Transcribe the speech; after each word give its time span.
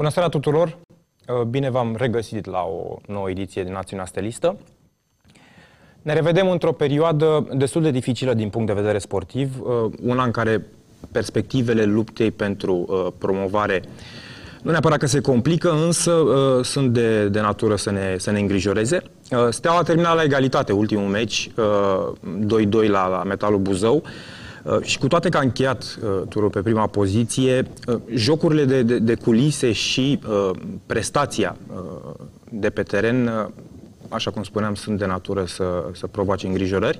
Bună 0.00 0.12
seara 0.12 0.28
tuturor! 0.28 0.78
Uh, 1.28 1.42
bine 1.42 1.70
v-am 1.70 1.94
regăsit 1.98 2.46
la 2.46 2.58
o 2.58 2.96
nouă 3.06 3.30
ediție 3.30 3.64
din 3.64 3.72
Națiunea 3.72 4.04
Stelistă. 4.04 4.56
Ne 6.02 6.12
revedem 6.12 6.50
într-o 6.50 6.72
perioadă 6.72 7.48
destul 7.54 7.82
de 7.82 7.90
dificilă 7.90 8.34
din 8.34 8.48
punct 8.48 8.66
de 8.66 8.72
vedere 8.72 8.98
sportiv, 8.98 9.60
uh, 9.60 9.92
una 10.02 10.24
în 10.24 10.30
care 10.30 10.66
perspectivele 11.12 11.84
luptei 11.84 12.30
pentru 12.30 12.74
uh, 12.88 13.06
promovare 13.18 13.82
nu 14.62 14.70
neapărat 14.70 14.98
că 14.98 15.06
se 15.06 15.20
complică, 15.20 15.72
însă 15.72 16.22
sunt 16.62 16.92
de, 16.92 17.28
de 17.28 17.40
natură 17.40 17.76
să 17.76 17.90
ne, 17.90 18.14
să 18.18 18.30
ne 18.30 18.38
îngrijoreze. 18.38 19.02
Steaua 19.50 19.78
a 19.78 19.82
terminat 19.82 20.14
la 20.14 20.22
egalitate 20.22 20.72
ultimul 20.72 21.08
meci, 21.08 21.48
2-2 21.48 21.52
la, 22.86 23.08
la 23.08 23.22
Metalul 23.24 23.58
Buzău. 23.58 23.94
Uh, 23.94 24.10
și 24.82 24.98
cu 24.98 25.08
toate 25.08 25.28
că 25.28 25.36
a 25.36 25.40
încheiat 25.40 25.98
uh, 26.02 26.28
turul 26.28 26.50
pe 26.50 26.60
prima 26.60 26.86
poziție, 26.86 27.66
uh, 27.86 27.96
jocurile 28.14 28.64
de, 28.64 28.82
de, 28.82 28.98
de 28.98 29.14
culise 29.14 29.72
și 29.72 30.20
prestația 30.86 31.56
de 32.50 32.70
pe 32.70 32.82
teren 32.82 33.30
așa 34.10 34.30
cum 34.30 34.42
spuneam, 34.42 34.74
sunt 34.74 34.98
de 34.98 35.06
natură 35.06 35.44
să, 35.44 35.84
să 35.92 36.06
provoace 36.06 36.46
îngrijorări. 36.46 36.98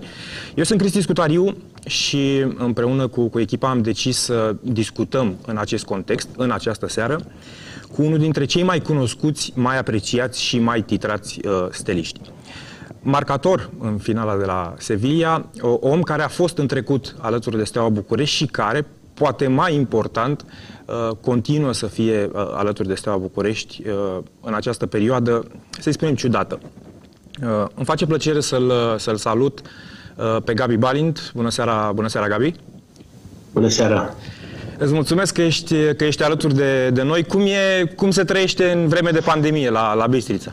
Eu 0.54 0.64
sunt 0.64 0.78
Cristi 0.78 1.00
Scutariu 1.00 1.56
și 1.86 2.46
împreună 2.56 3.06
cu, 3.06 3.28
cu 3.28 3.40
echipa 3.40 3.70
am 3.70 3.82
decis 3.82 4.16
să 4.16 4.56
discutăm 4.60 5.36
în 5.46 5.56
acest 5.56 5.84
context, 5.84 6.28
în 6.36 6.50
această 6.50 6.88
seară, 6.88 7.20
cu 7.92 8.02
unul 8.02 8.18
dintre 8.18 8.44
cei 8.44 8.62
mai 8.62 8.80
cunoscuți, 8.80 9.52
mai 9.54 9.78
apreciați 9.78 10.42
și 10.42 10.58
mai 10.58 10.82
titrați 10.82 11.40
uh, 11.46 11.66
steliști 11.70 12.20
marcator 13.02 13.70
în 13.78 13.98
finala 13.98 14.36
de 14.36 14.44
la 14.44 14.74
Sevilla, 14.78 15.50
om 15.80 16.02
care 16.02 16.22
a 16.22 16.28
fost 16.28 16.58
în 16.58 16.66
trecut 16.66 17.16
alături 17.18 17.56
de 17.56 17.64
Steaua 17.64 17.88
București 17.88 18.36
și 18.36 18.46
care, 18.46 18.86
poate 19.14 19.46
mai 19.46 19.74
important, 19.74 20.44
uh, 20.84 21.16
continuă 21.20 21.72
să 21.72 21.86
fie 21.86 22.24
uh, 22.24 22.30
alături 22.54 22.88
de 22.88 22.94
Steaua 22.94 23.18
București 23.18 23.82
uh, 23.88 24.18
în 24.40 24.54
această 24.54 24.86
perioadă, 24.86 25.44
să-i 25.80 25.92
spunem, 25.92 26.14
ciudată. 26.14 26.60
Îmi 27.74 27.84
face 27.84 28.06
plăcere 28.06 28.40
să-l, 28.40 28.72
să-l 28.98 29.16
salut 29.16 29.60
pe 30.44 30.54
Gabi 30.54 30.76
Balint. 30.76 31.32
Bună 31.34 31.50
seara, 31.50 31.92
bună 31.94 32.08
seara 32.08 32.28
Gabi! 32.28 32.54
Bună 33.52 33.68
seara! 33.68 34.14
Îți 34.78 34.92
mulțumesc 34.92 35.34
că 35.34 35.42
ești, 35.42 35.94
că 35.94 36.04
ești 36.04 36.22
alături 36.22 36.54
de, 36.54 36.90
de 36.90 37.02
noi. 37.02 37.24
Cum, 37.24 37.40
e, 37.40 37.84
cum 37.96 38.10
se 38.10 38.24
trăiește 38.24 38.70
în 38.70 38.88
vreme 38.88 39.10
de 39.10 39.20
pandemie 39.20 39.70
la, 39.70 39.94
la 39.94 40.06
Bistrița? 40.06 40.52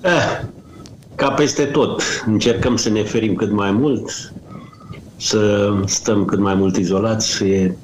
Eh, 0.00 0.40
ca 1.18 1.30
peste 1.30 1.64
tot, 1.64 2.02
încercăm 2.26 2.76
să 2.76 2.88
ne 2.88 3.02
ferim 3.02 3.34
cât 3.34 3.50
mai 3.50 3.70
mult, 3.70 4.32
să 5.16 5.72
stăm 5.86 6.24
cât 6.24 6.38
mai 6.38 6.54
mult 6.54 6.76
izolați, 6.76 7.44
e 7.44 7.76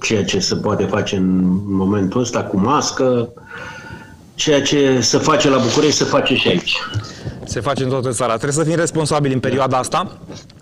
ceea 0.00 0.24
ce 0.24 0.38
se 0.38 0.54
poate 0.54 0.84
face 0.84 1.16
în 1.16 1.40
momentul 1.66 2.20
ăsta, 2.20 2.42
cu 2.42 2.56
mască, 2.56 3.28
ceea 4.34 4.62
ce 4.62 5.00
se 5.00 5.18
face 5.18 5.48
la 5.48 5.58
București, 5.58 5.96
se 5.96 6.04
face 6.04 6.34
și 6.34 6.48
aici. 6.48 6.76
Se 7.44 7.60
face 7.60 7.82
în 7.82 7.88
toată 7.88 8.10
țara. 8.10 8.36
Trebuie 8.36 8.64
să 8.64 8.70
fim 8.70 8.78
responsabili 8.78 9.34
în 9.34 9.40
perioada 9.40 9.78
asta 9.78 10.18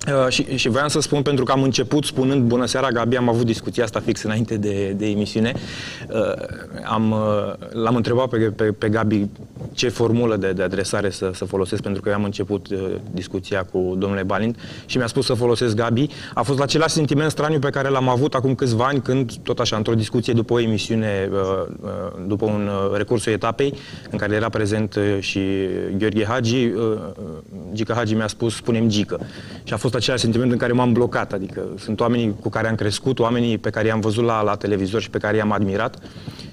uh, 0.06 0.28
și, 0.28 0.56
și 0.56 0.68
voiam 0.68 0.88
să 0.88 1.00
spun, 1.00 1.22
pentru 1.22 1.44
că 1.44 1.52
am 1.52 1.62
început 1.62 2.04
spunând 2.04 2.42
bună 2.42 2.66
seara, 2.66 2.90
Gabi, 2.90 3.16
am 3.16 3.28
avut 3.28 3.46
discuția 3.46 3.84
asta 3.84 4.00
fix 4.00 4.22
înainte 4.22 4.56
de, 4.56 4.94
de 4.96 5.06
emisiune. 5.06 5.52
Uh, 6.08 6.18
am, 6.84 7.10
uh, 7.10 7.82
l-am 7.82 7.96
întrebat 7.96 8.28
pe, 8.28 8.36
pe, 8.36 8.64
pe 8.64 8.88
Gabi 8.88 9.28
ce 9.72 9.88
formulă 9.88 10.36
de, 10.36 10.52
de 10.52 10.62
adresare 10.62 11.10
să, 11.10 11.30
să 11.34 11.44
folosesc, 11.44 11.82
pentru 11.82 12.02
că 12.02 12.08
eu 12.08 12.14
am 12.14 12.24
început 12.24 12.68
uh, 12.70 12.78
discuția 13.10 13.62
cu 13.72 13.94
domnule 13.98 14.22
Balint 14.22 14.58
și 14.86 14.96
mi-a 14.96 15.06
spus 15.06 15.26
să 15.26 15.34
folosesc 15.34 15.74
Gabi. 15.74 16.06
A 16.34 16.42
fost 16.42 16.60
același 16.60 16.94
sentiment 16.94 17.30
straniu 17.30 17.58
pe 17.58 17.70
care 17.70 17.88
l-am 17.88 18.08
avut 18.08 18.34
acum 18.34 18.54
câțiva 18.54 18.84
ani, 18.84 19.00
când, 19.00 19.32
tot 19.42 19.58
așa, 19.58 19.76
într-o 19.76 19.94
discuție 19.94 20.32
după 20.32 20.52
o 20.52 20.60
emisiune, 20.60 21.28
uh, 21.32 21.38
uh, 21.80 21.90
după 22.26 22.44
un 22.44 22.68
uh, 22.68 22.96
recursul 22.96 23.32
etapei, 23.32 23.74
în 24.10 24.18
care 24.18 24.34
era 24.34 24.48
prezent 24.48 24.94
uh, 24.94 25.16
și 25.20 25.40
Gheorghe 25.98 26.24
Hagi, 26.24 26.64
uh, 26.66 26.82
uh, 26.82 27.24
Gica 27.72 27.94
Hagi 27.94 28.14
mi-a 28.14 28.26
spus, 28.26 28.54
spunem 28.54 28.88
Gică. 28.88 29.20
Și 29.64 29.72
a 29.72 29.76
fost 29.76 29.94
același 29.96 30.22
sentiment 30.22 30.52
în 30.52 30.58
care 30.58 30.72
m-am 30.72 30.92
blocat, 30.92 31.32
adică 31.32 31.62
sunt 31.78 32.00
oamenii 32.00 32.36
cu 32.40 32.48
care 32.48 32.68
am 32.68 32.74
crescut, 32.74 33.18
oamenii 33.18 33.58
pe 33.58 33.70
care 33.70 33.86
i-am 33.86 34.00
văzut 34.00 34.24
la, 34.24 34.42
la 34.42 34.54
televizor 34.54 35.00
și 35.00 35.10
pe 35.10 35.18
care 35.18 35.36
i-am 35.36 35.52
admirat 35.52 35.98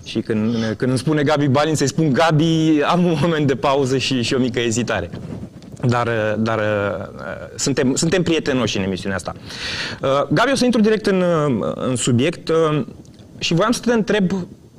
și 0.04 0.20
când, 0.20 0.56
când 0.78 0.90
îmi 0.90 0.98
spune 0.98 1.24
Gabi 1.24 1.48
Balin 1.48 1.76
să-i 1.76 1.88
spun 1.88 2.14
Gabi, 2.14 2.81
am 2.86 3.06
un 3.06 3.18
moment 3.22 3.48
de 3.48 3.56
pauză 3.56 3.98
și, 3.98 4.22
și 4.22 4.34
o 4.34 4.40
mică 4.40 4.59
ezitare. 4.59 5.09
Dar, 5.88 6.36
dar 6.40 6.62
suntem, 7.56 7.96
suntem 7.96 8.24
prietenoși 8.24 8.78
în 8.78 8.84
emisiunea 8.84 9.18
asta. 9.18 9.34
Uh, 10.02 10.10
Gabi, 10.31 10.52
o 10.52 10.56
să 10.56 10.66
intru 10.66 10.81
direct 10.81 11.06
în, 11.06 11.24
în 11.75 11.96
subiect 11.96 12.50
uh, 12.50 12.86
și 13.38 13.54
voiam 13.54 13.72
să 13.72 13.80
te 13.86 13.94
întreb 13.94 14.31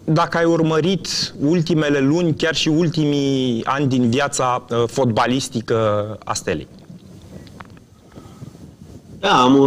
dacă 0.04 0.36
ai 0.36 0.44
urmărit 0.44 1.34
ultimele 1.40 1.98
luni, 1.98 2.34
chiar 2.34 2.54
și 2.54 2.68
ultimii 2.68 3.64
ani 3.64 3.86
din 3.86 4.10
viața 4.10 4.64
uh, 4.70 4.84
fotbalistică 4.86 6.08
a 6.24 6.34
Stelei. 6.34 6.68
Da, 9.24 9.42
am, 9.42 9.60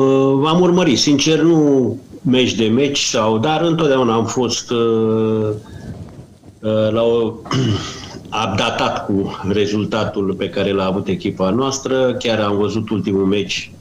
am 0.45 0.61
urmărit. 0.61 0.97
Sincer, 0.97 1.39
nu 1.39 1.99
meci 2.21 2.53
de 2.53 2.67
meci, 2.67 2.99
sau, 2.99 3.37
dar 3.37 3.61
întotdeauna 3.61 4.13
am 4.13 4.25
fost 4.25 4.71
uh, 4.71 5.49
uh, 6.61 6.91
la 6.91 7.01
o, 7.01 7.33
abdatat 8.43 9.05
cu 9.05 9.39
rezultatul 9.49 10.33
pe 10.37 10.49
care 10.49 10.71
l-a 10.71 10.85
avut 10.85 11.07
echipa 11.07 11.49
noastră. 11.49 12.13
Chiar 12.13 12.39
am 12.39 12.57
văzut 12.57 12.89
ultimul 12.89 13.25
meci 13.25 13.71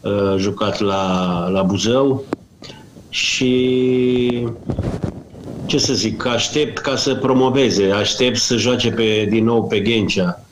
uh, 0.00 0.34
jucat 0.36 0.80
la, 0.80 1.48
la 1.48 1.62
Buzău 1.62 2.24
și 3.08 4.48
ce 5.66 5.78
să 5.78 5.94
zic, 5.94 6.26
aștept 6.26 6.78
ca 6.78 6.96
să 6.96 7.14
promoveze, 7.14 7.90
aștept 7.90 8.36
să 8.36 8.56
joace 8.56 8.90
pe, 8.90 9.26
din 9.30 9.44
nou 9.44 9.66
pe 9.66 9.80
Ghencea, 9.80 10.42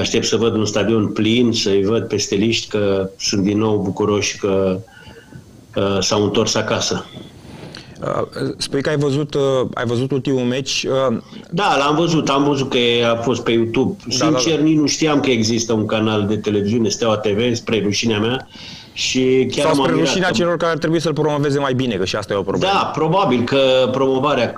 aștept 0.00 0.24
să 0.24 0.36
văd 0.36 0.54
un 0.54 0.66
stadion 0.66 1.06
plin, 1.06 1.52
să-i 1.52 1.84
văd 1.84 2.08
pe 2.08 2.16
steliști 2.16 2.68
că 2.68 3.10
sunt 3.18 3.42
din 3.42 3.58
nou 3.58 3.78
bucuroși 3.78 4.38
că 4.38 4.76
uh, 4.76 4.94
Uh, 5.76 5.98
s-au 6.00 6.22
întors 6.22 6.54
acasă. 6.54 7.06
Uh, 8.00 8.54
spui 8.56 8.82
că 8.82 8.88
ai 8.88 8.96
văzut, 8.96 9.34
uh, 9.34 9.68
ai 9.74 9.84
văzut 9.86 10.10
ultimul 10.10 10.42
meci. 10.42 10.86
Da, 11.50 11.76
l-am 11.78 11.96
văzut. 11.96 12.28
Am 12.28 12.44
văzut 12.44 12.70
că 12.70 12.78
a 13.12 13.16
fost 13.16 13.42
pe 13.42 13.50
YouTube. 13.50 13.96
Da, 14.06 14.26
Sincer, 14.26 14.52
da, 14.52 14.58
da. 14.58 14.62
nici 14.62 14.76
nu 14.76 14.86
știam 14.86 15.20
că 15.20 15.30
există 15.30 15.72
un 15.72 15.86
canal 15.86 16.26
de 16.26 16.36
televiziune, 16.36 16.88
Steaua 16.88 17.16
TV, 17.16 17.54
spre 17.54 17.80
rușinea 17.82 18.18
mea. 18.18 18.48
Și 18.96 19.46
chiar 19.50 19.66
Sau 19.66 19.84
spre 19.84 19.92
rușinea 19.98 20.30
celor 20.30 20.56
care 20.56 20.72
ar 20.72 20.78
trebui 20.78 21.00
să-l 21.00 21.12
promoveze 21.12 21.58
mai 21.58 21.74
bine, 21.74 21.94
că 21.94 22.04
și 22.04 22.16
asta 22.16 22.32
e 22.32 22.36
o 22.36 22.42
problemă. 22.42 22.72
Da, 22.72 22.90
probabil 22.94 23.42
că 23.42 23.88
promovarea 23.92 24.54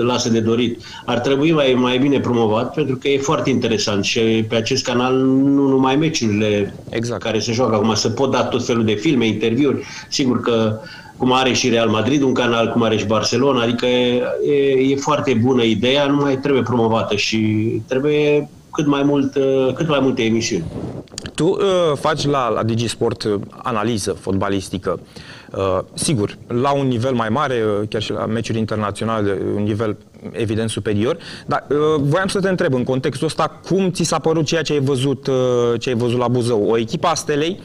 lasă 0.00 0.28
de 0.28 0.40
dorit. 0.40 0.82
Ar 1.04 1.18
trebui 1.18 1.52
mai, 1.52 1.74
mai 1.76 1.98
bine 1.98 2.20
promovat, 2.20 2.74
pentru 2.74 2.96
că 2.96 3.08
e 3.08 3.18
foarte 3.18 3.50
interesant 3.50 4.04
și 4.04 4.20
pe 4.48 4.54
acest 4.56 4.84
canal 4.84 5.14
nu 5.16 5.66
numai 5.66 5.96
meciurile 5.96 6.74
exact. 6.88 7.22
care 7.22 7.38
se 7.38 7.52
joacă 7.52 7.74
acum, 7.74 7.94
se 7.94 8.08
pot 8.08 8.30
da 8.30 8.44
tot 8.44 8.66
felul 8.66 8.84
de 8.84 8.94
filme, 8.94 9.26
interviuri. 9.26 9.84
Sigur 10.08 10.40
că 10.40 10.80
cum 11.16 11.32
are 11.32 11.52
și 11.52 11.68
Real 11.68 11.88
Madrid 11.88 12.22
un 12.22 12.32
canal, 12.32 12.72
cum 12.72 12.82
are 12.82 12.96
și 12.96 13.06
Barcelona, 13.06 13.62
adică 13.62 13.86
e, 13.86 14.22
e, 14.52 14.90
e 14.90 14.96
foarte 14.96 15.34
bună 15.34 15.62
ideea, 15.62 16.06
numai 16.06 16.38
trebuie 16.38 16.62
promovată 16.62 17.16
și 17.16 17.38
trebuie 17.86 18.48
cât 18.72 18.86
mai, 18.86 19.02
mult, 19.02 19.32
cât 19.74 19.88
mai 19.88 19.98
multe 20.00 20.22
emisiuni. 20.22 20.64
Tu 21.34 21.46
uh, 21.46 21.58
faci 21.94 22.26
la, 22.26 22.48
la 22.48 22.62
Digisport 22.62 23.22
uh, 23.22 23.34
analiză 23.56 24.12
fotbalistică. 24.12 25.00
Uh, 25.52 25.78
sigur, 25.94 26.38
la 26.46 26.72
un 26.72 26.86
nivel 26.86 27.14
mai 27.14 27.28
mare, 27.28 27.62
uh, 27.80 27.88
chiar 27.88 28.02
și 28.02 28.12
la 28.12 28.26
meciuri 28.26 28.58
internaționale, 28.58 29.32
de 29.32 29.42
un 29.56 29.62
nivel 29.62 29.96
evident 30.32 30.70
superior, 30.70 31.16
dar 31.46 31.66
uh, 31.70 31.76
voiam 32.00 32.28
să 32.28 32.40
te 32.40 32.48
întreb 32.48 32.74
în 32.74 32.84
contextul 32.84 33.26
ăsta, 33.26 33.60
cum 33.68 33.90
ți 33.90 34.02
s-a 34.02 34.18
părut 34.18 34.44
ceea 34.44 34.62
ce 34.62 34.72
ai 34.72 34.80
văzut, 34.80 35.26
uh, 35.26 35.34
ce 35.78 35.88
ai 35.88 35.94
văzut 35.94 36.18
la 36.18 36.28
Buzău? 36.28 36.70
O 36.70 36.78
echipă 36.78 37.06
a 37.06 37.14
Stelei 37.14 37.60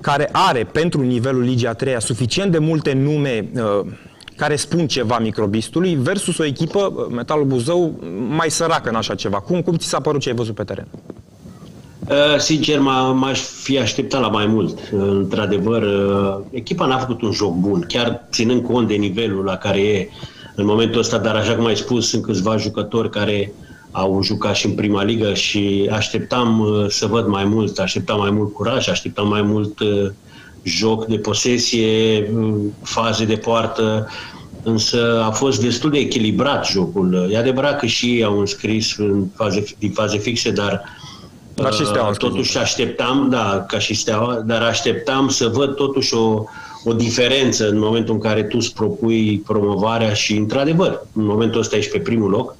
care 0.00 0.28
are 0.32 0.68
pentru 0.72 1.02
nivelul 1.02 1.42
Ligii 1.42 1.66
a 1.66 1.72
treia 1.72 1.98
suficient 1.98 2.52
de 2.52 2.58
multe 2.58 2.92
nume 2.92 3.50
uh, 3.54 3.86
care 4.36 4.56
spun 4.56 4.86
ceva 4.86 5.18
microbistului 5.18 5.94
versus 5.94 6.38
o 6.38 6.44
echipă, 6.44 6.92
uh, 6.96 7.06
Metalul 7.10 7.44
Buzău, 7.44 8.00
mai 8.28 8.50
săracă 8.50 8.88
în 8.88 8.94
așa 8.94 9.14
ceva. 9.14 9.40
Cum, 9.40 9.62
cum 9.62 9.76
ți 9.76 9.86
s-a 9.86 10.00
părut 10.00 10.20
ce 10.20 10.28
ai 10.28 10.34
văzut 10.34 10.54
pe 10.54 10.64
teren? 10.64 10.88
Uh, 12.10 12.38
sincer, 12.38 12.78
m-aș 13.14 13.40
fi 13.40 13.78
așteptat 13.78 14.20
la 14.20 14.28
mai 14.28 14.46
mult. 14.46 14.78
Uh, 14.78 15.00
într-adevăr, 15.00 15.82
uh, 15.82 16.44
echipa 16.50 16.86
n-a 16.86 16.98
făcut 16.98 17.22
un 17.22 17.32
joc 17.32 17.54
bun, 17.54 17.84
chiar 17.88 18.26
ținând 18.30 18.62
cont 18.62 18.88
de 18.88 18.94
nivelul 18.94 19.44
la 19.44 19.56
care 19.56 19.80
e 19.80 20.08
în 20.54 20.64
momentul 20.64 21.00
ăsta, 21.00 21.18
dar 21.18 21.34
așa 21.34 21.54
cum 21.54 21.66
ai 21.66 21.76
spus, 21.76 22.08
sunt 22.08 22.22
câțiva 22.22 22.56
jucători 22.56 23.10
care 23.10 23.52
au 23.90 24.22
jucat 24.22 24.54
și 24.54 24.66
în 24.66 24.72
prima 24.72 25.02
ligă 25.02 25.34
și 25.34 25.90
așteptam 25.92 26.66
să 26.88 27.06
văd 27.06 27.26
mai 27.26 27.44
mult, 27.44 27.78
așteptam 27.78 28.18
mai 28.18 28.30
mult 28.30 28.52
curaj, 28.52 28.88
așteptam 28.88 29.28
mai 29.28 29.42
mult 29.42 29.78
joc 30.66 31.06
de 31.06 31.18
posesie, 31.18 32.30
faze 32.82 33.24
de 33.24 33.36
poartă, 33.36 34.08
însă 34.62 35.22
a 35.26 35.30
fost 35.30 35.62
destul 35.62 35.90
de 35.90 35.98
echilibrat 35.98 36.66
jocul. 36.66 37.28
E 37.30 37.38
adevărat 37.38 37.78
că 37.78 37.86
și 37.86 38.06
ei 38.06 38.24
au 38.24 38.38
înscris 38.38 38.96
în 38.98 39.24
faze, 39.34 39.64
din 39.78 39.90
faze 39.90 40.18
fixe, 40.18 40.50
dar 40.50 40.82
dar 41.54 41.72
și 41.72 41.86
steaua, 41.86 42.08
uh, 42.08 42.16
totuși 42.16 42.58
așteptam, 42.58 43.28
da, 43.30 43.64
ca 43.68 43.78
și 43.78 43.94
steaua, 43.94 44.34
dar 44.34 44.62
așteptam 44.62 45.28
să 45.28 45.48
văd 45.48 45.74
totuși 45.74 46.14
o, 46.14 46.44
o 46.84 46.92
diferență 46.92 47.68
în 47.68 47.78
momentul 47.78 48.14
în 48.14 48.20
care 48.20 48.42
tu 48.42 48.56
îți 48.60 48.74
propui 48.74 49.42
promovarea 49.46 50.12
și, 50.12 50.36
într-adevăr, 50.36 51.06
în 51.12 51.24
momentul 51.24 51.60
ăsta 51.60 51.76
ești 51.76 51.90
pe 51.90 51.98
primul 51.98 52.30
loc, 52.30 52.56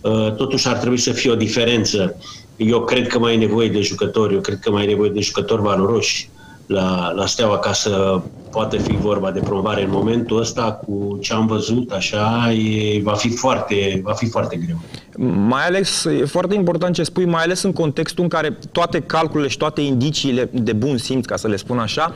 uh, 0.00 0.34
totuși 0.34 0.68
ar 0.68 0.76
trebui 0.76 0.98
să 0.98 1.12
fie 1.12 1.30
o 1.30 1.34
diferență. 1.34 2.16
Eu 2.56 2.84
cred 2.84 3.06
că 3.06 3.18
mai 3.18 3.34
e 3.34 3.36
nevoie 3.36 3.68
de 3.68 3.80
jucători, 3.80 4.34
eu 4.34 4.40
cred 4.40 4.58
că 4.58 4.70
mai 4.70 4.84
e 4.84 4.86
nevoie 4.86 5.10
de 5.10 5.20
jucători 5.20 5.62
valoroși 5.62 6.28
la, 6.66 7.10
la 7.10 7.26
Steaua 7.26 7.58
ca 7.58 7.72
să 7.72 8.20
poată 8.50 8.76
fi 8.76 8.96
vorba 8.96 9.30
de 9.30 9.40
promovare 9.40 9.82
în 9.82 9.90
momentul 9.90 10.38
ăsta 10.40 10.72
cu 10.72 11.18
ce 11.20 11.32
am 11.32 11.46
văzut, 11.46 11.90
așa, 11.90 12.52
e, 12.52 13.00
va, 13.02 13.14
fi 13.14 13.30
foarte, 13.30 14.00
va 14.04 14.12
fi 14.12 14.28
foarte 14.28 14.56
greu. 14.56 14.76
Mai 15.18 15.66
ales, 15.66 16.04
e 16.04 16.24
foarte 16.24 16.54
important 16.54 16.94
ce 16.94 17.02
spui, 17.02 17.24
mai 17.24 17.42
ales 17.42 17.62
în 17.62 17.72
contextul 17.72 18.22
în 18.22 18.28
care 18.28 18.58
toate 18.72 19.00
calculele 19.00 19.48
și 19.48 19.56
toate 19.56 19.80
indiciile 19.80 20.48
de 20.52 20.72
bun 20.72 20.96
simț, 20.96 21.24
ca 21.24 21.36
să 21.36 21.48
le 21.48 21.56
spun 21.56 21.78
așa, 21.78 22.14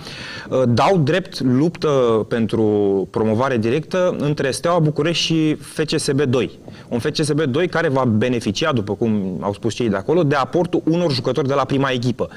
uh, 0.48 0.62
dau 0.68 0.98
drept 0.98 1.40
luptă 1.40 1.88
pentru 2.28 2.62
promovare 3.10 3.58
directă 3.58 4.16
între 4.18 4.50
Steaua 4.50 4.78
București 4.78 5.24
și 5.24 5.54
FCSB 5.54 6.22
2. 6.22 6.58
Un 6.88 6.98
FCSB 6.98 7.40
2 7.42 7.68
care 7.68 7.88
va 7.88 8.04
beneficia, 8.04 8.72
după 8.72 8.94
cum 8.94 9.38
au 9.40 9.52
spus 9.52 9.74
cei 9.74 9.88
de 9.88 9.96
acolo, 9.96 10.22
de 10.22 10.34
aportul 10.34 10.82
unor 10.84 11.12
jucători 11.12 11.48
de 11.48 11.54
la 11.54 11.64
prima 11.64 11.90
echipă. 11.90 12.28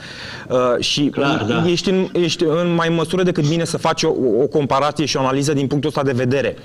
Uh, 0.50 0.58
și 0.80 1.06
Clar, 1.06 1.44
da. 1.44 1.70
ești, 1.70 1.90
în, 1.90 2.08
ești 2.14 2.44
în 2.44 2.74
mai 2.74 2.90
măsură 2.90 3.24
decât 3.24 3.50
mine 3.50 3.66
să 3.66 3.78
faci 3.78 4.04
o, 4.04 4.12
o 4.42 4.48
comparație 4.48 5.06
și 5.06 5.18
o 5.18 5.20
analiză 5.20 5.54
din 5.54 5.68
punctul 5.68 5.90
ăsta 5.90 6.04
de 6.04 6.12
vedere. 6.12 6.56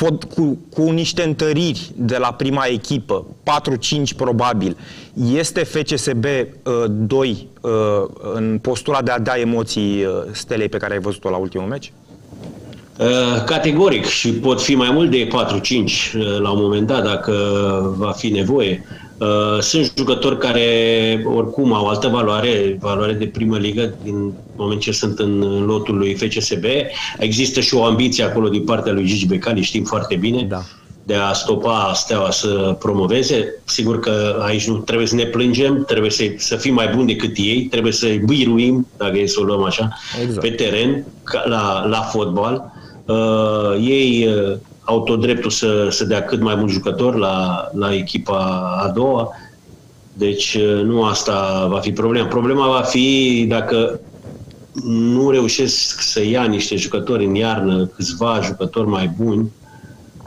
Uh, 0.00 0.08
cu, 0.34 0.58
cu 0.74 0.90
niște 0.90 1.22
întăriri 1.22 1.92
de 1.96 2.16
la 2.16 2.32
prima 2.32 2.64
echipă, 2.64 3.26
4-5 4.10 4.16
probabil, 4.16 4.76
este 5.34 5.64
FCSB 5.64 6.24
uh, 6.24 6.72
2 6.88 7.48
uh, 7.60 7.70
în 8.34 8.58
postura 8.62 9.02
de 9.02 9.10
a 9.10 9.18
da 9.18 9.38
emoții 9.38 10.04
uh, 10.04 10.12
stelei 10.32 10.68
pe 10.68 10.76
care 10.76 10.92
ai 10.92 11.00
văzut-o 11.00 11.30
la 11.30 11.36
ultimul 11.36 11.68
meci? 11.68 11.92
Uh, 12.98 13.44
categoric 13.44 14.04
și 14.04 14.32
pot 14.32 14.62
fi 14.62 14.74
mai 14.74 14.90
mult 14.92 15.10
de 15.10 15.26
4-5 15.26 15.30
uh, 15.30 16.38
la 16.40 16.50
un 16.50 16.60
moment 16.60 16.86
dat 16.86 17.04
dacă 17.04 17.34
va 17.96 18.10
fi 18.10 18.28
nevoie. 18.28 18.84
Uh, 18.84 19.05
sunt 19.60 19.92
jucători 19.96 20.38
care 20.38 21.22
oricum 21.24 21.72
au 21.72 21.86
altă 21.86 22.08
valoare, 22.08 22.76
valoare 22.80 23.12
de 23.12 23.26
primă 23.26 23.58
ligă 23.58 23.94
din 24.02 24.32
moment 24.56 24.80
ce 24.80 24.92
sunt 24.92 25.18
în 25.18 25.64
lotul 25.64 25.96
lui 25.96 26.14
FCSB. 26.14 26.64
Există 27.18 27.60
și 27.60 27.74
o 27.74 27.84
ambiție 27.84 28.24
acolo 28.24 28.48
din 28.48 28.64
partea 28.64 28.92
lui 28.92 29.04
Gigi 29.04 29.26
Becali, 29.26 29.62
știm 29.62 29.84
foarte 29.84 30.16
bine. 30.16 30.42
Da 30.42 30.60
de 31.06 31.14
a 31.14 31.32
stopa 31.32 31.92
Steaua 31.94 32.30
să 32.30 32.76
promoveze. 32.78 33.54
Sigur 33.64 34.00
că 34.00 34.42
aici 34.44 34.68
nu 34.68 34.76
trebuie 34.76 35.06
să 35.06 35.14
ne 35.14 35.24
plângem, 35.24 35.84
trebuie 35.84 36.10
să, 36.10 36.24
să 36.36 36.56
fim 36.56 36.74
mai 36.74 36.88
buni 36.94 37.06
decât 37.06 37.36
ei, 37.36 37.62
trebuie 37.62 37.92
să-i 37.92 38.18
biruim, 38.18 38.86
dacă 38.96 39.18
e 39.18 39.26
să 39.26 39.40
o 39.40 39.44
luăm 39.44 39.62
așa, 39.62 39.88
exact. 40.22 40.40
pe 40.40 40.50
teren, 40.50 41.04
la, 41.44 41.86
la 41.86 42.00
fotbal. 42.00 42.72
Uh, 43.04 43.76
ei 43.80 44.28
uh, 44.28 44.56
au 44.86 45.02
tot 45.02 45.20
dreptul 45.20 45.50
să, 45.50 45.88
să 45.90 46.04
dea 46.04 46.24
cât 46.24 46.40
mai 46.40 46.54
mulți 46.54 46.72
jucători 46.72 47.18
la, 47.18 47.68
la 47.74 47.94
echipa 47.94 48.38
a 48.84 48.88
doua. 48.88 49.30
Deci 50.12 50.54
uh, 50.54 50.82
nu 50.84 51.04
asta 51.04 51.66
va 51.70 51.78
fi 51.78 51.92
problema. 51.92 52.26
Problema 52.26 52.68
va 52.68 52.80
fi 52.80 53.44
dacă 53.48 54.00
nu 54.84 55.30
reușesc 55.30 56.00
să 56.00 56.24
ia 56.24 56.44
niște 56.44 56.76
jucători 56.76 57.24
în 57.24 57.34
iarnă, 57.34 57.86
câțiva 57.86 58.40
jucători 58.42 58.88
mai 58.88 59.14
buni, 59.16 59.50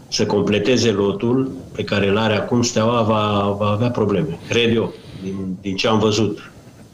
să 0.08 0.26
completeze 0.26 0.92
lotul 0.92 1.52
pe 1.76 1.84
care 1.84 2.08
îl 2.08 2.18
are 2.18 2.36
acum, 2.36 2.62
Steaua 2.62 3.02
va, 3.02 3.56
va 3.60 3.66
avea 3.66 3.90
probleme. 3.90 4.40
Cred 4.50 4.76
eu, 4.76 4.94
din, 5.24 5.58
din 5.62 5.76
ce 5.76 5.88
am 5.88 6.00
văzut. 6.00 6.52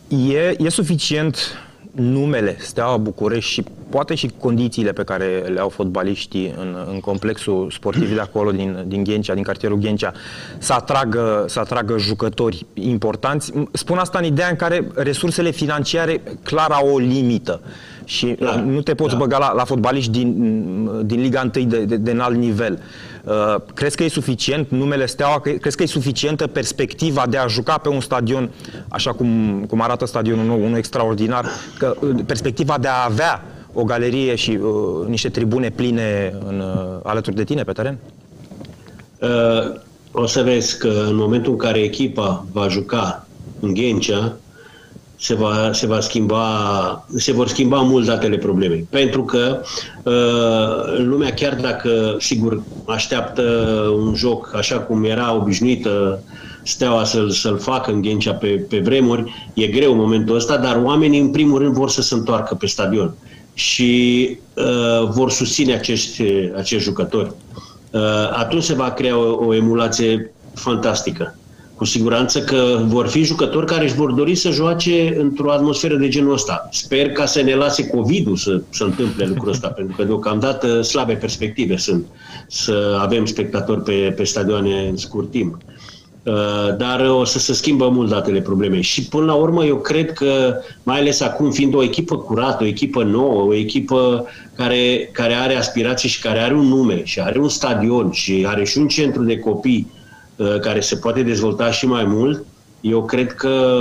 E, 0.08 0.56
e 0.58 0.70
suficient 0.70 1.38
numele 1.92 2.58
Steaua 2.60 2.98
București 2.98 3.52
și 3.52 3.64
poate 3.96 4.16
și 4.16 4.32
condițiile 4.40 4.92
pe 4.92 5.04
care 5.04 5.44
le 5.54 5.60
au 5.60 5.70
fotbaliștii 5.70 6.54
în, 6.58 6.76
în 6.92 7.00
complexul 7.00 7.72
sportiv 7.72 8.14
de 8.14 8.20
acolo, 8.20 8.52
din, 8.52 8.84
din 8.88 9.04
Ghencea, 9.04 9.34
din 9.34 9.44
cartierul 9.44 9.78
Ghencea, 9.78 10.14
să 10.58 10.74
atragă, 10.74 11.46
să 11.48 11.60
atragă 11.60 11.98
jucători 11.98 12.66
importanți. 12.74 13.52
Spun 13.72 13.98
asta 13.98 14.18
în 14.18 14.24
ideea 14.26 14.48
în 14.50 14.56
care 14.56 14.88
resursele 14.96 15.52
financiare 15.52 16.22
clar 16.44 16.72
au 16.72 16.94
o 16.94 16.98
limită 16.98 17.62
și 18.04 18.36
da, 18.40 18.56
nu 18.56 18.82
te 18.82 18.96
poți 18.96 19.12
da. 19.12 19.18
băga 19.18 19.38
la, 19.38 19.54
la 19.54 19.64
fotbaliști 19.64 20.12
din, 20.12 21.06
din 21.06 21.22
Liga 21.22 21.52
1 21.56 21.66
de, 21.66 21.86
de, 21.86 21.96
de 21.96 22.12
înalt 22.12 22.38
nivel. 22.38 22.80
Uh, 23.24 23.56
crezi 23.74 23.96
că 23.96 24.04
e 24.04 24.08
suficient 24.08 24.70
numele 24.70 25.06
Steaua? 25.06 25.40
Crezi 25.40 25.78
că 25.78 25.84
e 25.84 25.86
suficientă 25.86 26.48
perspectiva 26.48 27.26
de 27.30 27.38
a 27.38 27.48
juca 27.48 27.78
pe 27.78 27.90
un 27.90 28.02
stadion 28.02 28.52
așa 28.88 29.12
cum, 29.12 29.60
cum 29.70 29.82
arată 29.82 30.06
stadionul 30.06 30.46
nou, 30.46 30.64
unul 30.64 30.78
extraordinar, 30.78 31.46
că, 31.78 31.96
uh, 32.00 32.16
perspectiva 32.26 32.78
de 32.78 32.88
a 32.88 33.06
avea 33.06 33.44
o 33.76 33.84
galerie 33.84 34.36
și 34.36 34.52
uh, 34.62 35.08
niște 35.08 35.30
tribune 35.30 35.70
pline 35.70 36.38
în, 36.48 36.60
uh, 36.60 37.00
alături 37.04 37.36
de 37.36 37.44
tine 37.44 37.64
pe 37.64 37.72
teren? 37.72 37.98
Uh, 39.22 39.80
o 40.12 40.26
să 40.26 40.42
vezi 40.42 40.78
că 40.78 41.06
în 41.08 41.16
momentul 41.16 41.52
în 41.52 41.58
care 41.58 41.80
echipa 41.80 42.46
va 42.52 42.68
juca 42.68 43.28
în 43.60 43.74
Ghencea, 43.74 44.38
se, 45.16 45.34
va, 45.34 45.70
se, 45.74 45.88
va 45.88 46.00
schimba, 46.00 47.06
se 47.16 47.32
vor 47.32 47.48
schimba 47.48 47.82
mult 47.82 48.06
datele 48.06 48.38
problemei. 48.38 48.88
Pentru 48.90 49.24
că 49.24 49.62
uh, 50.04 50.98
lumea, 50.98 51.34
chiar 51.34 51.56
dacă, 51.56 52.16
sigur, 52.20 52.62
așteaptă 52.86 53.42
un 53.98 54.16
joc 54.16 54.52
așa 54.56 54.80
cum 54.80 55.04
era 55.04 55.36
obișnuită 55.36 56.20
Steaua 56.64 57.04
să-l, 57.04 57.30
să-l 57.30 57.58
facă 57.58 57.92
în 57.92 58.02
Ghencea 58.02 58.34
pe, 58.34 58.48
pe 58.48 58.80
vremuri, 58.80 59.52
e 59.54 59.68
greu 59.68 59.92
în 59.92 59.98
momentul 59.98 60.36
ăsta, 60.36 60.58
dar 60.58 60.82
oamenii, 60.84 61.20
în 61.20 61.32
primul 61.32 61.60
rând, 61.60 61.74
vor 61.74 61.90
să 61.90 62.02
se 62.02 62.14
întoarcă 62.14 62.56
pe 62.56 62.66
stadion 62.66 63.14
și 63.56 64.30
uh, 64.54 65.10
vor 65.10 65.32
susține 65.32 65.74
acești, 65.74 66.24
acești 66.56 66.84
jucători. 66.84 67.32
Uh, 67.92 68.02
atunci 68.32 68.64
se 68.64 68.74
va 68.74 68.92
crea 68.92 69.18
o, 69.18 69.46
o 69.46 69.56
emulație 69.56 70.34
fantastică. 70.54 71.38
Cu 71.76 71.86
siguranță 71.86 72.40
că 72.40 72.82
vor 72.86 73.08
fi 73.08 73.24
jucători 73.24 73.66
care 73.66 73.84
își 73.84 73.96
vor 73.96 74.12
dori 74.12 74.36
să 74.36 74.50
joace 74.50 75.16
într-o 75.20 75.52
atmosferă 75.52 75.96
de 75.96 76.08
genul 76.08 76.34
ăsta. 76.34 76.68
Sper 76.72 77.12
ca 77.12 77.26
să 77.26 77.42
ne 77.42 77.56
lase 77.56 77.88
COVID-ul 77.88 78.36
să, 78.36 78.62
să 78.70 78.84
întâmple 78.84 79.26
lucrul 79.26 79.52
ăsta, 79.52 79.68
pentru 79.78 79.96
că 79.96 80.04
deocamdată 80.04 80.82
slabe 80.82 81.14
perspective 81.14 81.78
sunt 81.78 82.06
să 82.48 82.98
avem 83.02 83.26
spectatori 83.26 83.84
pe, 83.84 84.14
pe 84.16 84.24
stadioane 84.24 84.88
în 84.90 84.98
scurt 84.98 85.32
timp. 85.32 85.54
Uh, 85.54 85.75
dar 86.78 87.08
o 87.10 87.24
să 87.24 87.40
se 87.40 87.54
schimbă 87.54 87.90
mult 87.90 88.10
datele 88.10 88.42
problemei. 88.42 88.82
Și 88.82 89.08
până 89.08 89.26
la 89.26 89.34
urmă 89.34 89.66
eu 89.66 89.76
cred 89.76 90.14
că, 90.14 90.56
mai 90.84 91.00
ales 91.00 91.22
acum 91.22 91.52
fiind 91.52 91.76
o 91.76 91.84
echipă 91.84 92.18
curată, 92.18 92.64
o 92.64 92.68
echipă 92.68 93.04
nouă, 93.04 93.44
o 93.44 93.54
echipă 93.54 94.26
care, 94.56 95.10
care 95.12 95.34
are 95.34 95.56
aspirații 95.56 96.10
și 96.10 96.22
care 96.22 96.40
are 96.40 96.54
un 96.54 96.68
nume 96.68 97.02
și 97.04 97.20
are 97.20 97.40
un 97.40 97.50
stadion 97.50 98.12
și 98.12 98.46
are 98.48 98.64
și 98.64 98.78
un 98.78 98.88
centru 98.88 99.24
de 99.24 99.40
copii 99.40 99.92
uh, 100.36 100.60
care 100.60 100.80
se 100.80 100.96
poate 100.96 101.24
dezvolta 101.24 101.72
și 101.72 101.88
mai 101.88 102.04
mult, 102.04 102.46
eu 102.82 103.06
cred 103.06 103.34
că 103.34 103.78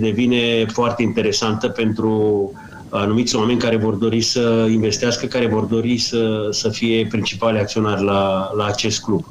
devine 0.00 0.66
foarte 0.72 1.02
interesantă 1.02 1.68
pentru 1.68 2.52
anumiți 2.88 3.36
oameni 3.36 3.58
care 3.58 3.76
vor 3.76 3.94
dori 3.94 4.20
să 4.20 4.66
investească, 4.70 5.26
care 5.26 5.46
vor 5.46 5.64
dori 5.64 5.98
să, 5.98 6.48
să 6.50 6.68
fie 6.68 7.06
principali 7.10 7.58
acționari 7.58 8.04
la, 8.04 8.50
la 8.56 8.64
acest 8.64 9.02
club. 9.02 9.24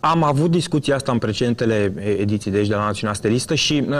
Am 0.00 0.22
avut 0.22 0.50
discuția 0.50 0.94
asta 0.94 1.12
în 1.12 1.18
precedentele 1.18 1.92
ediții 2.18 2.50
de 2.50 2.56
aici 2.56 2.68
de 2.68 2.74
la 2.74 2.84
Națiunea 2.84 3.14
Stelistă 3.14 3.54
și 3.54 3.84
uh, 3.88 3.96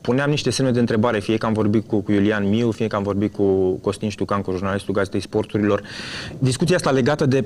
puneam 0.00 0.30
niște 0.30 0.50
semne 0.50 0.70
de 0.70 0.80
întrebare, 0.80 1.18
fie 1.18 1.36
că 1.36 1.46
am 1.46 1.52
vorbit 1.52 1.88
cu, 1.88 2.00
cu 2.00 2.12
Iulian 2.12 2.48
Miu, 2.48 2.70
fie 2.70 2.86
că 2.86 2.96
am 2.96 3.02
vorbit 3.02 3.32
cu 3.32 3.72
Costin 3.72 4.08
Ștucan, 4.08 4.40
cu 4.40 4.50
jurnalistul 4.50 4.94
Gazetei 4.94 5.20
Sporturilor. 5.20 5.82
Discuția 6.38 6.76
asta 6.76 6.90
legată 6.90 7.26
de 7.26 7.44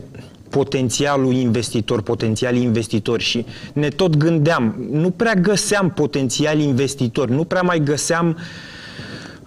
potențialul 0.48 1.34
investitor, 1.34 2.02
potențial 2.02 2.56
investitori 2.56 3.22
și 3.22 3.46
ne 3.72 3.88
tot 3.88 4.16
gândeam, 4.16 4.88
nu 4.90 5.10
prea 5.10 5.34
găseam 5.34 5.90
potențial 5.90 6.58
investitori, 6.58 7.30
nu 7.30 7.44
prea 7.44 7.62
mai 7.62 7.80
găseam 7.80 8.28
uh, 8.28 8.34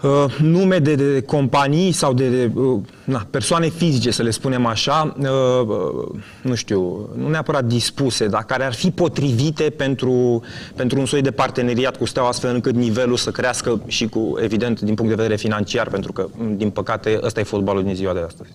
Uh, 0.03 0.25
nume 0.41 0.79
de, 0.79 0.95
de 0.95 1.21
companii 1.21 1.91
sau 1.91 2.13
de, 2.13 2.29
de 2.29 2.51
uh, 2.55 2.79
na, 3.03 3.27
persoane 3.29 3.69
fizice, 3.69 4.11
să 4.11 4.23
le 4.23 4.29
spunem 4.29 4.65
așa, 4.65 5.15
uh, 5.19 5.27
uh, 5.67 6.19
nu 6.41 6.55
știu, 6.55 7.09
nu 7.15 7.29
neapărat 7.29 7.65
dispuse, 7.65 8.27
dar 8.27 8.43
care 8.43 8.63
ar 8.63 8.73
fi 8.73 8.91
potrivite 8.91 9.63
pentru, 9.63 10.41
pentru 10.75 10.99
un 10.99 11.05
soi 11.05 11.21
de 11.21 11.31
parteneriat 11.31 11.97
cu 11.97 12.05
Steaua, 12.05 12.29
astfel 12.29 12.53
încât 12.53 12.75
nivelul 12.75 13.15
să 13.15 13.31
crească 13.31 13.81
și 13.87 14.07
cu, 14.07 14.37
evident, 14.41 14.79
din 14.79 14.95
punct 14.95 15.09
de 15.09 15.21
vedere 15.21 15.37
financiar, 15.37 15.89
pentru 15.89 16.11
că, 16.11 16.27
din 16.55 16.69
păcate, 16.69 17.19
ăsta 17.23 17.39
e 17.39 17.43
fotbalul 17.43 17.83
din 17.83 17.95
ziua 17.95 18.13
de 18.13 18.23
astăzi. 18.25 18.49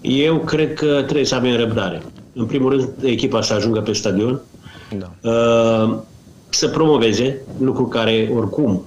Eu 0.00 0.38
cred 0.38 0.74
că 0.74 1.02
trebuie 1.02 1.24
să 1.24 1.34
avem 1.34 1.56
răbdare. 1.56 2.02
În 2.34 2.44
primul 2.46 2.70
rând, 2.70 2.88
echipa 3.02 3.42
să 3.42 3.54
ajungă 3.54 3.80
pe 3.80 3.92
stadion, 3.92 4.40
da. 4.98 5.30
uh, 5.30 5.98
să 6.48 6.68
promoveze, 6.68 7.40
lucru 7.58 7.86
care, 7.86 8.30
oricum, 8.34 8.84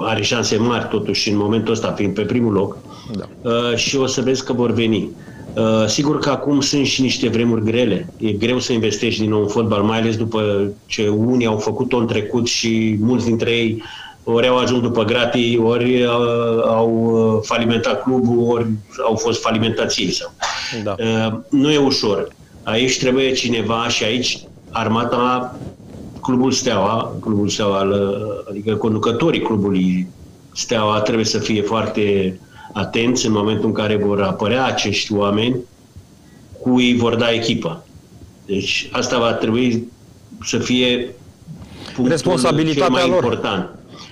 are 0.00 0.22
șanse 0.22 0.56
mari 0.56 0.88
totuși 0.88 1.30
în 1.30 1.36
momentul 1.36 1.72
ăsta, 1.72 1.92
fiind 1.92 2.14
pe 2.14 2.22
primul 2.22 2.52
loc 2.52 2.76
da. 3.12 3.50
uh, 3.50 3.76
și 3.76 3.96
o 3.96 4.06
să 4.06 4.20
vezi 4.20 4.44
că 4.44 4.52
vor 4.52 4.72
veni. 4.72 5.10
Uh, 5.54 5.86
sigur 5.86 6.18
că 6.18 6.30
acum 6.30 6.60
sunt 6.60 6.86
și 6.86 7.02
niște 7.02 7.28
vremuri 7.28 7.64
grele. 7.64 8.12
E 8.16 8.32
greu 8.32 8.58
să 8.58 8.72
investești 8.72 9.20
din 9.20 9.30
nou 9.30 9.40
în 9.40 9.48
fotbal, 9.48 9.82
mai 9.82 9.98
ales 9.98 10.16
după 10.16 10.72
ce 10.86 11.08
unii 11.08 11.46
au 11.46 11.56
făcut-o 11.56 11.96
în 11.96 12.06
trecut 12.06 12.46
și 12.46 12.96
mulți 13.00 13.26
dintre 13.26 13.50
ei 13.50 13.82
ori 14.24 14.46
au 14.46 14.56
ajuns 14.56 14.82
după 14.82 15.04
gratii, 15.04 15.58
ori 15.58 16.02
uh, 16.02 16.10
au 16.66 16.90
uh, 16.90 17.40
falimentat 17.42 18.02
clubul, 18.02 18.52
ori 18.52 18.66
au 19.06 19.14
fost 19.14 19.40
falimentați 19.40 20.02
ei. 20.02 20.10
Sau. 20.10 20.32
Da. 20.82 20.94
Uh, 20.98 21.32
nu 21.50 21.70
e 21.70 21.78
ușor. 21.78 22.28
Aici 22.62 22.98
trebuie 22.98 23.32
cineva 23.32 23.88
și 23.88 24.04
aici 24.04 24.38
armata, 24.70 25.56
clubul 26.24 26.52
Steaua, 26.52 27.16
clubul 27.20 27.48
Steaua, 27.48 27.86
adică 28.48 28.74
conducătorii 28.74 29.40
clubului 29.40 30.06
Steaua 30.54 31.00
trebuie 31.00 31.24
să 31.24 31.38
fie 31.38 31.62
foarte 31.62 32.38
atenți 32.72 33.26
în 33.26 33.32
momentul 33.32 33.64
în 33.64 33.72
care 33.72 33.96
vor 33.96 34.22
apărea 34.22 34.64
acești 34.64 35.12
oameni 35.12 35.56
cui 36.60 36.96
vor 36.96 37.14
da 37.14 37.30
echipa. 37.30 37.84
Deci 38.46 38.88
asta 38.92 39.18
va 39.18 39.32
trebui 39.32 39.92
să 40.44 40.58
fie 40.58 41.14
responsabilitatea 42.04 42.84
cel 42.84 42.92
mai 42.92 43.08
lor. 43.08 43.22
important. 43.22 43.68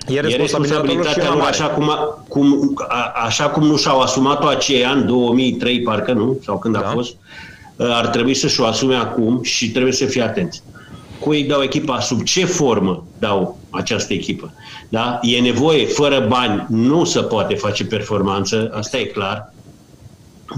E 0.08 0.20
responsabilitatea, 0.20 1.28
lor, 1.28 1.36
lor 1.36 1.46
așa, 1.46 1.66
cum, 1.66 1.90
cum, 2.28 2.74
a, 2.88 3.12
așa 3.24 3.48
cum 3.48 3.66
nu 3.66 3.76
și-au 3.76 4.00
asumat-o 4.00 4.46
acei 4.46 4.84
ani, 4.84 5.04
2003 5.04 5.82
parcă 5.82 6.12
nu, 6.12 6.38
sau 6.44 6.58
când 6.58 6.74
da. 6.74 6.80
a 6.80 6.90
fost, 6.90 7.16
ar 7.76 8.06
trebui 8.06 8.34
să 8.34 8.48
și-o 8.48 8.64
asume 8.64 8.94
acum 8.94 9.42
și 9.42 9.70
trebuie 9.70 9.92
să 9.92 10.04
fie 10.04 10.22
atenți. 10.22 10.62
Cui 11.22 11.44
dau 11.44 11.62
echipa, 11.62 12.00
sub 12.00 12.22
ce 12.22 12.44
formă 12.44 13.04
dau 13.18 13.58
această 13.70 14.12
echipă. 14.12 14.52
Da? 14.88 15.18
E 15.22 15.40
nevoie, 15.40 15.86
fără 15.86 16.26
bani 16.28 16.66
nu 16.68 17.04
se 17.04 17.20
poate 17.20 17.54
face 17.54 17.84
performanță, 17.84 18.70
asta 18.74 18.98
e 18.98 19.04
clar, 19.04 19.52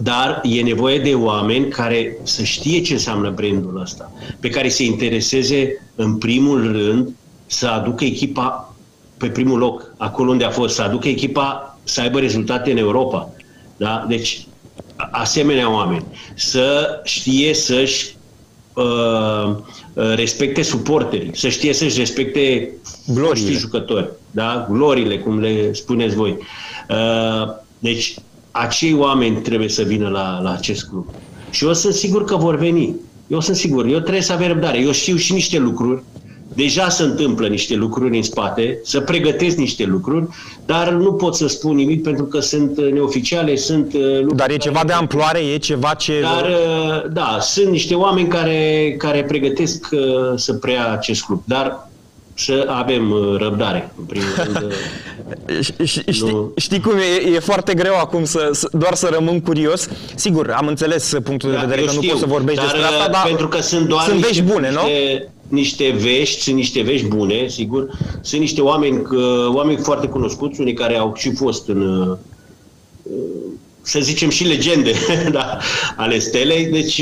dar 0.03 0.41
e 0.43 0.63
nevoie 0.63 0.99
de 0.99 1.15
oameni 1.15 1.69
care 1.69 2.17
să 2.23 2.43
știe 2.43 2.81
ce 2.81 2.93
înseamnă 2.93 3.31
brandul 3.31 3.81
ăsta, 3.81 4.13
pe 4.41 4.49
care 4.49 4.69
se 4.69 4.85
intereseze 4.85 5.83
în 5.95 6.19
primul 6.19 6.73
rând 6.73 7.09
să 7.47 7.67
aducă 7.67 8.05
echipa 8.05 8.75
pe 9.17 9.27
primul 9.27 9.59
loc, 9.59 9.95
acolo 9.97 10.31
unde 10.31 10.45
a 10.45 10.51
fost, 10.51 10.75
să 10.75 10.83
aducă 10.83 11.09
echipa 11.09 11.79
să 11.85 12.01
aibă 12.01 12.19
rezultate 12.19 12.71
în 12.71 12.77
Europa. 12.77 13.31
Da? 13.77 14.05
Deci, 14.09 14.47
asemenea 15.11 15.73
oameni, 15.73 16.05
să 16.35 17.01
știe 17.05 17.55
să-și 17.55 18.07
uh, 18.07 18.23
respecte 20.15 20.63
suporterii, 20.63 21.31
să 21.35 21.49
știe 21.49 21.73
să-și 21.73 21.99
respecte 21.99 22.73
glorile. 23.13 23.51
jucători, 23.51 24.09
da? 24.31 24.67
glorile, 24.71 25.19
cum 25.19 25.41
le 25.41 25.73
spuneți 25.73 26.15
voi. 26.15 26.39
Uh, 26.89 27.55
deci, 27.79 28.15
acei 28.51 28.95
oameni 28.95 29.37
trebuie 29.37 29.69
să 29.69 29.83
vină 29.83 30.09
la, 30.09 30.41
la 30.43 30.53
acest 30.53 30.89
club. 30.89 31.07
Și 31.51 31.65
eu 31.65 31.73
sunt 31.73 31.95
sigur 31.95 32.25
că 32.25 32.37
vor 32.37 32.57
veni. 32.57 32.95
Eu 33.27 33.41
sunt 33.41 33.57
sigur. 33.57 33.87
Eu 33.87 33.99
trebuie 33.99 34.23
să 34.23 34.33
avem 34.33 34.49
răbdare. 34.49 34.79
Eu 34.79 34.93
știu 34.93 35.17
și 35.17 35.33
niște 35.33 35.59
lucruri. 35.59 36.03
Deja 36.55 36.89
se 36.89 37.03
întâmplă 37.03 37.47
niște 37.47 37.75
lucruri 37.75 38.17
în 38.17 38.23
spate, 38.23 38.79
să 38.83 39.01
pregătesc 39.01 39.57
niște 39.57 39.85
lucruri, 39.85 40.27
dar 40.67 40.93
nu 40.93 41.13
pot 41.13 41.35
să 41.35 41.47
spun 41.47 41.75
nimic 41.75 42.03
pentru 42.03 42.25
că 42.25 42.41
sunt 42.41 42.81
neoficiale, 42.81 43.57
sunt 43.57 43.95
uh, 43.95 44.01
lucruri... 44.03 44.37
Dar 44.37 44.51
e 44.51 44.57
ceva 44.57 44.83
de 44.87 44.93
amploare, 44.93 45.39
e 45.39 45.57
ceva 45.57 45.95
ce... 45.95 46.21
Dar, 46.21 46.45
uh, 46.45 47.13
da, 47.13 47.39
sunt 47.41 47.69
niște 47.69 47.95
oameni 47.95 48.29
care, 48.29 48.95
care 48.99 49.25
pregătesc 49.25 49.89
uh, 49.93 50.01
să 50.37 50.55
preia 50.55 50.93
acest 50.93 51.25
club. 51.25 51.43
Dar 51.45 51.89
să 52.35 52.67
avem 52.69 53.11
uh, 53.11 53.37
răbdare, 53.39 53.93
în 53.99 54.05
primul 54.05 54.29
rând. 54.37 54.73
știi, 55.85 56.03
nu... 56.21 56.53
știi 56.57 56.81
cum 56.81 56.93
e, 56.93 57.31
e 57.35 57.39
foarte 57.39 57.75
greu 57.75 57.95
acum 57.95 58.25
să, 58.25 58.49
să, 58.53 58.69
doar 58.73 58.95
să 58.95 59.09
rămân 59.13 59.41
curios. 59.41 59.89
Sigur, 60.15 60.51
am 60.51 60.67
înțeles 60.67 61.13
punctul 61.25 61.51
da, 61.51 61.59
de 61.59 61.67
vedere 61.67 61.81
că 61.81 61.91
știu, 61.91 62.03
nu 62.03 62.09
poți 62.09 62.21
să 62.21 62.27
vorbești 62.27 62.61
dar, 62.61 62.71
despre 62.71 62.87
asta, 62.87 63.05
uh, 63.05 63.11
dar 63.11 63.25
pentru 63.27 63.49
că 63.49 63.61
sunt 63.61 63.89
doar 63.89 64.05
sunt 64.05 64.21
vești 64.21 64.43
bune, 64.43 64.69
niște, 64.69 65.29
nu? 65.49 65.57
niște 65.57 65.95
vești, 65.99 66.41
sunt 66.41 66.57
niște 66.57 66.83
vești 66.83 67.07
bune, 67.07 67.49
sigur. 67.49 67.91
Sunt 68.21 68.41
niște 68.41 68.61
oameni, 68.61 69.03
oameni 69.55 69.79
foarte 69.79 70.07
cunoscuți, 70.07 70.61
unii 70.61 70.75
care 70.75 70.97
au 70.97 71.13
și 71.17 71.35
fost 71.35 71.69
în 71.69 71.81
uh, 71.81 72.17
să 73.85 74.01
zicem, 74.01 74.29
și 74.29 74.45
legende 74.45 74.93
da, 75.33 75.59
ale 75.97 76.19
stelei. 76.19 76.67
Deci 76.67 76.99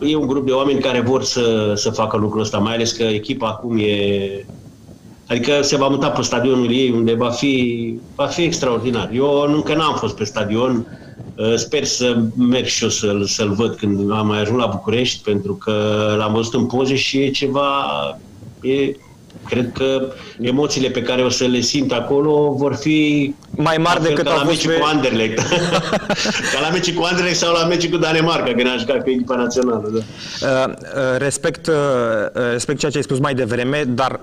e 0.00 0.16
un 0.16 0.26
grup 0.26 0.46
de 0.46 0.52
oameni 0.52 0.80
care 0.80 1.00
vor 1.00 1.24
să, 1.24 1.72
să 1.76 1.90
facă 1.90 2.16
lucrul 2.16 2.40
ăsta, 2.40 2.58
mai 2.58 2.74
ales 2.74 2.92
că 2.92 3.02
echipa 3.02 3.48
acum 3.48 3.78
e... 3.78 4.44
Adică 5.30 5.62
se 5.62 5.76
va 5.76 5.88
muta 5.88 6.08
pe 6.08 6.22
stadionul 6.22 6.72
ei, 6.72 6.90
unde 6.90 7.14
va 7.14 7.30
fi, 7.30 7.94
va 8.14 8.26
fi 8.26 8.42
extraordinar. 8.42 9.10
Eu 9.12 9.52
încă 9.54 9.74
n-am 9.74 9.94
fost 9.94 10.16
pe 10.16 10.24
stadion, 10.24 10.86
sper 11.56 11.84
să 11.84 12.22
merg 12.36 12.64
și 12.64 12.82
eu 12.82 12.88
să-l, 12.88 13.24
să-l 13.24 13.52
văd 13.52 13.74
când 13.74 14.12
am 14.12 14.26
mai 14.26 14.40
ajuns 14.40 14.60
la 14.60 14.66
București, 14.66 15.22
pentru 15.22 15.54
că 15.54 15.72
l-am 16.18 16.32
văzut 16.32 16.54
în 16.54 16.66
poze 16.66 16.94
și 16.94 17.18
e 17.18 17.30
ceva... 17.30 17.68
E, 18.62 18.94
Cred 19.48 19.72
că 19.72 20.12
emoțiile 20.40 20.88
pe 20.88 21.02
care 21.02 21.22
o 21.22 21.28
să 21.28 21.44
le 21.44 21.60
simt 21.60 21.92
acolo 21.92 22.52
vor 22.56 22.74
fi 22.74 23.34
mai 23.50 23.76
mari 23.76 24.02
decât 24.02 24.24
ca 24.24 24.34
la 24.34 24.42
meci 24.42 24.66
pe... 24.66 24.72
cu 24.72 24.84
Anderlecht. 24.84 25.38
ca 26.52 26.60
la 26.60 26.68
meci 26.72 26.94
cu 26.94 27.02
Anderlecht 27.02 27.38
sau 27.38 27.54
la 27.54 27.64
meci 27.64 27.90
cu 27.90 27.96
Danemarca, 27.96 28.52
când 28.54 28.66
aș 28.66 28.80
jucat 28.80 29.02
pe 29.04 29.10
echipa 29.10 29.34
națională. 29.34 29.90
Da. 29.92 30.00
Uh, 30.48 30.72
uh, 30.72 31.18
respect, 31.18 31.66
uh, 31.66 31.74
respect 32.52 32.78
ceea 32.78 32.90
ce 32.90 32.96
ai 32.96 33.02
spus 33.02 33.18
mai 33.18 33.34
devreme, 33.34 33.84
dar 33.88 34.20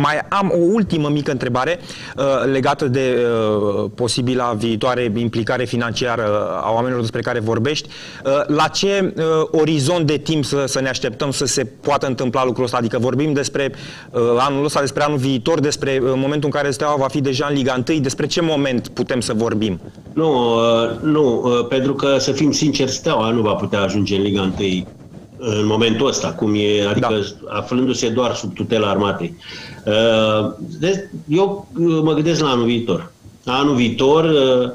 mai 0.00 0.18
am 0.28 0.52
o 0.54 0.58
ultimă 0.72 1.08
mică 1.08 1.30
întrebare 1.30 1.78
uh, 2.16 2.24
legată 2.52 2.88
de 2.88 3.16
uh, 3.16 3.90
posibila 3.94 4.52
viitoare 4.52 5.12
implicare 5.16 5.64
financiară 5.64 6.60
a 6.62 6.72
oamenilor 6.72 7.00
despre 7.00 7.20
care 7.20 7.40
vorbești. 7.40 7.88
Uh, 8.24 8.32
la 8.46 8.68
ce 8.68 9.14
uh, 9.16 9.22
orizont 9.50 10.06
de 10.06 10.16
timp 10.16 10.44
să, 10.44 10.64
să 10.66 10.80
ne 10.80 10.88
așteptăm 10.88 11.30
să 11.30 11.44
se 11.44 11.64
poată 11.64 12.06
întâmpla 12.06 12.44
lucrul 12.44 12.64
ăsta? 12.64 12.76
Adică 12.76 12.98
vorbim 12.98 13.32
despre 13.32 13.72
uh, 14.10 14.20
anul 14.38 14.64
ăsta, 14.64 14.80
despre 14.80 15.02
anul 15.02 15.18
viitor, 15.18 15.60
despre 15.60 16.00
uh, 16.02 16.12
momentul 16.14 16.50
în 16.52 16.60
care 16.60 16.70
Steaua 16.70 16.96
va 16.96 17.08
fi 17.08 17.20
deja 17.20 17.46
în 17.50 17.56
Liga 17.56 17.82
1, 17.88 17.98
despre 17.98 18.26
ce 18.26 18.40
moment 18.40 18.88
putem 18.88 19.20
să 19.20 19.32
vorbim? 19.34 19.80
Nu, 20.12 20.54
uh, 20.54 21.00
nu 21.02 21.42
uh, 21.44 21.66
pentru 21.68 21.94
că 21.94 22.16
să 22.18 22.32
fim 22.32 22.52
sinceri, 22.52 22.90
Steaua 22.90 23.30
nu 23.30 23.40
va 23.40 23.52
putea 23.52 23.80
ajunge 23.80 24.16
în 24.16 24.22
Liga 24.22 24.40
1 24.58 24.86
în 25.38 25.66
momentul 25.66 26.06
ăsta, 26.06 26.32
cum 26.32 26.54
e, 26.54 26.86
adică 26.88 27.08
da. 27.08 27.56
aflându-se 27.56 28.08
doar 28.08 28.34
sub 28.34 28.54
tutela 28.54 28.88
armatei. 28.88 29.36
Uh, 29.84 30.52
deci, 30.80 30.98
eu 31.28 31.68
uh, 31.78 32.00
mă 32.02 32.12
gândesc 32.12 32.40
la 32.40 32.48
anul 32.48 32.64
viitor. 32.64 33.12
Anul 33.44 33.74
viitor 33.74 34.24
uh, 34.24 34.70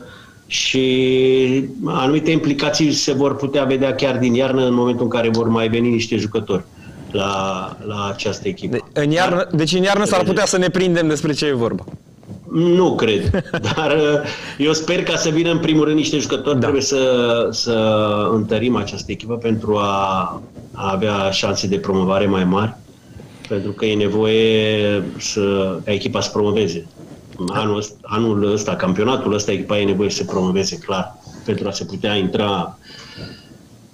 și 0.48 1.70
anumite 1.86 2.32
implicații 2.32 2.92
se 2.92 3.14
vor 3.14 3.36
putea 3.36 3.64
vedea 3.64 3.96
chiar 3.96 4.18
din 4.18 4.34
iarnă 4.34 4.66
în 4.66 4.74
momentul 4.74 5.04
în 5.04 5.10
care 5.10 5.30
vor 5.30 5.48
mai 5.48 5.68
veni 5.68 5.90
niște 5.90 6.16
jucători 6.16 6.64
la, 7.12 7.78
la 7.86 8.10
această 8.14 8.48
echipă. 8.48 8.78
De, 8.92 9.02
în 9.02 9.12
iarnă, 9.12 9.36
Dar, 9.36 9.48
deci 9.52 9.74
în 9.74 9.84
iarnă 9.84 10.06
s-ar 10.06 10.24
putea 10.24 10.46
să 10.46 10.58
ne 10.58 10.70
prindem 10.70 11.08
despre 11.08 11.34
ce 11.34 11.46
e 11.46 11.54
vorba. 11.54 11.84
Nu 12.52 12.96
cred, 12.96 13.44
dar 13.76 13.98
eu 14.58 14.74
sper 14.74 15.04
ca 15.04 15.16
să 15.16 15.30
vină 15.30 15.52
în 15.52 15.60
primul 15.60 15.84
rând 15.84 15.98
niște 15.98 16.18
jucători. 16.18 16.56
Da. 16.56 16.62
Trebuie 16.62 16.82
să, 16.82 17.48
să 17.52 18.28
întărim 18.32 18.76
această 18.76 19.12
echipă 19.12 19.36
pentru 19.38 19.78
a, 19.78 20.42
a 20.72 20.92
avea 20.92 21.30
șanse 21.30 21.68
de 21.68 21.80
promovare 21.80 22.26
mai 22.26 22.44
mari 22.44 22.76
pentru 23.52 23.72
că 23.72 23.86
e 23.86 23.96
nevoie 23.96 25.04
să, 25.18 25.78
ca 25.86 25.92
echipa 25.92 26.22
să 26.22 26.30
promoveze. 26.32 26.88
Anul 27.48 27.78
ăsta, 27.78 27.96
anul 28.02 28.52
ăsta, 28.52 28.76
campionatul 28.76 29.34
ăsta, 29.34 29.52
echipa 29.52 29.80
e 29.80 29.86
nevoie 29.86 30.10
să 30.10 30.24
promoveze, 30.24 30.78
clar, 30.78 31.16
pentru 31.46 31.68
a 31.68 31.72
se 31.72 31.86
putea 31.86 32.16
intra 32.16 32.78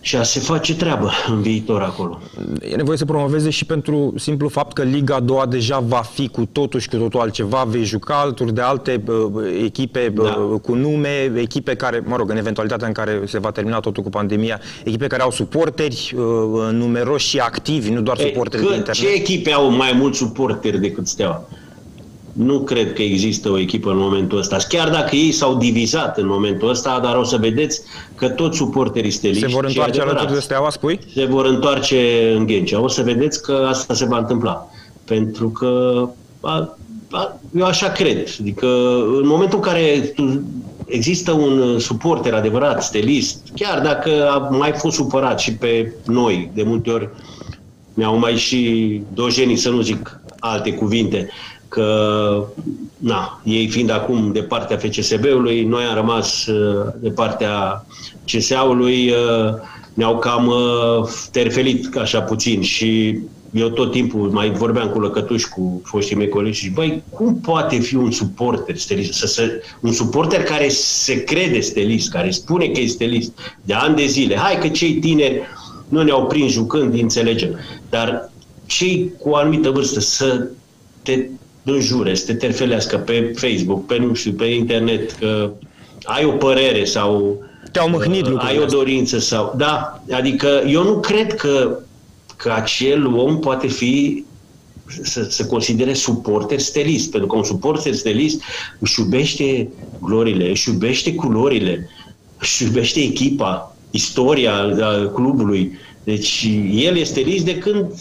și 0.08 0.16
a 0.16 0.24
se 0.24 0.40
face 0.40 0.76
treabă 0.76 1.12
în 1.30 1.42
viitor 1.42 1.82
acolo. 1.82 2.20
E 2.62 2.76
nevoie 2.76 2.98
să 2.98 3.06
promoveze 3.06 3.50
și 3.50 3.66
pentru 3.66 4.14
simplu 4.18 4.48
fapt 4.48 4.74
că 4.74 4.84
Liga 4.84 5.16
a 5.16 5.20
doua 5.20 5.46
deja 5.46 5.80
va 5.80 6.02
fi 6.14 6.28
cu 6.28 6.46
totul 6.52 6.80
și 6.80 6.90
cu 6.90 6.96
totul 6.96 7.20
altceva, 7.20 7.64
vei 7.68 7.84
juca 7.84 8.20
alături 8.20 8.54
de 8.54 8.62
alte 8.62 9.04
uh, 9.08 9.16
echipe 9.64 10.14
da. 10.16 10.22
uh, 10.22 10.60
cu 10.62 10.74
nume, 10.74 11.32
echipe 11.36 11.76
care, 11.76 12.04
mă 12.06 12.16
rog, 12.16 12.30
în 12.30 12.38
eventualitatea 12.38 12.88
în 12.88 12.94
care 12.94 13.22
se 13.26 13.40
va 13.40 13.52
termina 13.52 13.80
totul 13.80 14.04
cu 14.04 14.10
pandemia, 14.10 14.62
echipe 14.84 15.08
care 15.08 15.22
au 15.22 15.32
suporteri 15.32 16.16
uh, 16.16 16.24
numeroși 16.72 17.28
și 17.28 17.40
activi, 17.40 17.90
nu 17.90 18.02
doar 18.02 18.18
suporteri 18.18 18.62
de 18.62 18.76
internet. 18.76 18.94
Ce 18.94 19.08
echipe 19.08 19.52
au 19.52 19.70
mai 19.70 19.92
mulți 19.96 20.18
suporteri 20.18 20.80
decât 20.80 21.08
Steaua? 21.08 21.48
Nu 22.38 22.60
cred 22.60 22.94
că 22.94 23.02
există 23.02 23.50
o 23.50 23.60
echipă 23.60 23.90
în 23.90 23.98
momentul 23.98 24.38
ăsta. 24.38 24.58
Chiar 24.70 24.90
dacă 24.90 25.16
ei 25.16 25.32
s-au 25.32 25.56
divizat 25.56 26.18
în 26.18 26.28
momentul 26.28 26.70
ăsta, 26.70 27.00
dar 27.04 27.16
o 27.16 27.24
să 27.24 27.38
vedeți 27.38 27.82
că 28.16 28.30
toți 28.30 28.58
suporterii 28.58 29.12
steliști... 29.12 29.42
Se 29.42 29.54
vor 29.54 29.66
întoarce 29.66 30.02
alături 30.02 30.34
de 30.34 30.40
Steaua, 30.40 30.70
spui? 30.70 31.00
Se 31.14 31.26
vor 31.26 31.46
întoarce 31.46 32.32
în 32.36 32.46
Ghencea. 32.46 32.82
O 32.82 32.88
să 32.88 33.02
vedeți 33.02 33.42
că 33.42 33.66
asta 33.70 33.94
se 33.94 34.06
va 34.06 34.18
întâmpla. 34.18 34.70
Pentru 35.04 35.50
că 35.50 36.04
a, 36.42 36.78
a, 37.12 37.40
eu 37.58 37.66
așa 37.66 37.90
cred. 37.90 38.28
Adică 38.40 38.68
în 39.22 39.28
momentul 39.28 39.58
în 39.58 39.64
care 39.64 40.14
există 40.86 41.32
un 41.32 41.80
suporter 41.80 42.34
adevărat, 42.34 42.84
stelist, 42.84 43.40
chiar 43.56 43.82
dacă 43.82 44.30
a 44.30 44.38
mai 44.38 44.74
fost 44.78 44.96
supărat 44.96 45.40
și 45.40 45.54
pe 45.54 45.94
noi, 46.06 46.52
de 46.54 46.64
multe 46.64 46.90
ori 46.90 47.10
mi-au 47.94 48.18
mai 48.18 48.36
și 48.36 49.02
dojenii, 49.14 49.56
să 49.56 49.70
nu 49.70 49.82
zic 49.82 50.20
alte 50.40 50.74
cuvinte, 50.74 51.30
că 51.78 52.46
na, 52.98 53.42
ei 53.44 53.68
fiind 53.68 53.90
acum 53.90 54.32
de 54.32 54.42
partea 54.42 54.78
FCSB-ului, 54.78 55.64
noi 55.64 55.84
am 55.84 55.96
rămas 55.96 56.46
uh, 56.46 56.86
de 57.00 57.10
partea 57.10 57.86
CSA-ului, 58.26 59.10
uh, 59.10 59.54
ne-au 59.94 60.18
cam 60.18 60.48
uh, 60.48 61.10
terfelit 61.32 61.96
așa 61.96 62.22
puțin. 62.22 62.62
Și 62.62 63.20
eu 63.54 63.70
tot 63.70 63.92
timpul 63.92 64.30
mai 64.30 64.52
vorbeam 64.52 64.90
cu 64.90 65.00
lăcătuși, 65.00 65.50
cu 65.50 65.82
foștii 65.84 66.16
mei 66.16 66.30
colegi 66.30 66.60
și 66.60 66.70
băi, 66.70 67.04
cum 67.10 67.40
poate 67.40 67.80
fi 67.80 67.96
un 67.96 68.12
suporter 68.12 68.78
stelist, 68.78 69.14
să, 69.14 69.28
să, 69.28 69.62
un 69.80 69.92
suporter 69.92 70.44
care 70.44 70.68
se 70.70 71.24
crede 71.24 71.60
stelist, 71.60 72.12
care 72.12 72.32
spune 72.32 72.68
că 72.68 72.80
e 72.80 72.88
stelist 72.88 73.32
de 73.62 73.74
ani 73.74 73.96
de 73.96 74.06
zile, 74.06 74.36
hai 74.36 74.60
că 74.60 74.68
cei 74.68 74.94
tineri 74.94 75.42
nu 75.88 76.04
ne-au 76.04 76.26
prins 76.26 76.52
jucând, 76.52 77.00
înțelegem, 77.00 77.60
dar 77.90 78.32
cei 78.66 79.12
cu 79.20 79.30
o 79.30 79.36
anumită 79.36 79.70
vârstă 79.70 80.00
să 80.00 80.48
te 81.02 81.26
înjure, 81.72 82.16
să 82.16 82.26
te 82.26 82.34
terfelească 82.34 82.98
pe 82.98 83.34
Facebook, 83.36 83.86
pe 83.86 83.98
nu 83.98 84.14
știu, 84.14 84.32
pe 84.32 84.46
internet, 84.46 85.12
că 85.12 85.52
ai 86.04 86.26
o 86.26 86.32
părere 86.32 86.86
sau 86.86 87.44
te-au 87.72 87.90
mâhnit 87.90 88.28
uh, 88.28 88.38
ai 88.38 88.58
o 88.58 88.66
dorință 88.66 89.20
sau... 89.20 89.54
Da, 89.58 90.04
adică 90.12 90.64
eu 90.68 90.84
nu 90.84 91.00
cred 91.00 91.36
că 91.36 91.80
că 92.38 92.52
acel 92.52 93.06
om 93.06 93.40
poate 93.40 93.68
fi 93.68 94.26
să 95.02 95.24
se 95.24 95.46
considere 95.46 95.94
suporter 95.94 96.60
stelist, 96.60 97.12
pentru 97.12 97.30
că 97.30 97.36
un 97.36 97.44
suporter 97.44 97.94
stelist 97.94 98.42
își 98.80 99.00
iubește 99.00 99.70
glorile, 100.02 100.50
își 100.50 100.70
iubește 100.70 101.16
culorile, 101.16 101.90
își 102.40 102.64
iubește 102.64 103.00
echipa, 103.00 103.76
istoria 103.92 104.54
clubului. 105.14 105.78
Deci 106.04 106.48
el 106.72 106.98
este 106.98 107.20
stelist 107.20 107.46
de 107.46 107.58
când 107.58 107.92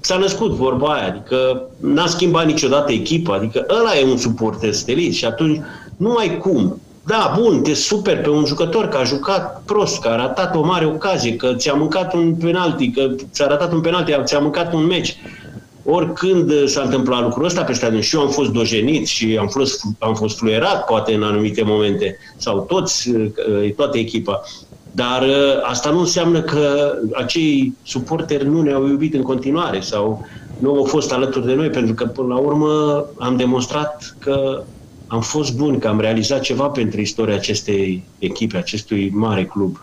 s-a 0.00 0.16
născut 0.16 0.50
vorba 0.50 0.92
aia, 0.92 1.06
adică 1.06 1.68
n-a 1.80 2.06
schimbat 2.06 2.46
niciodată 2.46 2.92
echipa, 2.92 3.34
adică 3.34 3.66
ăla 3.80 3.98
e 3.98 4.04
un 4.04 4.16
suporter 4.16 4.72
stelist 4.72 5.16
și 5.16 5.24
atunci 5.24 5.60
nu 5.96 6.14
ai 6.14 6.38
cum 6.38 6.80
da, 7.08 7.34
bun, 7.40 7.62
te 7.62 7.74
super 7.74 8.20
pe 8.20 8.28
un 8.28 8.44
jucător 8.44 8.88
că 8.88 8.96
a 8.96 9.04
jucat 9.04 9.62
prost, 9.64 10.00
că 10.00 10.08
a 10.08 10.16
ratat 10.16 10.54
o 10.54 10.64
mare 10.64 10.86
ocazie, 10.86 11.36
că 11.36 11.54
ți-a 11.54 11.72
mâncat 11.72 12.14
un 12.14 12.34
penalti, 12.34 12.90
că 12.90 13.14
ți-a 13.30 13.46
ratat 13.46 13.72
un 13.72 13.80
penalti, 13.80 14.14
ți-a 14.24 14.38
mâncat 14.38 14.72
un 14.72 14.86
meci. 14.86 15.16
Oricând 15.84 16.68
s-a 16.68 16.82
întâmplat 16.82 17.22
lucrul 17.22 17.44
ăsta 17.44 17.62
pe 17.62 17.72
stadion 17.72 18.00
și 18.00 18.14
eu 18.14 18.20
am 18.20 18.30
fost 18.30 18.50
dojenit 18.50 19.06
și 19.06 19.36
am 19.40 19.48
fost, 19.48 19.80
am 19.98 20.14
fost 20.14 20.38
fluierat 20.38 20.84
poate 20.84 21.14
în 21.14 21.22
anumite 21.22 21.62
momente, 21.62 22.18
sau 22.36 22.60
toți, 22.60 23.10
toată 23.76 23.98
echipa. 23.98 24.42
Dar 24.92 25.24
asta 25.62 25.90
nu 25.90 25.98
înseamnă 25.98 26.40
că 26.40 26.92
acei 27.12 27.74
suporteri 27.82 28.48
nu 28.48 28.62
ne-au 28.62 28.86
iubit 28.86 29.14
în 29.14 29.22
continuare 29.22 29.80
sau 29.80 30.26
nu 30.58 30.74
au 30.74 30.84
fost 30.84 31.12
alături 31.12 31.46
de 31.46 31.54
noi, 31.54 31.70
pentru 31.70 31.94
că 31.94 32.06
până 32.06 32.28
la 32.28 32.36
urmă 32.36 33.04
am 33.18 33.36
demonstrat 33.36 34.16
că 34.18 34.62
am 35.06 35.20
fost 35.20 35.56
bun, 35.56 35.78
că 35.78 35.88
am 35.88 36.00
realizat 36.00 36.40
ceva 36.40 36.66
pentru 36.68 37.00
istoria 37.00 37.34
acestei 37.34 38.04
echipe, 38.18 38.56
acestui 38.56 39.10
mare 39.10 39.44
club. 39.44 39.80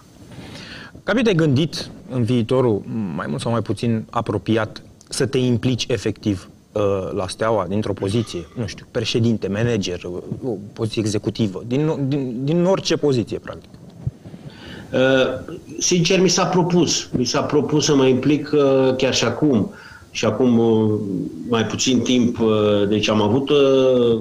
Gabi, 1.04 1.22
te-ai 1.22 1.36
gândit 1.36 1.90
în 2.10 2.24
viitorul, 2.24 2.82
mai 3.16 3.26
mult 3.30 3.42
sau 3.42 3.52
mai 3.52 3.62
puțin 3.62 4.06
apropiat, 4.10 4.82
să 5.10 5.26
te 5.26 5.38
implici 5.38 5.86
efectiv 5.88 6.50
uh, 6.72 6.82
la 7.14 7.28
Steaua, 7.28 7.66
dintr-o 7.70 7.94
poziție, 7.94 8.40
nu 8.56 8.66
știu, 8.66 8.86
președinte, 8.92 9.48
manager, 9.48 10.04
uh, 10.04 10.22
o 10.44 10.50
poziție 10.74 11.02
executivă, 11.02 11.64
din, 11.68 12.08
din, 12.08 12.40
din 12.44 12.66
orice 12.66 12.96
poziție, 12.96 13.38
practic? 13.38 13.70
Uh, 14.96 15.56
sincer, 15.80 16.20
mi 16.20 16.30
s-a 16.30 16.46
propus. 16.46 17.10
Mi 17.18 17.25
s-a 17.25 17.42
propus 17.42 17.86
să 17.86 17.96
mă 17.96 18.06
implic 18.06 18.52
uh, 18.54 18.96
chiar 18.98 19.14
și 19.14 19.24
acum. 19.24 19.74
Și 20.12 20.25
acum 20.25 20.58
uh, 20.60 20.92
mai 21.50 21.66
puțin 21.66 22.00
timp, 22.00 22.40
uh, 22.40 22.88
deci 22.88 23.10
am 23.10 23.22
avut 23.22 23.50
uh, 23.50 24.20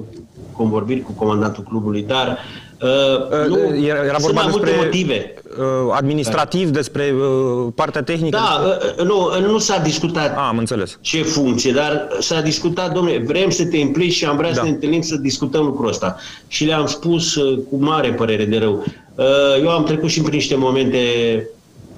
convorbiri 0.51 1.01
cu 1.01 1.11
comandantul 1.11 1.63
clubului, 1.63 2.05
dar 2.07 2.37
uh, 2.81 3.47
nu, 3.47 3.85
era 3.85 4.17
vorba 4.17 4.41
despre 4.45 4.71
motive. 4.83 5.33
Uh, 5.57 5.65
administrativ, 5.91 6.69
despre 6.69 7.13
uh, 7.15 7.71
partea 7.75 8.03
tehnică? 8.03 8.37
Da, 8.37 8.61
despre... 8.67 9.03
uh, 9.03 9.07
nu, 9.07 9.47
nu 9.51 9.57
s-a 9.57 9.77
discutat 9.77 10.31
ah, 10.31 10.45
am 10.47 10.57
înțeles. 10.57 10.97
ce 11.01 11.21
funcție, 11.21 11.71
dar 11.71 12.07
s-a 12.19 12.41
discutat, 12.41 12.93
domnule, 12.93 13.23
vrem 13.25 13.49
să 13.49 13.65
te 13.65 13.77
implici 13.77 14.13
și 14.13 14.25
am 14.25 14.37
vrea 14.37 14.49
da. 14.49 14.55
să 14.55 14.63
ne 14.63 14.69
întâlnim 14.69 15.01
să 15.01 15.15
discutăm 15.15 15.65
lucrul 15.65 15.87
ăsta. 15.87 16.17
Și 16.47 16.65
le-am 16.65 16.85
spus 16.85 17.35
uh, 17.35 17.59
cu 17.69 17.75
mare 17.75 18.13
părere 18.13 18.45
de 18.45 18.57
rău. 18.57 18.83
Uh, 19.15 19.61
eu 19.61 19.69
am 19.69 19.83
trecut 19.83 20.09
și 20.09 20.21
prin 20.21 20.33
niște 20.33 20.55
momente 20.55 20.99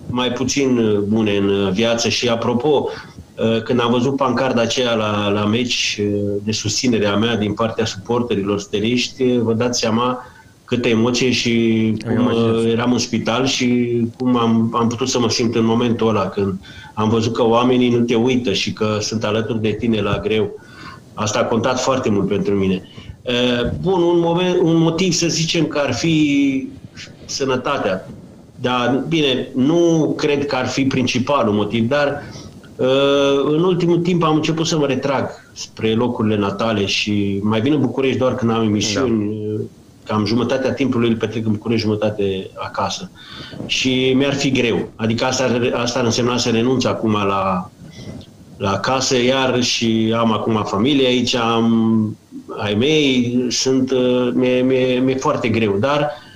mai 0.09 0.31
puțin 0.31 0.99
bune 1.07 1.35
în 1.35 1.71
viață 1.71 2.09
și 2.09 2.29
apropo, 2.29 2.89
Uh, 3.37 3.61
când 3.61 3.79
am 3.79 3.91
văzut 3.91 4.15
pancarda 4.15 4.61
aceea 4.61 4.93
la, 4.93 5.29
la 5.29 5.45
meci 5.45 6.01
uh, 6.01 6.19
de 6.43 6.51
susținere 6.51 7.05
a 7.05 7.15
mea 7.15 7.35
din 7.35 7.53
partea 7.53 7.85
suporterilor 7.85 8.59
steliști, 8.59 9.23
uh, 9.23 9.39
vă 9.39 9.53
dați 9.53 9.79
seama 9.79 10.25
câte 10.65 10.89
emoție 10.89 11.31
și 11.31 11.93
cum 12.05 12.31
eram 12.65 12.91
în 12.91 12.97
spital 12.97 13.45
și 13.45 13.97
cum 14.17 14.37
am, 14.37 14.71
am 14.79 14.87
putut 14.87 15.09
să 15.09 15.19
mă 15.19 15.29
simt 15.29 15.55
în 15.55 15.65
momentul 15.65 16.07
ăla 16.07 16.29
când 16.29 16.53
am 16.93 17.09
văzut 17.09 17.33
că 17.33 17.43
oamenii 17.43 17.89
nu 17.89 17.99
te 17.99 18.15
uită 18.15 18.53
și 18.53 18.73
că 18.73 18.97
sunt 19.01 19.23
alături 19.23 19.61
de 19.61 19.71
tine 19.79 20.01
la 20.01 20.19
greu. 20.19 20.59
Asta 21.13 21.39
a 21.39 21.45
contat 21.45 21.79
foarte 21.79 22.09
mult 22.09 22.27
pentru 22.27 22.53
mine. 22.53 22.83
Bun, 23.81 24.01
un, 24.01 24.19
moment, 24.19 24.59
un 24.61 24.75
motiv 24.75 25.13
să 25.13 25.27
zicem 25.27 25.65
că 25.65 25.77
ar 25.77 25.93
fi 25.93 26.67
sănătatea. 27.25 28.07
Dar, 28.61 29.03
bine, 29.07 29.47
nu 29.55 30.13
cred 30.17 30.45
că 30.45 30.55
ar 30.55 30.67
fi 30.67 30.85
principalul 30.85 31.53
motiv, 31.53 31.87
dar 31.87 32.21
Uh, 32.77 33.43
în 33.43 33.63
ultimul 33.63 33.97
timp 33.97 34.23
am 34.23 34.35
început 34.35 34.65
să 34.65 34.77
mă 34.77 34.85
retrag 34.85 35.29
spre 35.53 35.93
locurile 35.93 36.37
natale 36.37 36.85
și 36.85 37.39
mai 37.43 37.61
vin 37.61 37.73
în 37.73 37.79
București 37.79 38.17
doar 38.17 38.35
când 38.35 38.51
am 38.51 38.61
emisiuni. 38.61 39.35
Da. 39.57 39.63
Cam 40.03 40.25
jumătatea 40.25 40.73
timpului 40.73 41.09
îl 41.09 41.15
petrec 41.15 41.45
în 41.45 41.51
București, 41.51 41.85
jumătate 41.85 42.49
acasă. 42.55 43.09
Și 43.65 44.13
mi-ar 44.15 44.33
fi 44.33 44.51
greu. 44.51 44.89
Adică 44.95 45.25
asta, 45.25 45.59
asta 45.73 45.99
ar 45.99 46.05
însemna 46.05 46.37
să 46.37 46.49
renunț 46.49 46.83
acum 46.83 47.11
la, 47.11 47.69
la 48.57 48.79
casă, 48.79 49.21
iar 49.21 49.61
și 49.61 50.15
am 50.17 50.31
acum 50.31 50.63
familie 50.63 51.07
aici, 51.07 51.35
am 51.35 52.17
ai 52.57 52.73
mei, 52.73 53.45
sunt, 53.49 53.91
uh, 53.91 54.29
mi-e, 54.33 54.61
mi-e, 54.61 54.99
mi-e 54.99 55.15
foarte 55.15 55.47
greu. 55.47 55.77
Dar 55.79 55.99
uh, 55.99 56.26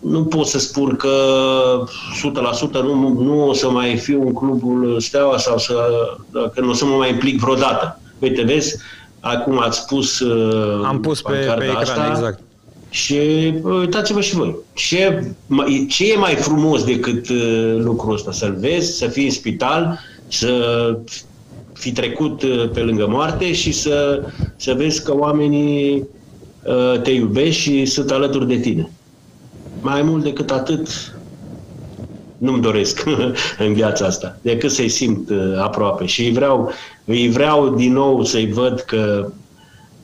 nu 0.00 0.24
pot 0.24 0.46
să 0.46 0.58
spun 0.58 0.96
că 0.96 1.14
100% 2.68 2.72
nu, 2.72 3.08
nu 3.08 3.48
o 3.48 3.52
să 3.52 3.70
mai 3.70 3.96
fiu 3.96 4.26
în 4.26 4.32
clubul 4.32 5.00
Steaua 5.00 5.38
sau 5.38 5.58
să, 5.58 5.74
că 6.54 6.60
nu 6.60 6.70
o 6.70 6.72
să 6.72 6.84
mă 6.84 6.96
mai 6.96 7.10
implic 7.10 7.40
vreodată. 7.40 8.00
Uite, 8.18 8.42
vezi, 8.42 8.76
acum 9.20 9.60
ați 9.60 9.78
spus 9.78 10.20
uh, 10.20 10.84
Am 10.84 11.00
pus 11.00 11.22
pe, 11.22 11.32
pe 11.32 11.64
ecran, 11.64 11.76
asta, 11.76 12.06
exact. 12.10 12.40
Și 12.90 13.18
uitați-vă 13.62 14.20
și 14.20 14.34
voi. 14.34 14.56
Ce, 14.72 15.24
ce 15.88 16.12
e 16.12 16.16
mai 16.16 16.34
frumos 16.34 16.84
decât 16.84 17.28
uh, 17.28 17.76
lucrul 17.78 18.14
ăsta? 18.14 18.32
Să-l 18.32 18.56
vezi, 18.58 18.96
să 18.98 19.06
fii 19.06 19.24
în 19.24 19.30
spital, 19.30 19.98
să 20.28 20.52
fi 21.72 21.92
trecut 21.92 22.42
uh, 22.42 22.70
pe 22.72 22.80
lângă 22.80 23.06
moarte 23.08 23.52
și 23.52 23.72
să, 23.72 24.22
să 24.56 24.74
vezi 24.74 25.04
că 25.04 25.14
oamenii 25.14 26.06
te 27.02 27.10
iubesc 27.10 27.56
și 27.56 27.84
sunt 27.84 28.10
alături 28.10 28.48
de 28.48 28.56
tine. 28.56 28.90
Mai 29.80 30.02
mult 30.02 30.22
decât 30.22 30.50
atât, 30.50 31.14
nu-mi 32.38 32.62
doresc 32.62 33.04
în 33.66 33.72
viața 33.72 34.06
asta, 34.06 34.36
decât 34.42 34.70
să-i 34.70 34.88
simt 34.88 35.30
uh, 35.30 35.58
aproape. 35.58 36.06
Și 36.06 36.24
îi 36.24 36.32
vreau, 36.32 36.72
îi 37.04 37.28
vreau 37.28 37.74
din 37.74 37.92
nou 37.92 38.24
să-i 38.24 38.52
văd 38.52 38.80
că 38.80 39.32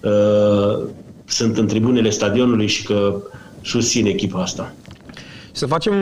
uh, 0.00 0.88
sunt 1.24 1.58
în 1.58 1.66
tribunele 1.66 2.10
stadionului 2.10 2.66
și 2.66 2.82
că 2.82 3.16
susțin 3.62 4.06
echipa 4.06 4.40
asta. 4.40 4.72
Să 5.52 5.66
facem 5.66 5.94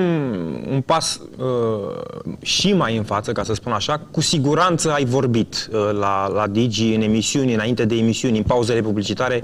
un 0.70 0.80
pas 0.87 1.20
uh, 1.38 2.26
și 2.42 2.72
mai 2.72 2.96
în 2.96 3.02
față, 3.02 3.32
ca 3.32 3.42
să 3.42 3.54
spun 3.54 3.72
așa. 3.72 4.00
Cu 4.10 4.20
siguranță 4.20 4.92
ai 4.92 5.04
vorbit 5.04 5.68
uh, 5.72 5.98
la, 5.98 6.28
la 6.28 6.46
Digi 6.46 6.94
în 6.94 7.00
emisiuni, 7.00 7.54
înainte 7.54 7.84
de 7.84 7.94
emisiuni, 7.94 8.37
în 8.37 8.42
pauzele 8.42 8.80
publicitare 8.80 9.42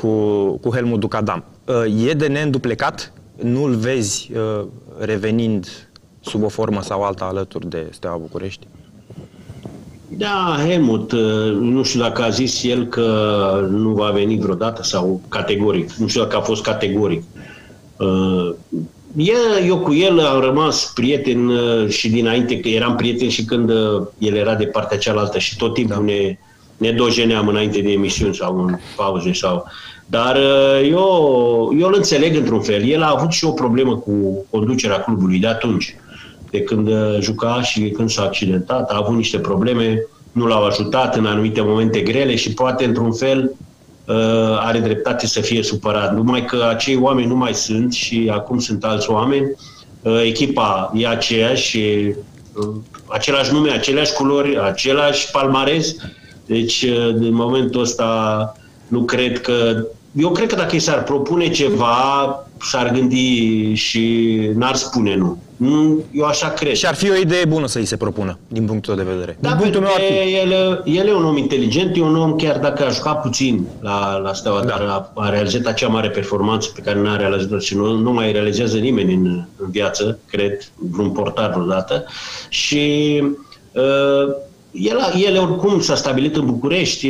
cu, 0.00 0.08
cu 0.56 0.70
Helmut 0.74 1.00
Ducadam. 1.00 1.44
Uh, 1.64 2.08
e 2.08 2.12
de 2.12 2.26
neînduplecat 2.26 3.12
nu-l 3.42 3.74
vezi 3.74 4.30
uh, 4.34 4.66
revenind 4.98 5.90
sub 6.20 6.42
o 6.42 6.48
formă 6.48 6.82
sau 6.82 7.02
alta 7.02 7.24
alături 7.24 7.68
de 7.68 7.86
Steaua 7.90 8.16
București? 8.16 8.66
Da, 10.08 10.56
Helmut, 10.66 11.12
uh, 11.12 11.52
nu 11.52 11.82
știu 11.82 12.00
dacă 12.00 12.22
a 12.22 12.28
zis 12.28 12.62
el 12.64 12.86
că 12.86 13.68
nu 13.70 13.90
va 13.90 14.10
veni 14.10 14.38
vreodată 14.38 14.82
sau 14.82 15.20
categoric. 15.28 15.92
Nu 15.92 16.06
știu 16.06 16.22
dacă 16.22 16.36
a 16.36 16.40
fost 16.40 16.62
categoric. 16.62 17.22
Uh, 17.96 18.54
eu 19.66 19.78
cu 19.78 19.94
el 19.94 20.20
am 20.20 20.40
rămas 20.40 20.92
prieten 20.94 21.48
uh, 21.48 21.88
și 21.88 22.10
dinainte, 22.10 22.60
că 22.60 22.68
eram 22.68 22.96
prieten 22.96 23.28
și 23.28 23.44
când 23.44 23.70
el 24.18 24.34
era 24.34 24.54
de 24.54 24.66
partea 24.66 24.98
cealaltă 24.98 25.38
și 25.38 25.56
tot 25.56 25.74
timpul 25.74 25.96
da. 25.96 26.12
ne, 26.12 26.38
ne 26.76 26.92
dojeneam 26.92 27.48
înainte 27.48 27.80
de 27.80 27.90
emisiuni 27.90 28.34
sau 28.34 28.64
în 28.64 28.78
pauze 28.96 29.32
sau 29.32 29.66
dar 30.10 30.36
uh, 30.36 30.88
eu, 30.90 31.74
eu 31.78 31.88
îl 31.88 31.94
înțeleg 31.96 32.36
într-un 32.36 32.60
fel. 32.60 32.88
El 32.88 33.02
a 33.02 33.14
avut 33.16 33.30
și 33.30 33.44
o 33.44 33.50
problemă 33.50 33.96
cu 33.96 34.44
conducerea 34.50 35.00
clubului 35.00 35.38
de 35.38 35.46
atunci, 35.46 35.94
de 36.50 36.60
când 36.60 36.88
uh, 36.88 37.18
juca 37.20 37.62
și 37.62 37.90
când 37.90 38.10
s-a 38.10 38.22
accidentat. 38.22 38.90
A 38.90 38.96
avut 38.96 39.16
niște 39.16 39.38
probleme, 39.38 40.06
nu 40.32 40.46
l-au 40.46 40.64
ajutat 40.64 41.16
în 41.16 41.26
anumite 41.26 41.60
momente 41.60 42.00
grele 42.00 42.36
și 42.36 42.54
poate 42.54 42.84
într-un 42.84 43.12
fel 43.12 43.52
uh, 44.04 44.14
are 44.58 44.78
dreptate 44.78 45.26
să 45.26 45.40
fie 45.40 45.62
supărat. 45.62 46.14
Numai 46.14 46.44
că 46.44 46.66
acei 46.68 46.96
oameni 46.96 47.26
nu 47.26 47.36
mai 47.36 47.54
sunt 47.54 47.92
și 47.92 48.30
acum 48.32 48.58
sunt 48.58 48.84
alți 48.84 49.10
oameni. 49.10 49.54
Echipa 50.24 50.92
e 50.94 51.06
aceeași 51.06 51.68
și 51.68 52.14
același 53.06 53.52
nume, 53.52 53.70
aceleași 53.70 54.12
culori, 54.12 54.60
același 54.60 55.30
palmares. 55.30 55.94
Deci, 56.46 56.86
în 57.06 57.34
momentul 57.34 57.80
ăsta, 57.80 58.52
nu 58.88 59.02
cred 59.02 59.40
că... 59.40 59.84
Eu 60.12 60.30
cred 60.30 60.48
că 60.48 60.54
dacă 60.54 60.76
i 60.76 60.78
s-ar 60.78 61.02
propune 61.02 61.48
ceva, 61.48 62.46
s-ar 62.60 62.90
gândi 62.90 63.72
și 63.74 64.36
n-ar 64.54 64.74
spune 64.74 65.16
nu. 65.16 65.42
Nu, 65.56 66.04
eu 66.12 66.24
așa 66.24 66.48
cred. 66.48 66.74
Și 66.74 66.86
ar 66.86 66.94
fi 66.94 67.10
o 67.10 67.14
idee 67.14 67.44
bună 67.44 67.66
să 67.66 67.78
îi 67.78 67.84
se 67.84 67.96
propună, 67.96 68.38
din 68.48 68.64
punctul 68.64 68.96
de 68.96 69.02
vedere. 69.02 69.36
Da, 69.40 69.48
din 69.48 69.58
punctul 69.58 69.80
meu 69.80 69.90
ar 69.94 70.00
fi. 70.00 70.34
El, 70.34 70.82
el 70.84 71.06
e 71.06 71.14
un 71.14 71.24
om 71.24 71.36
inteligent, 71.36 71.96
e 71.96 72.02
un 72.02 72.16
om 72.16 72.36
chiar 72.36 72.58
dacă 72.58 72.84
aș 72.84 72.94
jucat 72.94 73.22
puțin 73.22 73.66
la, 73.80 74.16
la 74.16 74.32
Steaua, 74.32 74.60
da. 74.60 74.66
dar 74.66 74.80
a, 74.80 75.12
a 75.14 75.28
realizat 75.28 75.64
acea 75.64 75.88
mare 75.88 76.08
performanță 76.08 76.70
pe 76.74 76.80
care 76.80 77.00
n-a 77.00 77.16
realizat-o 77.16 77.58
și 77.58 77.76
nu, 77.76 77.96
nu 77.96 78.12
mai 78.12 78.32
realizează 78.32 78.76
nimeni 78.76 79.14
în, 79.14 79.44
în 79.56 79.70
viață, 79.70 80.18
cred, 80.26 80.72
vreun 80.74 81.10
portar 81.10 81.50
vreodată. 81.50 82.04
Și 82.48 83.22
uh, 83.72 84.34
el, 84.72 84.98
el 85.16 85.38
oricum 85.38 85.80
s-a 85.80 85.94
stabilit 85.94 86.36
în 86.36 86.46
București. 86.46 87.08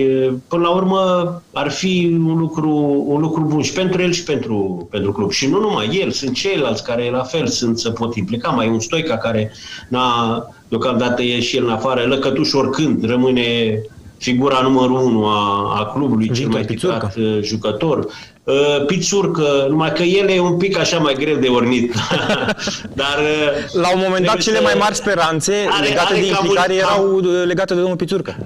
Până 0.49 0.63
la 0.63 0.71
urmă 0.71 1.43
ar 1.53 1.71
fi 1.71 2.19
un 2.27 2.39
lucru, 2.39 3.05
un 3.07 3.21
lucru 3.21 3.43
bun 3.43 3.63
și 3.63 3.73
pentru 3.73 4.03
el 4.03 4.13
și 4.13 4.23
pentru, 4.23 4.89
pentru 4.91 5.13
club. 5.13 5.31
Și 5.31 5.47
nu 5.47 5.61
numai 5.61 5.99
el, 6.03 6.11
sunt 6.11 6.35
ceilalți 6.35 6.85
care 6.85 7.11
la 7.11 7.23
fel 7.23 7.47
sunt, 7.47 7.79
să 7.79 7.91
pot 7.91 8.17
implica. 8.17 8.51
Mai 8.51 8.67
e 8.67 8.71
un 8.71 8.81
Stoica 8.81 9.17
care 9.17 9.53
n-a, 9.89 10.47
deocamdată 10.69 11.23
e 11.23 11.41
și 11.41 11.57
el 11.57 11.65
în 11.65 11.71
afară. 11.71 12.03
Lăcătuș 12.03 12.53
oricând 12.53 13.05
rămâne 13.05 13.81
figura 14.17 14.61
numărul 14.63 15.01
unu 15.01 15.25
a, 15.27 15.75
a 15.79 15.85
clubului, 15.85 16.27
Victor 16.27 16.39
cel 16.39 16.49
mai 16.49 16.65
tipat 16.65 17.17
uh, 17.17 17.39
jucător. 17.43 18.07
Uh, 18.51 18.85
Pițurcă, 18.87 19.67
numai 19.69 19.93
că 19.93 20.03
el 20.03 20.29
e 20.29 20.41
un 20.41 20.57
pic 20.57 20.79
așa 20.79 20.99
mai 20.99 21.15
greu 21.15 21.37
de 21.37 21.49
ornit. 21.49 21.95
Dar 23.03 23.19
uh, 23.19 23.73
La 23.73 23.93
un 23.95 24.01
moment 24.03 24.27
dat 24.27 24.39
cele 24.39 24.57
să... 24.57 24.63
mai 24.63 24.75
mari 24.79 24.95
speranțe 24.95 25.55
are, 25.71 25.89
legate 25.89 26.13
are 26.13 26.21
de 26.21 26.27
implicare 26.27 26.75
erau 26.75 27.15
uh, 27.15 27.43
legate 27.45 27.75
de 27.75 27.81
domnul 27.81 27.97
Pițurcă. 27.97 28.37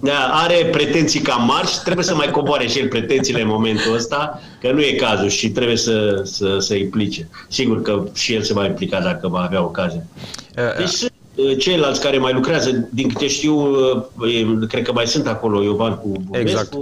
Da, 0.00 0.30
are 0.32 0.68
pretenții 0.72 1.20
cam 1.20 1.44
mari 1.46 1.66
și 1.66 1.80
trebuie 1.84 2.04
să 2.04 2.14
mai 2.14 2.30
coboare 2.30 2.66
și 2.66 2.78
el 2.78 2.88
pretențiile 2.88 3.40
în 3.40 3.48
momentul 3.48 3.94
ăsta, 3.94 4.40
că 4.60 4.72
nu 4.72 4.80
e 4.80 4.92
cazul 4.92 5.28
și 5.28 5.50
trebuie 5.50 5.76
să, 5.76 6.20
să, 6.24 6.58
să 6.58 6.74
implice. 6.74 7.28
Sigur 7.48 7.82
că 7.82 8.02
și 8.14 8.34
el 8.34 8.42
se 8.42 8.52
va 8.52 8.64
implica 8.66 9.00
dacă 9.00 9.28
va 9.28 9.40
avea 9.40 9.62
ocazie. 9.62 10.06
Deci 10.76 11.58
ceilalți 11.58 12.00
care 12.00 12.18
mai 12.18 12.32
lucrează, 12.32 12.88
din 12.90 13.08
câte 13.08 13.28
știu, 13.28 13.76
cred 14.68 14.82
că 14.82 14.92
mai 14.92 15.06
sunt 15.06 15.26
acolo 15.26 15.62
Iovan 15.62 15.96
cu 15.96 16.08
Bubescu. 16.08 16.48
Exact. 16.48 16.74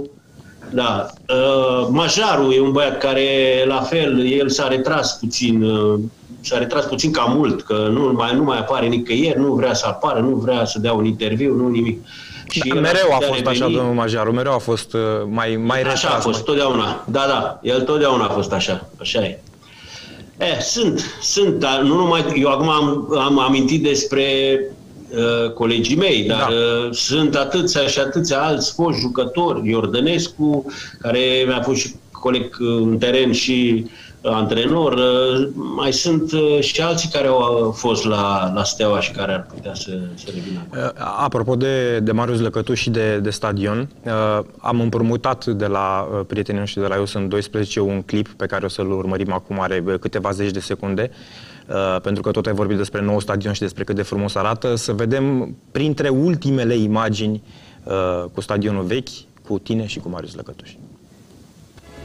Da. 0.73 1.07
Uh, 1.29 1.87
Majaru 1.89 2.51
e 2.51 2.59
un 2.59 2.71
băiat 2.71 2.97
care, 2.97 3.27
la 3.67 3.81
fel, 3.81 4.31
el 4.31 4.49
s-a 4.49 4.67
retras 4.67 5.17
puțin, 5.19 5.63
uh, 5.63 5.99
s-a 6.41 6.57
retras 6.57 6.85
puțin 6.85 7.11
cam 7.11 7.33
mult, 7.35 7.61
că 7.61 7.89
nu 7.91 8.11
mai, 8.11 8.35
nu 8.35 8.43
mai 8.43 8.57
apare 8.57 8.87
nicăieri, 8.87 9.39
nu 9.39 9.53
vrea 9.53 9.73
să 9.73 9.85
apară, 9.87 10.19
nu 10.19 10.35
vrea 10.35 10.65
să 10.65 10.79
dea 10.79 10.93
un 10.93 11.05
interviu, 11.05 11.55
nu 11.55 11.67
nimic. 11.67 12.07
Și 12.49 12.59
da, 12.67 12.79
mereu 12.79 13.07
a 13.11 13.15
fost 13.15 13.39
reveni. 13.39 13.47
așa, 13.47 13.67
domnul 13.67 13.93
Majaru, 13.93 14.33
mereu 14.33 14.53
a 14.53 14.57
fost 14.57 14.93
uh, 14.93 15.01
mai, 15.29 15.55
mai 15.65 15.77
retras. 15.77 16.03
Așa 16.03 16.15
a 16.15 16.19
fost, 16.19 16.35
mai... 16.35 16.43
totdeauna. 16.45 17.03
Da, 17.07 17.25
da, 17.27 17.59
el 17.61 17.81
totdeauna 17.81 18.25
a 18.25 18.29
fost 18.29 18.51
așa, 18.51 18.89
așa 18.99 19.19
e. 19.19 19.39
Eh, 20.37 20.59
sunt, 20.59 21.01
sunt, 21.21 21.59
dar 21.59 21.81
nu 21.81 21.95
numai, 21.95 22.25
eu 22.35 22.49
acum 22.49 22.69
am, 22.69 23.15
am 23.19 23.39
amintit 23.39 23.83
despre 23.83 24.59
Uh, 25.17 25.51
colegii 25.51 25.95
mei, 25.95 26.23
dar 26.23 26.37
da. 26.37 26.47
Uh, 26.47 26.91
sunt 26.91 27.35
atâția 27.35 27.87
și 27.87 27.99
atâția 27.99 28.41
alți 28.41 28.73
foști 28.73 29.01
jucători, 29.01 29.69
Iordănescu, 29.69 30.65
care 31.01 31.19
mi-a 31.47 31.61
fost 31.61 31.79
și 31.79 31.93
coleg 32.11 32.55
în 32.59 32.97
teren 32.97 33.31
și 33.31 33.85
antrenor, 34.23 34.93
uh, 34.93 35.49
mai 35.75 35.93
sunt 35.93 36.31
și 36.59 36.81
alții 36.81 37.09
care 37.09 37.27
au 37.27 37.71
fost 37.77 38.05
la, 38.05 38.51
la 38.55 38.63
Steaua 38.63 38.99
și 38.99 39.11
care 39.11 39.33
ar 39.33 39.47
putea 39.53 39.73
să, 39.73 39.99
să 40.13 40.25
revină. 40.25 40.93
Apropo 41.17 41.55
de, 41.55 41.99
de 41.99 42.11
Marius 42.11 42.39
Lăcătuș 42.39 42.79
și 42.79 42.89
de, 42.89 43.17
de 43.17 43.29
stadion, 43.29 43.89
am 44.57 44.79
împrumutat 44.79 45.45
de 45.45 45.65
la 45.65 46.07
prietenii 46.27 46.59
noștri 46.59 46.81
de 46.81 46.87
la 46.87 46.95
Eu 46.95 47.05
sunt 47.05 47.29
12 47.29 47.79
un 47.79 48.01
clip 48.01 48.27
pe 48.27 48.45
care 48.45 48.65
o 48.65 48.67
să-l 48.67 48.91
urmărim 48.91 49.33
acum, 49.33 49.59
are 49.59 49.83
câteva 49.99 50.31
zeci 50.31 50.51
de 50.51 50.59
secunde, 50.59 51.11
Uh, 51.11 51.52
pentru 52.01 52.21
că 52.21 52.31
tot 52.31 52.45
ai 52.45 52.53
vorbit 52.53 52.77
despre 52.77 53.01
nou 53.01 53.19
stadion 53.19 53.53
și 53.53 53.61
despre 53.61 53.83
cât 53.83 53.95
de 53.95 54.01
frumos 54.01 54.35
arată, 54.35 54.75
să 54.75 54.91
vedem 54.91 55.55
printre 55.71 56.09
ultimele 56.09 56.75
imagini 56.75 57.43
uh, 57.83 58.25
cu 58.33 58.41
stadionul 58.41 58.83
vechi, 58.83 59.15
cu 59.47 59.59
tine 59.59 59.85
și 59.85 59.99
cu 59.99 60.09
Marius 60.09 60.35
Lăcătuș. 60.35 60.71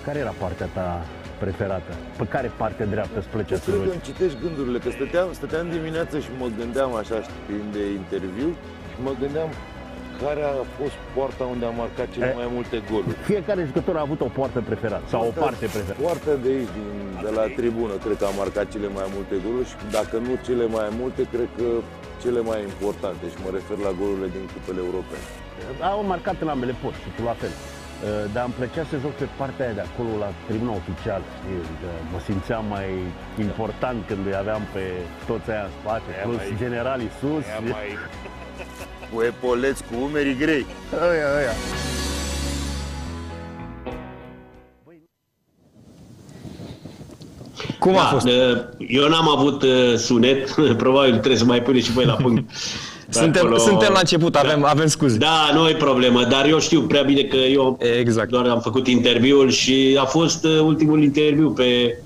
Care 0.04 0.18
era 0.18 0.34
partea 0.38 0.66
ta 0.66 1.06
preferată? 1.38 1.92
Pe 2.16 2.24
care 2.24 2.52
parte 2.56 2.84
dreaptă 2.84 3.18
îți 3.18 3.28
plăcea 3.28 3.56
să 3.56 3.70
Cred 3.70 3.82
că 3.84 3.90
îmi 3.90 4.00
citești 4.04 4.38
gândurile, 4.42 4.78
că 4.78 4.90
stăteam, 4.90 5.28
stăteam 5.32 5.66
dimineața 5.70 6.16
și 6.18 6.30
mă 6.38 6.48
gândeam 6.58 6.90
așa, 6.94 7.16
știi, 7.26 7.62
de 7.72 7.82
interviu 8.00 8.48
și 8.90 8.98
mă 9.06 9.12
gândeam 9.20 9.48
care 10.24 10.42
a 10.52 10.54
fost 10.78 10.96
poarta 11.16 11.44
unde 11.54 11.64
a 11.70 11.74
marcat 11.82 12.08
cele 12.14 12.32
mai 12.40 12.48
multe 12.56 12.76
goluri? 12.90 13.16
Fiecare 13.32 13.60
jucător 13.70 13.94
a 13.96 14.04
avut 14.08 14.20
o 14.28 14.30
poartă 14.38 14.60
preferată 14.68 15.06
sau 15.14 15.20
o 15.30 15.32
parte 15.44 15.66
preferată. 15.74 16.02
Poarta 16.06 16.32
de 16.44 16.48
aici, 16.56 16.72
din, 16.78 16.88
de 17.24 17.30
la 17.38 17.44
tribună, 17.60 17.94
cred 18.04 18.16
că 18.20 18.26
a 18.30 18.38
marcat 18.42 18.66
cele 18.74 18.88
mai 18.98 19.06
multe 19.16 19.34
goluri 19.44 19.68
și 19.70 19.76
dacă 19.98 20.16
nu 20.26 20.32
cele 20.46 20.66
mai 20.76 20.88
multe, 21.00 21.20
cred 21.34 21.48
că 21.58 21.68
cele 22.22 22.40
mai 22.50 22.60
importante 22.70 23.24
și 23.32 23.38
mă 23.44 23.50
refer 23.58 23.76
la 23.86 23.92
golurile 24.00 24.28
din 24.36 24.44
cupele 24.54 24.80
europene. 24.86 25.24
Au 25.92 26.00
marcat 26.12 26.36
în 26.44 26.48
ambele 26.54 26.74
poți 26.82 27.00
și 27.04 27.10
tu 27.16 27.22
la 27.30 27.36
fel. 27.42 27.54
Dar 28.34 28.44
îmi 28.48 28.56
plăcea 28.60 28.84
să 28.90 28.96
joc 29.04 29.14
pe 29.22 29.28
partea 29.40 29.64
aia 29.66 29.78
de 29.78 29.84
acolo, 29.88 30.10
la 30.24 30.30
tribuna 30.48 30.72
oficială, 30.82 31.26
știi? 31.36 31.58
Mă 32.12 32.18
simțeam 32.28 32.64
mai 32.76 32.88
important 33.46 33.98
când 34.08 34.22
îi 34.28 34.36
aveam 34.42 34.62
pe 34.74 34.84
toți 35.28 35.50
aia 35.52 35.64
în 35.68 35.72
spate, 35.78 36.10
plus 36.26 36.42
mai, 36.48 36.54
generalii 36.64 37.10
sus. 37.20 37.44
Mai, 37.76 37.88
cu 39.14 39.22
epoleți, 39.22 39.82
cu 39.82 40.02
umerii 40.02 40.36
grei. 40.36 40.66
Aia, 41.00 41.36
aia. 41.36 41.52
Cum 47.78 47.92
da, 47.92 48.02
a 48.02 48.06
fost? 48.06 48.26
Eu 48.88 49.08
n-am 49.08 49.28
avut 49.28 49.62
uh, 49.62 49.94
sunet, 49.96 50.50
probabil 50.76 51.10
trebuie 51.10 51.36
să 51.36 51.44
mai 51.44 51.62
puneți 51.62 51.86
și 51.86 51.92
voi 51.92 52.04
la 52.04 52.12
punct. 52.12 52.50
suntem, 53.08 53.44
acolo... 53.44 53.58
suntem 53.58 53.92
la 53.92 53.98
început, 53.98 54.36
avem, 54.36 54.60
da. 54.60 54.68
avem 54.68 54.86
scuze. 54.86 55.16
Da, 55.16 55.50
nu 55.54 55.68
e 55.68 55.74
problemă, 55.74 56.24
dar 56.24 56.46
eu 56.46 56.60
știu 56.60 56.82
prea 56.82 57.02
bine 57.02 57.22
că 57.22 57.36
eu 57.36 57.78
exact. 57.98 58.30
doar 58.30 58.46
am 58.46 58.60
făcut 58.60 58.86
interviul 58.86 59.50
și 59.50 59.96
a 60.00 60.04
fost 60.04 60.44
uh, 60.44 60.60
ultimul 60.60 61.02
interviu 61.02 61.50
pe, 61.50 61.98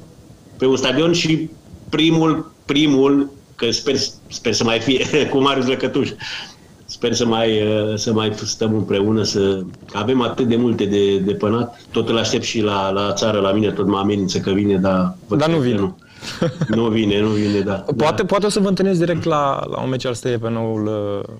pe 0.59 0.67
un 0.67 0.77
stadion 0.77 1.12
și 1.12 1.51
primul, 1.88 2.53
primul, 2.65 3.31
că 3.57 3.71
sper, 3.71 3.95
sper 4.29 4.53
să 4.53 4.65
mai 4.65 4.81
fie, 4.81 5.07
cu 5.31 5.38
Marius 5.38 5.67
Lăcătuș. 5.67 6.09
Sper 6.92 7.12
să 7.12 7.26
mai, 7.26 7.62
uh, 7.62 7.94
să 7.94 8.12
mai 8.12 8.33
stăm 8.44 8.74
împreună, 8.74 9.22
să 9.22 9.62
avem 9.92 10.20
atât 10.20 10.48
de 10.48 10.57
multe 10.57 10.85
de, 10.85 11.18
de 11.18 11.35
pănat. 11.35 11.87
Tot 11.90 12.09
îl 12.09 12.18
aștept 12.18 12.42
și 12.42 12.61
la, 12.61 12.90
la 12.90 13.12
țară, 13.12 13.40
la 13.40 13.52
mine, 13.52 13.70
tot 13.70 13.87
mă 13.87 13.98
amenință 13.98 14.38
că 14.38 14.50
vine, 14.50 14.76
dar... 14.76 15.16
Dar 15.37 15.48
nu 15.48 15.59
vine. 15.59 15.78
Nu. 15.78 15.96
nu 16.76 16.88
vine, 16.88 17.20
nu 17.20 17.28
vine, 17.28 17.61
da. 17.61 17.72
Poate, 17.72 18.22
da. 18.22 18.24
poate 18.24 18.46
o 18.46 18.48
să 18.48 18.61
vă 18.61 18.68
întâlniți 18.68 18.98
direct 18.98 19.24
la, 19.24 19.66
la 19.70 19.82
un 19.82 19.88
meci 19.88 20.06
al 20.06 20.14
Steie 20.14 20.38
pe 20.38 20.50
noul, 20.50 20.90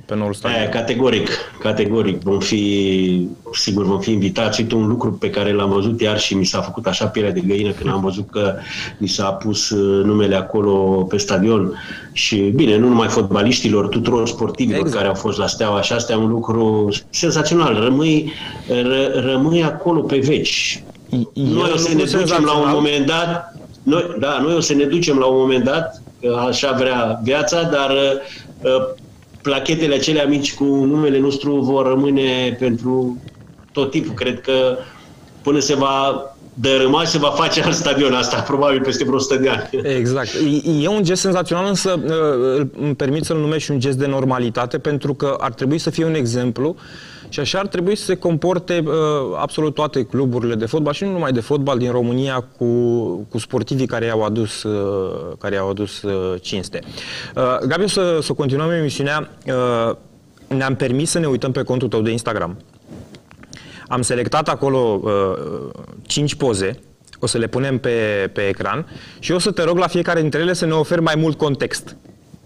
pe 0.06 0.14
noul 0.14 0.32
stadion. 0.32 0.60
Aia, 0.60 0.68
categoric, 0.68 1.28
categoric. 1.58 2.22
Vom 2.22 2.38
fi, 2.38 3.28
sigur, 3.52 3.84
vom 3.84 4.00
fi 4.00 4.10
invitați. 4.10 4.60
Uite 4.60 4.74
un 4.74 4.86
lucru 4.86 5.12
pe 5.12 5.30
care 5.30 5.52
l-am 5.52 5.70
văzut 5.70 6.00
iar 6.00 6.18
și 6.18 6.34
mi 6.34 6.44
s-a 6.44 6.60
făcut 6.60 6.86
așa 6.86 7.06
pielea 7.06 7.32
de 7.32 7.40
găină 7.40 7.70
când 7.70 7.90
am 7.90 8.00
văzut 8.00 8.30
că 8.30 8.54
mi 8.98 9.08
s-a 9.08 9.32
pus 9.32 9.70
uh, 9.70 10.04
numele 10.04 10.36
acolo 10.36 10.72
pe 11.08 11.16
stadion. 11.16 11.72
Și 12.12 12.36
bine, 12.36 12.76
nu 12.76 12.88
numai 12.88 13.08
fotbaliștilor, 13.08 13.86
tuturor 13.88 14.28
sportivilor 14.28 14.80
exact. 14.80 14.96
care 14.96 15.08
au 15.08 15.14
fost 15.14 15.38
la 15.38 15.46
Steaua 15.46 15.82
și 15.82 15.92
asta 15.92 16.12
e 16.12 16.16
un 16.16 16.28
lucru 16.28 16.88
senzațional. 17.10 17.80
Rămâi, 17.84 18.32
ră, 18.68 19.20
rămâi 19.20 19.64
acolo 19.64 20.00
pe 20.00 20.18
veci. 20.18 20.82
Noi 21.32 21.70
o 21.74 21.76
să 21.76 21.94
ne 21.94 22.04
ducem 22.04 22.44
la 22.44 22.52
un 22.52 22.70
moment 22.72 23.06
dat 23.06 23.51
noi, 23.82 24.16
da, 24.18 24.40
noi 24.42 24.54
o 24.54 24.60
să 24.60 24.74
ne 24.74 24.84
ducem 24.84 25.18
la 25.18 25.26
un 25.26 25.36
moment 25.36 25.64
dat, 25.64 26.02
așa 26.46 26.72
vrea 26.72 27.20
viața, 27.22 27.62
dar 27.62 27.90
uh, 27.90 28.88
plachetele 29.42 29.94
acelea 29.94 30.26
mici 30.26 30.54
cu 30.54 30.64
numele 30.64 31.18
nostru 31.18 31.60
vor 31.60 31.86
rămâne 31.86 32.56
pentru 32.58 33.18
tot 33.72 33.90
timpul. 33.90 34.14
Cred 34.14 34.40
că 34.40 34.76
până 35.42 35.58
se 35.58 35.74
va 35.74 36.26
dărâma 36.54 37.04
și 37.04 37.10
se 37.10 37.18
va 37.18 37.28
face 37.28 37.62
alt 37.62 37.74
stadion 37.74 38.12
asta, 38.12 38.40
probabil 38.50 38.80
peste 38.82 39.04
vreo 39.04 39.16
100 39.16 39.36
de 39.36 39.48
ani. 39.48 39.96
Exact. 39.96 40.30
E 40.82 40.88
un 40.88 41.02
gest 41.02 41.20
senzațional, 41.20 41.66
însă 41.66 42.00
uh, 42.04 42.66
îmi 42.80 42.94
permit 42.94 43.24
să-l 43.24 43.38
numesc 43.38 43.64
și 43.64 43.70
un 43.70 43.80
gest 43.80 43.98
de 43.98 44.06
normalitate, 44.06 44.78
pentru 44.78 45.14
că 45.14 45.36
ar 45.40 45.52
trebui 45.52 45.78
să 45.78 45.90
fie 45.90 46.04
un 46.04 46.14
exemplu 46.14 46.76
și 47.32 47.40
așa 47.40 47.58
ar 47.58 47.66
trebui 47.66 47.96
să 47.96 48.04
se 48.04 48.14
comporte 48.14 48.82
uh, 48.86 48.94
absolut 49.36 49.74
toate 49.74 50.04
cluburile 50.04 50.54
de 50.54 50.66
fotbal 50.66 50.92
și 50.92 51.04
nu 51.04 51.10
numai 51.10 51.32
de 51.32 51.40
fotbal 51.40 51.78
din 51.78 51.90
România 51.90 52.44
cu, 52.56 52.66
cu 53.28 53.38
sportivii 53.38 53.86
care 53.86 54.04
i-au 54.04 54.22
adus, 54.22 54.62
uh, 54.62 55.36
care 55.38 55.54
i-au 55.54 55.70
adus 55.70 56.02
uh, 56.02 56.40
cinste. 56.40 56.80
Uh, 57.36 57.58
Gabi, 57.66 57.88
să, 57.88 58.18
să 58.22 58.32
continuăm 58.32 58.70
emisiunea. 58.70 59.30
Uh, 59.46 59.96
ne-am 60.48 60.74
permis 60.74 61.10
să 61.10 61.18
ne 61.18 61.26
uităm 61.26 61.52
pe 61.52 61.62
contul 61.62 61.88
tău 61.88 62.00
de 62.00 62.10
Instagram. 62.10 62.56
Am 63.88 64.02
selectat 64.02 64.48
acolo 64.48 65.00
uh, 65.02 65.70
5 66.02 66.34
poze, 66.34 66.80
o 67.18 67.26
să 67.26 67.38
le 67.38 67.46
punem 67.46 67.78
pe, 67.78 68.30
pe 68.32 68.48
ecran 68.48 68.86
și 69.18 69.32
o 69.32 69.38
să 69.38 69.50
te 69.50 69.62
rog 69.62 69.78
la 69.78 69.86
fiecare 69.86 70.20
dintre 70.20 70.40
ele 70.40 70.52
să 70.52 70.66
ne 70.66 70.72
oferi 70.72 71.02
mai 71.02 71.14
mult 71.16 71.38
context. 71.38 71.96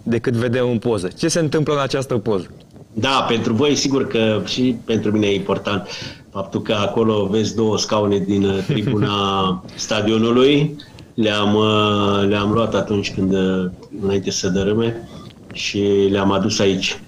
decât 0.02 0.32
vedem 0.32 0.70
în 0.70 0.78
poză. 0.78 1.08
Ce 1.08 1.28
se 1.28 1.38
întâmplă 1.38 1.74
în 1.74 1.80
această 1.80 2.18
poză? 2.18 2.50
Da, 2.98 3.24
pentru 3.28 3.52
voi 3.52 3.74
sigur 3.74 4.06
că 4.06 4.42
și 4.44 4.76
pentru 4.84 5.10
mine 5.10 5.26
e 5.26 5.34
important 5.34 5.88
faptul 6.30 6.62
că 6.62 6.72
acolo 6.72 7.26
vezi 7.30 7.54
două 7.54 7.78
scaune 7.78 8.18
din 8.18 8.44
uh, 8.44 8.58
tribuna 8.66 9.10
stadionului. 9.74 10.76
Le-am, 11.14 11.54
uh, 11.54 12.28
le-am 12.28 12.52
luat 12.52 12.74
atunci 12.74 13.14
când, 13.14 13.32
uh, 13.32 13.70
înainte 14.02 14.30
să 14.30 14.48
dărâme 14.48 15.08
și 15.52 16.08
le-am 16.10 16.32
adus 16.32 16.58
aici, 16.58 17.00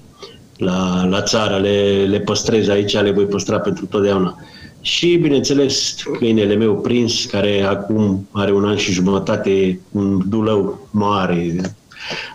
la, 0.57 1.07
la 1.07 1.23
țară. 1.23 1.57
Le, 1.57 2.07
le 2.09 2.21
păstrez 2.21 2.69
aici, 2.69 2.93
le 2.93 3.11
voi 3.11 3.25
păstra 3.25 3.59
pentru 3.59 3.87
totdeauna. 3.87 4.37
Și, 4.81 5.17
bineînțeles, 5.17 5.95
câinele 6.19 6.55
meu 6.55 6.77
prins, 6.77 7.25
care 7.25 7.63
acum 7.63 8.29
are 8.31 8.53
un 8.53 8.65
an 8.65 8.77
și 8.77 8.93
jumătate, 8.93 9.81
un 9.93 10.29
dulău 10.29 10.89
mare, 10.91 11.57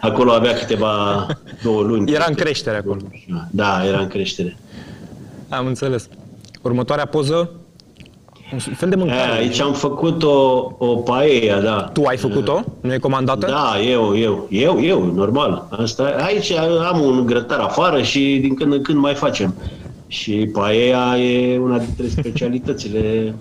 acolo 0.01 0.31
avea 0.31 0.53
câteva 0.53 1.25
două 1.63 1.81
luni. 1.81 2.11
Era 2.11 2.25
în 2.27 2.33
creștere 2.35 2.77
acolo. 2.77 3.01
Da, 3.51 3.85
era 3.85 3.99
în 3.99 4.07
creștere. 4.07 4.57
Am 5.49 5.65
înțeles. 5.65 6.09
Următoarea 6.61 7.05
poză, 7.05 7.51
un 8.53 8.59
fel 8.59 8.89
de 8.89 8.95
mâncare. 8.95 9.31
A, 9.31 9.33
aici 9.33 9.59
am 9.59 9.73
făcut 9.73 10.23
o, 10.23 10.71
o 10.77 10.95
paella, 10.95 11.59
da. 11.59 11.81
Tu 11.93 12.03
ai 12.03 12.17
făcut-o? 12.17 12.63
Nu 12.81 12.93
e 12.93 12.97
comandată? 12.97 13.45
Da, 13.45 13.81
eu, 13.81 14.17
eu, 14.17 14.47
eu, 14.49 14.83
eu, 14.83 15.11
normal. 15.13 15.67
Asta, 15.69 16.15
aici 16.19 16.51
am 16.91 17.01
un 17.01 17.25
grătar 17.25 17.59
afară 17.59 18.01
și 18.01 18.37
din 18.41 18.53
când 18.55 18.73
în 18.73 18.81
când 18.81 18.97
mai 18.97 19.13
facem. 19.13 19.55
Și 20.07 20.49
paella 20.53 21.19
e 21.19 21.57
una 21.57 21.77
dintre 21.77 22.07
specialitățile 22.07 23.33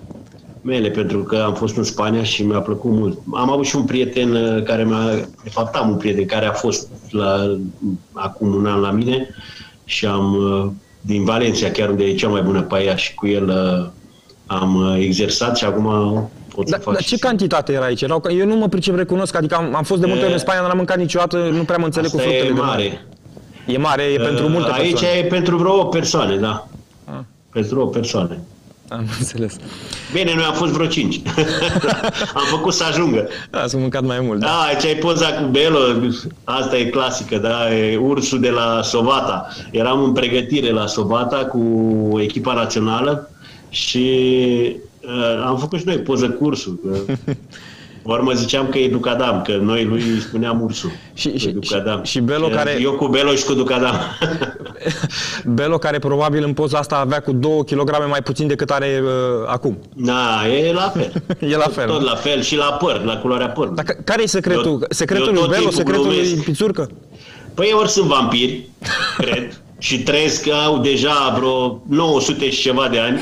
mele, 0.63 0.91
pentru 0.91 1.23
că 1.23 1.37
am 1.37 1.55
fost 1.55 1.77
în 1.77 1.83
Spania 1.83 2.23
și 2.23 2.43
mi-a 2.43 2.61
plăcut 2.61 2.91
mult. 2.91 3.19
Am 3.35 3.51
avut 3.51 3.67
și 3.67 3.77
un 3.77 3.85
prieten 3.85 4.35
uh, 4.35 4.63
care 4.63 4.85
mi-a, 4.85 5.15
de 5.43 5.51
fapt 5.51 5.75
am 5.75 5.91
un 5.91 5.97
prieten 5.97 6.27
care 6.27 6.47
a 6.47 6.53
fost 6.53 6.89
la, 7.11 7.59
acum 8.13 8.55
un 8.55 8.67
an 8.67 8.81
la 8.81 8.91
mine 8.91 9.29
și 9.85 10.07
am, 10.07 10.35
uh, 10.35 10.71
din 11.01 11.25
Valencia, 11.25 11.71
chiar 11.71 11.89
unde 11.89 12.05
e 12.05 12.15
cea 12.15 12.29
mai 12.29 12.43
bună 12.43 12.63
paella 12.63 12.97
și 12.97 13.15
cu 13.15 13.27
el 13.27 13.49
uh, 13.49 13.91
am 14.47 14.97
exersat 14.99 15.57
și 15.57 15.65
acum 15.65 15.85
pot 16.55 16.71
da, 16.71 16.77
să 16.77 16.83
fac 16.83 16.93
Dar 16.95 17.03
ce 17.03 17.19
cantitate 17.19 17.73
era 17.73 17.85
aici? 17.85 18.03
Eu 18.03 18.47
nu 18.47 18.57
mă 18.57 18.69
pricep, 18.69 18.97
recunosc, 18.97 19.37
adică 19.37 19.55
am, 19.55 19.75
am 19.75 19.83
fost 19.83 20.01
de 20.01 20.07
multe 20.07 20.25
ori 20.25 20.33
în 20.33 20.39
Spania, 20.39 20.61
dar 20.61 20.69
n-am 20.69 20.77
mâncat 20.77 20.97
niciodată, 20.97 21.37
nu 21.37 21.63
prea 21.63 21.77
mă 21.79 21.85
înțeleg 21.85 22.07
Asta 22.07 22.19
cu 22.19 22.25
fructele 22.25 22.51
e 22.51 22.53
de 22.53 22.61
mare. 22.61 22.83
mare. 22.83 23.07
E 23.67 23.79
mare, 23.79 24.03
e 24.03 24.17
pentru 24.17 24.49
multe 24.49 24.71
Aici 24.73 24.91
persoane. 24.91 25.19
e 25.19 25.25
pentru 25.25 25.57
vreo 25.57 25.81
o 25.81 25.85
persoană, 25.85 26.37
da. 26.37 26.69
Ah. 27.05 27.21
Pentru 27.53 27.81
o 27.81 27.87
persoană. 27.87 28.37
Am 28.93 29.07
înțeles. 29.19 29.57
Bine, 30.13 30.35
noi 30.35 30.45
am 30.45 30.53
fost 30.53 30.73
vreo 30.73 30.87
cinci. 30.87 31.21
am 32.41 32.45
făcut 32.51 32.73
să 32.73 32.85
ajungă. 32.85 33.29
Da, 33.51 33.67
s-a 33.67 33.79
mâncat 33.79 34.03
mai 34.03 34.21
mult. 34.21 34.41
Da. 34.41 34.47
Da, 34.47 34.61
aici 34.61 34.85
ai 34.85 34.95
poza 34.95 35.27
cu 35.27 35.45
Belo, 35.45 35.79
asta 36.45 36.77
e 36.77 36.85
clasică, 36.85 37.37
da, 37.37 37.75
e 37.75 37.97
ursul 37.97 38.41
de 38.41 38.51
la 38.51 38.81
Sovata. 38.83 39.49
Eram 39.71 40.05
în 40.05 40.13
pregătire 40.13 40.71
la 40.71 40.87
Sovata 40.87 41.45
cu 41.45 41.61
echipa 42.21 42.55
națională 42.55 43.31
și 43.69 44.07
uh, 45.01 45.45
am 45.47 45.59
făcut 45.59 45.79
și 45.79 45.87
noi 45.87 45.99
poză 45.99 46.29
cu 46.31 46.45
ursul. 46.45 46.81
Că, 46.83 47.13
urmă 48.03 48.33
ziceam 48.33 48.67
că 48.69 48.79
e 48.79 48.89
Ducadam, 48.89 49.43
că 49.43 49.57
noi 49.61 49.85
lui 49.85 50.03
îi 50.03 50.21
spuneam 50.21 50.61
ursul. 50.63 50.91
Și- 51.15 51.29
Lui 51.29 51.39
și- 51.39 51.49
Ducadam. 51.49 52.03
și- 52.05 52.11
și 52.11 52.21
Belo 52.21 52.49
Și 52.49 52.55
care- 52.55 52.79
Eu 52.83 52.93
cu 52.93 53.07
Belo 53.07 53.35
și 53.35 53.45
cu 53.45 53.53
Ducadam. 53.55 53.95
Belo, 55.45 55.79
care 55.79 55.99
probabil 55.99 56.45
în 56.45 56.53
poza 56.53 56.79
asta 56.79 56.97
avea 56.97 57.21
cu 57.21 57.33
2 57.33 57.65
kg 57.65 57.91
mai 58.09 58.23
puțin 58.23 58.47
decât 58.47 58.71
are 58.71 59.01
uh, 59.03 59.09
acum. 59.47 59.79
Da, 59.95 60.49
e 60.49 60.73
la 60.73 60.93
fel. 60.95 61.13
E 61.51 61.57
la 61.57 61.69
fel. 61.73 61.87
Tot 61.87 62.03
la 62.03 62.15
fel 62.15 62.43
și 62.43 62.57
la 62.57 62.65
păr, 62.65 63.03
la 63.05 63.17
culoarea 63.17 63.49
părului. 63.49 63.77
Dar 63.77 63.85
ca- 63.85 64.01
care 64.05 64.23
e 64.23 64.27
secretul? 64.27 64.65
Eu- 64.71 64.81
secretul 64.89 65.27
eu 65.27 65.33
lui 65.33 65.41
tot 65.43 65.51
Belo, 65.51 65.61
timpul 65.63 65.79
secretul 65.79 66.07
lui 66.07 66.17
glumesc. 66.23 66.45
Pițurcă? 66.45 66.91
Păi 67.55 67.71
ori 67.79 67.89
sunt 67.89 68.07
vampiri, 68.07 68.69
cred, 69.17 69.61
și 69.79 70.03
trăiesc 70.03 70.43
că 70.43 70.53
au 70.65 70.79
deja 70.79 71.35
vreo 71.37 71.83
900 71.89 72.51
și 72.51 72.61
ceva 72.63 72.89
de 72.91 72.99
ani. 72.99 73.21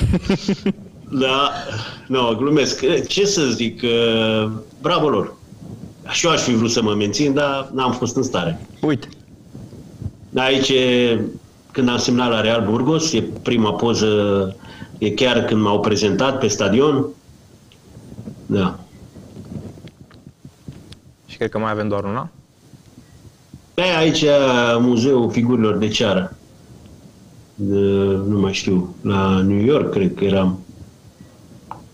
Da, 1.11 1.51
nu, 2.07 2.35
glumesc. 2.37 2.85
Ce 3.07 3.27
să 3.27 3.44
zic, 3.44 3.83
uh, 3.83 4.51
bravo 4.81 5.09
lor. 5.09 5.35
Și 6.09 6.27
eu 6.27 6.33
aș 6.33 6.40
fi 6.40 6.55
vrut 6.55 6.70
să 6.70 6.83
mă 6.83 6.94
mențin, 6.94 7.35
dar 7.35 7.70
n-am 7.75 7.92
fost 7.92 8.16
în 8.16 8.23
stare. 8.23 8.66
Uite. 8.81 9.09
Aici, 10.35 10.68
e- 10.68 11.20
când 11.73 11.88
am 11.88 11.96
semnat 11.96 12.31
la 12.31 12.40
Real 12.40 12.66
Burgos, 12.70 13.12
e 13.12 13.23
prima 13.42 13.73
poză, 13.73 14.57
e 14.99 15.11
chiar 15.11 15.44
când 15.44 15.62
m-au 15.62 15.81
prezentat 15.81 16.38
pe 16.38 16.46
stadion. 16.46 17.07
Da. 18.46 18.79
Și 21.27 21.37
cred 21.37 21.51
că 21.51 21.59
mai 21.59 21.70
avem 21.70 21.88
doar 21.88 22.05
una. 22.05 22.31
E 23.75 23.96
aici 23.96 24.25
muzeul 24.79 25.31
figurilor 25.31 25.77
de 25.77 25.88
ceară. 25.88 26.37
De, 27.55 27.79
nu 28.29 28.38
mai 28.40 28.53
știu, 28.53 28.94
la 29.03 29.40
New 29.40 29.64
York 29.64 29.90
cred 29.90 30.14
că 30.14 30.25
eram. 30.25 30.59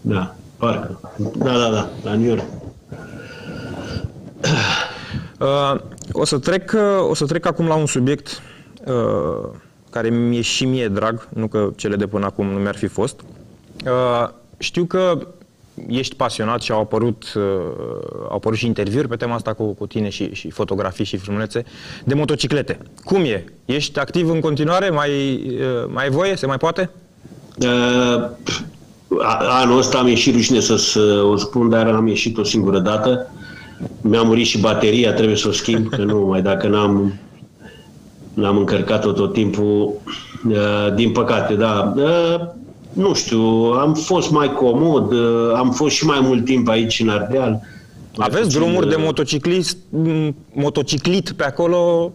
Da, 0.09 0.35
parcă. 0.57 1.01
Da, 1.37 1.53
da, 1.59 1.71
da, 1.71 1.89
la 2.03 2.15
New 2.15 2.29
York. 2.29 2.45
Uh, 5.41 5.81
o, 6.13 6.25
să 6.25 6.39
trec, 6.39 6.73
uh, 6.75 7.09
o 7.09 7.15
să 7.15 7.27
trec 7.27 7.47
acum 7.47 7.67
la 7.67 7.75
un 7.75 7.87
subiect 7.87 8.41
uh, 8.87 9.49
care 9.91 10.09
mi-e 10.09 10.41
și 10.41 10.65
mie 10.65 10.89
drag, 10.89 11.29
nu 11.35 11.47
că 11.47 11.71
cele 11.77 11.97
de 11.97 12.07
până 12.07 12.25
acum 12.25 12.47
nu 12.47 12.59
mi-ar 12.59 12.77
fi 12.77 12.87
fost. 12.87 13.21
Uh, 13.85 14.29
știu 14.59 14.85
că 14.85 15.27
ești 15.89 16.17
pasionat 16.17 16.61
și 16.61 16.73
au 16.73 16.81
apărut, 16.81 17.33
uh, 17.37 17.43
au 18.29 18.35
apărut 18.37 18.59
și 18.59 18.67
interviuri 18.67 19.09
pe 19.09 19.17
tema 19.17 19.35
asta 19.35 19.53
cu, 19.53 19.65
cu 19.73 19.87
tine 19.87 20.09
și, 20.09 20.35
și 20.35 20.51
fotografii 20.51 21.05
și 21.05 21.17
filmulețe 21.17 21.65
de 22.05 22.15
motociclete. 22.15 22.79
Cum 23.05 23.25
e? 23.25 23.45
Ești 23.65 23.99
activ 23.99 24.31
în 24.31 24.41
continuare? 24.41 24.91
Mai, 24.91 25.11
uh, 25.47 25.89
mai 25.89 26.05
ai 26.05 26.11
voie? 26.11 26.37
Se 26.37 26.47
mai 26.47 26.57
poate? 26.57 26.91
Uh, 27.59 27.69
a- 27.69 28.37
anul 29.63 29.79
ăsta 29.79 29.99
am 29.99 30.09
ieșit 30.09 30.35
rușine 30.35 30.61
să, 30.61 30.77
să 30.77 31.23
o 31.31 31.37
spun, 31.37 31.69
dar 31.69 31.87
am 31.87 32.07
ieșit 32.07 32.39
o 32.39 32.45
singură 32.45 32.79
dată. 32.79 33.31
Mi-a 34.01 34.23
murit 34.23 34.47
și 34.47 34.61
bateria, 34.61 35.13
trebuie 35.13 35.37
să 35.37 35.49
o 35.49 35.53
schimb, 35.53 35.89
că 35.89 36.03
nu, 36.03 36.27
mai 36.27 36.43
dacă 36.43 36.69
n-am, 36.69 37.21
n-am 38.35 38.57
încărcat-o 38.57 39.13
tot 39.13 39.33
timpul, 39.33 39.93
uh, 40.49 40.95
din 40.95 41.13
păcate, 41.13 41.55
da. 41.55 41.95
Uh, 41.97 42.41
nu 42.93 43.15
știu, 43.15 43.41
am 43.81 43.95
fost 43.95 44.31
mai 44.31 44.53
comod, 44.53 45.13
uh, 45.13 45.53
am 45.55 45.71
fost 45.71 45.95
și 45.95 46.05
mai 46.07 46.19
mult 46.23 46.45
timp 46.45 46.69
aici 46.69 47.01
în 47.01 47.09
Ardeal. 47.09 47.61
Mai 48.17 48.27
Aveți 48.31 48.43
puțin, 48.43 48.61
drumuri 48.61 48.89
de 48.89 48.95
uh, 48.95 49.03
motociclist, 49.05 49.77
m, 49.89 50.35
motociclit 50.53 51.31
pe 51.31 51.45
acolo? 51.45 52.13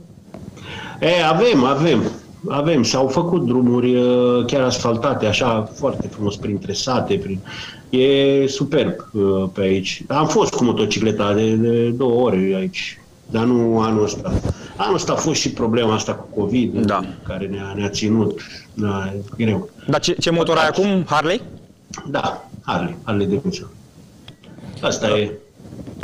E, 0.99 1.25
avem, 1.29 1.63
avem. 1.63 2.01
Avem, 2.49 2.83
s-au 2.83 3.07
făcut 3.07 3.45
drumuri 3.45 3.95
uh, 3.95 4.45
chiar 4.45 4.61
asfaltate, 4.61 5.25
așa, 5.25 5.69
foarte 5.75 6.07
frumos, 6.07 6.35
printre 6.35 6.73
sate. 6.73 7.13
Prin... 7.13 7.39
E 7.89 8.47
superb 8.47 8.93
uh, 9.13 9.43
pe 9.53 9.61
aici. 9.61 10.01
Am 10.07 10.27
fost 10.27 10.53
cu 10.53 10.63
motocicleta 10.63 11.33
de, 11.33 11.49
de 11.51 11.89
două 11.89 12.21
ore 12.21 12.37
aici, 12.57 12.99
dar 13.29 13.43
nu 13.43 13.79
anul 13.79 14.03
ăsta. 14.03 14.31
Anul 14.75 14.95
ăsta 14.95 15.11
a 15.11 15.15
fost 15.15 15.39
și 15.41 15.51
problema 15.51 15.93
asta 15.93 16.13
cu 16.13 16.39
COVID, 16.41 16.85
Da. 16.85 17.03
care 17.27 17.45
ne-a, 17.45 17.73
ne-a 17.75 17.89
ținut. 17.89 18.41
Da, 18.73 19.11
e 19.13 19.43
greu. 19.43 19.69
Dar 19.87 19.99
ce, 19.99 20.13
ce 20.13 20.29
motor 20.29 20.57
ai 20.57 20.67
acum? 20.67 21.03
Harley? 21.05 21.41
Da, 22.09 22.45
Harley, 22.65 22.95
Harley 23.03 23.25
Davidson. 23.25 23.67
Asta 24.81 25.07
e. 25.07 25.31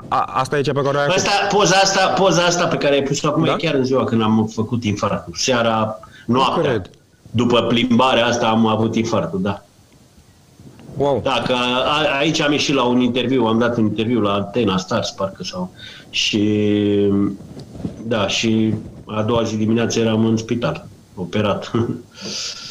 A, 0.07 0.21
asta 0.33 0.57
e 0.57 0.61
cea 0.61 0.71
pe 0.73 0.81
care 0.81 0.97
o 0.97 0.99
ai 0.99 1.05
acum? 1.05 1.15
Asta, 1.17 1.31
poza, 1.55 1.75
asta, 1.75 2.07
poza 2.07 2.41
asta 2.43 2.65
pe 2.67 2.77
care 2.77 2.93
ai 2.95 3.03
pus-o 3.03 3.27
acum 3.27 3.43
Da? 3.45 3.51
e 3.51 3.55
chiar 3.55 3.73
în 3.73 3.83
ziua 3.83 4.03
când 4.03 4.21
am 4.21 4.49
făcut 4.53 4.83
infarctul. 4.83 5.33
Seara, 5.37 5.99
noaptea. 6.27 6.69
cred. 6.71 6.89
După 7.31 7.61
plimbarea 7.61 8.25
asta 8.25 8.47
am 8.47 8.65
avut 8.65 8.95
infarctul, 8.95 9.41
da. 9.41 9.61
Wow. 10.97 11.19
Da, 11.23 11.41
că 11.45 11.53
a, 11.53 12.17
aici 12.17 12.41
am 12.41 12.51
ieșit 12.51 12.73
la 12.73 12.83
un 12.83 12.99
interviu, 12.99 13.45
am 13.45 13.57
dat 13.57 13.77
un 13.77 13.83
interviu 13.83 14.21
la 14.21 14.33
Antena 14.33 14.77
Stars, 14.77 15.09
parcă 15.09 15.43
sau... 15.43 15.73
Și... 16.09 16.71
Da, 18.03 18.27
și 18.27 18.73
a 19.05 19.21
doua 19.21 19.43
zi 19.43 19.57
dimineață 19.57 19.99
eram 19.99 20.25
în 20.25 20.37
spital, 20.37 20.87
operat. 21.15 21.71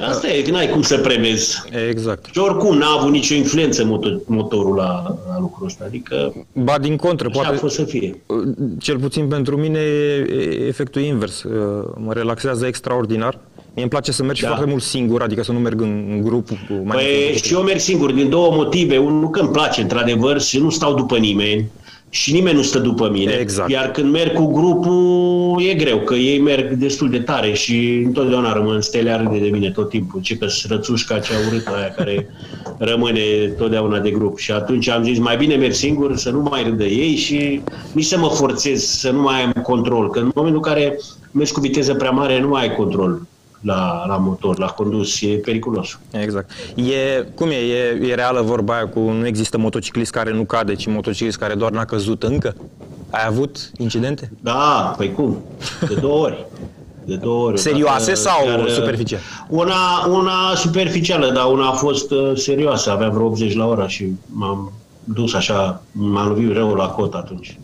Asta 0.00 0.28
e, 0.32 0.42
că 0.42 0.50
n-ai 0.50 0.68
cum 0.68 0.82
să 0.82 0.98
prevezi. 0.98 1.62
Exact. 1.88 2.24
Și 2.32 2.38
oricum 2.38 2.76
n-a 2.76 2.96
avut 2.98 3.10
nicio 3.12 3.34
influență 3.34 3.84
motor, 3.84 4.20
motorul 4.26 4.74
la, 4.74 5.16
la 5.28 5.40
lucrul 5.40 5.66
ăsta, 5.66 5.84
adică 5.86 6.34
Ba 6.52 6.78
din 6.78 6.96
contră, 6.96 7.28
așa 7.30 7.40
a 7.40 7.42
poate, 7.42 7.58
fost 7.58 7.74
să 7.74 7.84
fie. 7.84 8.22
cel 8.78 8.98
puțin 8.98 9.26
pentru 9.28 9.56
mine, 9.56 9.78
e 9.78 10.66
efectul 10.68 11.02
invers. 11.02 11.42
Uh, 11.42 11.52
Mă 11.96 12.12
relaxează 12.12 12.66
extraordinar. 12.66 13.38
Mie 13.74 13.82
îmi 13.82 13.90
place 13.92 14.12
să 14.12 14.22
merg 14.22 14.36
și 14.36 14.42
Da. 14.42 14.48
foarte 14.48 14.70
mult 14.70 14.82
singur, 14.82 15.22
adică 15.22 15.42
să 15.42 15.52
nu 15.52 15.58
merg 15.58 15.80
în, 15.80 16.04
în 16.10 16.22
grup. 16.22 16.48
cu 16.48 16.56
Mai 16.84 16.96
Păi 16.96 17.40
și 17.42 17.52
eu 17.54 17.60
merg 17.60 17.78
singur 17.78 18.12
din 18.12 18.28
două 18.28 18.54
motive. 18.54 18.96
Unul 18.96 19.30
că 19.30 19.40
îmi 19.40 19.48
place 19.50 19.80
într-adevăr 19.80 20.40
și 20.40 20.58
nu 20.58 20.70
stau 20.70 20.94
după 20.94 21.16
nimeni 21.18 21.70
și 22.14 22.32
nimeni 22.32 22.56
nu 22.56 22.62
stă 22.62 22.78
după 22.78 23.10
mine. 23.12 23.32
Exact. 23.40 23.70
Iar 23.70 23.90
când 23.90 24.12
merg 24.12 24.32
cu 24.32 24.46
grupul, 24.46 25.62
e 25.62 25.74
greu, 25.74 25.98
că 25.98 26.14
ei 26.14 26.38
merg 26.38 26.72
destul 26.72 27.10
de 27.10 27.18
tare 27.18 27.52
și 27.52 28.02
întotdeauna 28.04 28.52
rămân 28.52 28.80
stele 28.80 29.16
râde 29.16 29.38
de 29.38 29.48
mine 29.48 29.70
tot 29.70 29.88
timpul. 29.88 30.20
Ce 30.20 30.36
că 30.36 30.46
rățușca 30.68 31.18
cea 31.18 31.34
urâtă 31.48 31.70
aia 31.76 31.88
care 31.88 32.28
rămâne 32.78 33.20
totdeauna 33.58 33.98
de 33.98 34.10
grup. 34.10 34.38
Și 34.38 34.52
atunci 34.52 34.88
am 34.88 35.02
zis, 35.02 35.18
mai 35.18 35.36
bine 35.36 35.54
merg 35.54 35.72
singur, 35.72 36.16
să 36.16 36.30
nu 36.30 36.40
mai 36.50 36.62
râdă 36.62 36.84
ei 36.84 37.16
și 37.16 37.60
nici 37.92 38.04
să 38.04 38.18
mă 38.18 38.28
forțez 38.28 38.84
să 38.84 39.10
nu 39.10 39.20
mai 39.20 39.42
am 39.42 39.62
control. 39.62 40.10
Că 40.10 40.18
în 40.18 40.30
momentul 40.34 40.62
în 40.64 40.72
care 40.72 41.00
mergi 41.30 41.52
cu 41.52 41.60
viteză 41.60 41.94
prea 41.94 42.10
mare, 42.10 42.40
nu 42.40 42.48
mai 42.48 42.62
ai 42.62 42.74
control 42.74 43.20
la, 43.64 44.04
la 44.06 44.16
motor, 44.16 44.58
la 44.58 44.66
condus, 44.66 45.22
e 45.22 45.26
periculos. 45.26 45.98
Exact. 46.10 46.50
E, 46.74 47.26
cum 47.34 47.50
e, 47.50 47.54
e, 47.54 48.06
e 48.08 48.14
reală 48.14 48.40
vorba 48.40 48.74
aia 48.74 48.88
cu 48.88 49.00
nu 49.00 49.26
există 49.26 49.58
motociclist 49.58 50.10
care 50.10 50.32
nu 50.32 50.44
cade, 50.44 50.74
ci 50.74 50.86
motociclist 50.86 51.38
care 51.38 51.54
doar 51.54 51.70
n-a 51.70 51.84
căzut 51.84 52.22
încă? 52.22 52.54
Ai 53.10 53.24
avut 53.26 53.70
incidente? 53.76 54.30
Da, 54.40 54.94
păi 54.96 55.12
cum? 55.12 55.38
De 55.88 55.94
două 55.94 56.24
ori. 56.24 56.46
De 57.04 57.16
două 57.16 57.46
ori. 57.46 57.58
Serioase 57.58 58.12
Dacă 58.12 58.18
sau 58.18 58.44
chiar, 58.44 58.68
superficiale? 58.68 59.22
Una, 59.48 60.06
una 60.08 60.54
superficială, 60.54 61.30
dar 61.30 61.44
una 61.52 61.68
a 61.68 61.72
fost 61.72 62.10
uh, 62.10 62.32
serioasă. 62.36 62.90
Aveam 62.90 63.12
vreo 63.12 63.26
80 63.26 63.54
la 63.54 63.66
oră 63.66 63.86
și 63.86 64.06
m-am 64.26 64.72
dus 65.04 65.34
așa, 65.34 65.82
m-am 65.92 66.28
lovit 66.28 66.52
rău 66.52 66.74
la 66.74 66.86
cot 66.86 67.14
atunci. 67.14 67.58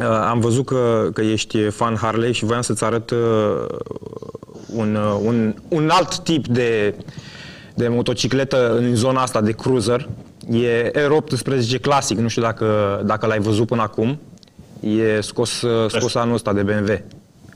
Uh, 0.00 0.06
am 0.06 0.40
văzut 0.40 0.64
că, 0.64 1.08
că 1.12 1.20
ești 1.20 1.68
fan 1.68 1.96
Harley 1.96 2.32
și 2.32 2.44
voiam 2.44 2.62
să-ți 2.62 2.84
arăt 2.84 3.10
uh, 3.10 3.18
un, 4.74 4.94
uh, 4.94 5.20
un, 5.24 5.54
un 5.68 5.88
alt 5.88 6.18
tip 6.18 6.46
de, 6.46 6.94
de 7.74 7.88
motocicletă 7.88 8.76
în 8.76 8.94
zona 8.94 9.22
asta 9.22 9.40
de 9.40 9.52
cruiser. 9.52 10.08
E 10.50 10.90
R18 10.90 11.80
clasic, 11.80 12.18
nu 12.18 12.28
știu 12.28 12.42
dacă, 12.42 13.02
dacă 13.06 13.26
l-ai 13.26 13.38
văzut 13.38 13.66
până 13.66 13.82
acum. 13.82 14.18
E 14.80 15.20
scos, 15.20 15.62
uh, 15.62 15.90
scos 15.90 16.14
anul 16.14 16.34
ăsta 16.34 16.52
de 16.52 16.62
BMW. 16.62 17.00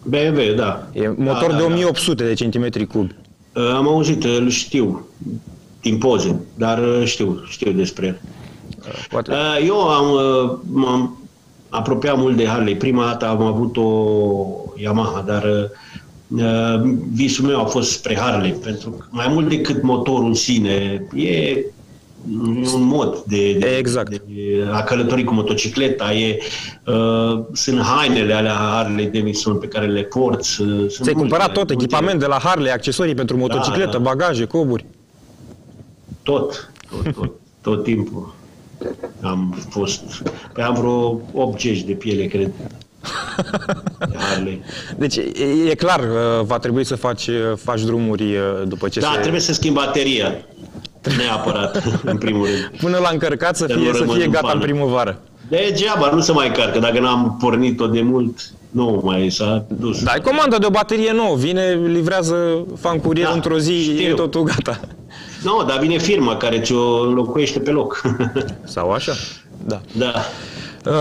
BMW, 0.03 0.55
da. 0.57 0.87
E 0.92 1.09
motor 1.09 1.51
da, 1.51 1.57
de 1.57 1.62
da, 1.62 1.64
1800 1.64 2.25
de 2.25 2.35
centimetri 2.35 2.87
cubi. 2.87 3.14
Da. 3.53 3.77
Am 3.77 3.88
auzit, 3.88 4.25
îl 4.25 4.48
știu 4.48 5.07
din 5.81 5.98
poze, 5.98 6.40
dar 6.55 6.79
uh, 6.79 7.03
știu, 7.05 7.42
știu 7.48 7.72
despre 7.72 8.07
el. 8.07 8.20
Poate. 9.09 9.31
Uh, 9.31 9.66
Eu 9.66 9.88
am, 9.88 10.11
uh, 10.11 10.59
m-am 10.72 11.22
apropiat 11.68 12.16
mult 12.16 12.37
de 12.37 12.46
Harley. 12.46 12.77
Prima 12.77 13.05
dată 13.05 13.27
am 13.27 13.42
avut 13.42 13.77
o 13.77 14.14
Yamaha, 14.77 15.25
dar 15.27 15.42
uh, 15.42 15.70
visul 17.12 17.47
meu 17.47 17.61
a 17.61 17.64
fost 17.64 17.90
spre 17.90 18.16
Harley, 18.18 18.51
pentru 18.53 18.90
că 18.90 19.05
mai 19.11 19.27
mult 19.29 19.49
decât 19.49 19.83
motorul 19.83 20.27
în 20.27 20.35
sine, 20.35 21.07
e 21.14 21.64
un 22.75 22.83
mod 22.83 23.18
de, 23.27 23.53
de, 23.53 23.66
Exact. 23.79 24.11
de 24.11 24.21
a 24.73 24.83
călători 24.83 25.25
cu 25.25 25.35
motocicleta, 25.35 26.12
e, 26.14 26.38
uh, 26.87 27.40
sunt 27.53 27.81
hainele 27.81 28.33
alea 28.35 28.53
Harley 28.53 29.07
Davidson 29.07 29.59
pe 29.59 29.66
care 29.66 29.87
le 29.87 30.03
porți. 30.03 30.61
uh, 30.61 30.68
Sunt 30.68 30.88
Ți-ai 30.90 30.97
multe, 31.05 31.18
cumpărat 31.18 31.47
tot, 31.47 31.57
multe- 31.57 31.73
echipament 31.73 32.21
de 32.21 32.27
la 32.27 32.38
Harley, 32.42 32.73
accesorii 32.73 33.14
pentru 33.14 33.37
motocicletă, 33.37 33.90
da. 33.90 33.99
bagaje, 33.99 34.45
coburi. 34.45 34.85
Tot, 36.23 36.73
tot, 36.90 37.14
tot, 37.14 37.31
tot 37.61 37.83
timpul 37.83 38.35
am 39.21 39.64
fost. 39.68 40.03
Păi 40.53 40.64
am 40.64 40.75
vreo 40.75 41.21
80 41.35 41.83
de 41.83 41.92
piele, 41.92 42.25
cred. 42.27 42.51
De 43.99 44.17
Harley. 44.19 44.62
Deci 44.97 45.17
e, 45.17 45.23
e 45.71 45.75
clar, 45.75 46.01
uh, 46.01 46.45
va 46.45 46.59
trebui 46.59 46.85
să 46.85 46.97
faci, 46.97 47.27
uh, 47.27 47.35
faci 47.57 47.83
drumuri 47.83 48.23
uh, 48.23 48.41
după 48.67 48.88
ce 48.88 49.01
Da, 49.01 49.11
se... 49.15 49.19
trebuie 49.21 49.41
să 49.41 49.53
schimb 49.53 49.75
bateria. 49.75 50.35
Neapărat, 51.17 51.83
în 52.05 52.17
primul 52.19 52.47
rând. 52.47 52.81
Până 52.81 52.99
la 52.99 53.09
încărcat 53.12 53.57
să 53.57 53.67
Să 53.69 53.75
fie, 53.77 53.87
nu 53.87 53.93
să 53.93 53.99
rămân 53.99 54.15
fie 54.17 54.25
în 54.25 54.31
gata 54.31 54.47
în 54.47 54.53
pană. 54.53 54.65
primăvară. 54.65 55.21
Degeaba, 55.49 56.11
nu 56.15 56.21
se 56.21 56.33
mai 56.33 56.53
carcă. 56.53 56.79
Dacă 56.79 57.01
n-am 57.01 57.37
pornit-o 57.41 57.87
de 57.87 58.01
mult, 58.03 58.38
nu 58.71 59.01
mai 59.05 59.31
s-a 59.31 59.65
dus. 59.69 60.03
Da, 60.03 60.11
ai 60.11 60.21
comandă 60.21 60.57
de 60.59 60.67
o 60.67 60.71
baterie 60.71 61.12
nouă, 61.12 61.37
vine, 61.37 61.81
livrează 61.87 62.67
fan 62.81 62.99
curier 62.99 63.27
Da, 63.27 63.33
într-o 63.33 63.59
zi, 63.59 63.83
știu. 63.83 64.09
e 64.09 64.12
totul 64.12 64.43
gata. 64.43 64.81
Nu, 65.43 65.65
dar 65.67 65.79
vine 65.79 65.99
firma 65.99 66.37
care 66.37 66.61
ți-o 66.61 67.01
înlocuiește 67.01 67.59
pe 67.61 67.71
loc. 67.71 68.01
Sau 68.65 68.91
așa? 68.91 69.12
Da. 69.67 69.81
da. 69.93 70.12
Uh, 70.87 70.92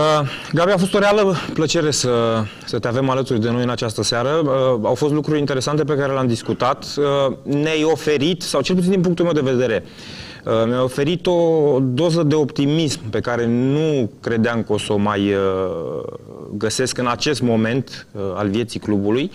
Gabi, 0.52 0.70
a 0.70 0.76
fost 0.76 0.94
o 0.94 0.98
reală 0.98 1.36
plăcere 1.52 1.90
să, 1.90 2.42
să 2.64 2.78
te 2.78 2.88
avem 2.88 3.08
alături 3.08 3.40
de 3.40 3.50
noi 3.50 3.62
în 3.62 3.70
această 3.70 4.02
seară. 4.02 4.28
Uh, 4.28 4.50
au 4.82 4.94
fost 4.94 5.12
lucruri 5.12 5.38
interesante 5.38 5.84
pe 5.84 5.96
care 5.96 6.12
le-am 6.12 6.26
discutat. 6.26 6.86
Uh, 6.96 7.36
ne-ai 7.42 7.84
oferit, 7.84 8.42
sau 8.42 8.60
cel 8.60 8.74
puțin 8.74 8.90
din 8.90 9.00
punctul 9.00 9.24
meu 9.24 9.34
de 9.34 9.50
vedere, 9.50 9.84
uh, 9.84 10.31
mi-ai 10.44 10.80
oferit 10.80 11.26
o 11.26 11.78
doză 11.80 12.22
de 12.22 12.34
optimism 12.34 13.10
pe 13.10 13.20
care 13.20 13.46
nu 13.46 14.10
credeam 14.20 14.62
că 14.62 14.72
o 14.72 14.78
să 14.78 14.92
o 14.92 14.96
mai 14.96 15.32
uh, 15.32 16.02
găsesc 16.56 16.98
în 16.98 17.06
acest 17.06 17.42
moment 17.42 18.06
uh, 18.12 18.22
al 18.34 18.48
vieții 18.48 18.80
clubului. 18.80 19.30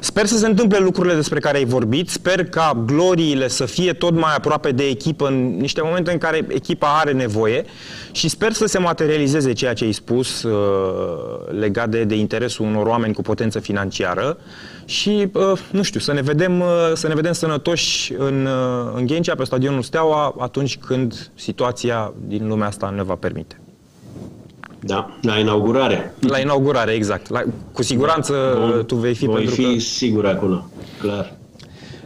Sper 0.00 0.26
să 0.26 0.38
se 0.38 0.46
întâmple 0.46 0.78
lucrurile 0.78 1.14
despre 1.14 1.40
care 1.40 1.56
ai 1.56 1.64
vorbit, 1.64 2.08
sper 2.08 2.44
ca 2.44 2.82
gloriile 2.86 3.48
să 3.48 3.64
fie 3.64 3.92
tot 3.92 4.14
mai 4.14 4.34
aproape 4.36 4.70
de 4.70 4.84
echipă 4.84 5.26
în 5.26 5.56
niște 5.56 5.80
momente 5.84 6.12
în 6.12 6.18
care 6.18 6.46
echipa 6.48 6.98
are 6.98 7.12
nevoie 7.12 7.64
și 8.12 8.28
sper 8.28 8.52
să 8.52 8.66
se 8.66 8.78
materializeze 8.78 9.52
ceea 9.52 9.72
ce 9.72 9.84
ai 9.84 9.92
spus 9.92 10.42
uh, 10.42 11.58
legat 11.58 11.88
de, 11.88 12.04
de 12.04 12.14
interesul 12.14 12.66
unor 12.66 12.86
oameni 12.86 13.14
cu 13.14 13.22
potență 13.22 13.58
financiară 13.58 14.38
și, 14.90 15.28
uh, 15.32 15.58
nu 15.70 15.82
știu, 15.82 16.00
să 16.00 16.12
ne 16.12 16.20
vedem, 16.20 16.60
uh, 16.60 16.66
să 16.94 17.08
ne 17.08 17.14
vedem 17.14 17.32
sănătoși 17.32 18.12
în, 18.18 18.46
uh, 18.46 18.92
în 18.94 19.06
Ghencea, 19.06 19.34
pe 19.34 19.44
stadionul 19.44 19.82
Steaua, 19.82 20.34
atunci 20.38 20.78
când 20.78 21.30
situația 21.34 22.12
din 22.26 22.48
lumea 22.48 22.66
asta 22.66 22.92
ne 22.96 23.02
va 23.02 23.14
permite. 23.14 23.60
Da, 24.80 25.10
la 25.22 25.38
inaugurare. 25.38 26.14
La 26.20 26.38
inaugurare, 26.38 26.92
exact. 26.92 27.28
La, 27.28 27.42
cu 27.72 27.82
siguranță 27.82 28.56
Bun. 28.58 28.84
tu 28.86 28.94
vei 28.94 29.14
fi 29.14 29.24
Voi 29.24 29.34
pentru 29.34 29.54
fi 29.54 29.72
că... 29.72 29.78
sigur 29.78 30.26
acolo, 30.26 30.68
clar. 31.00 31.32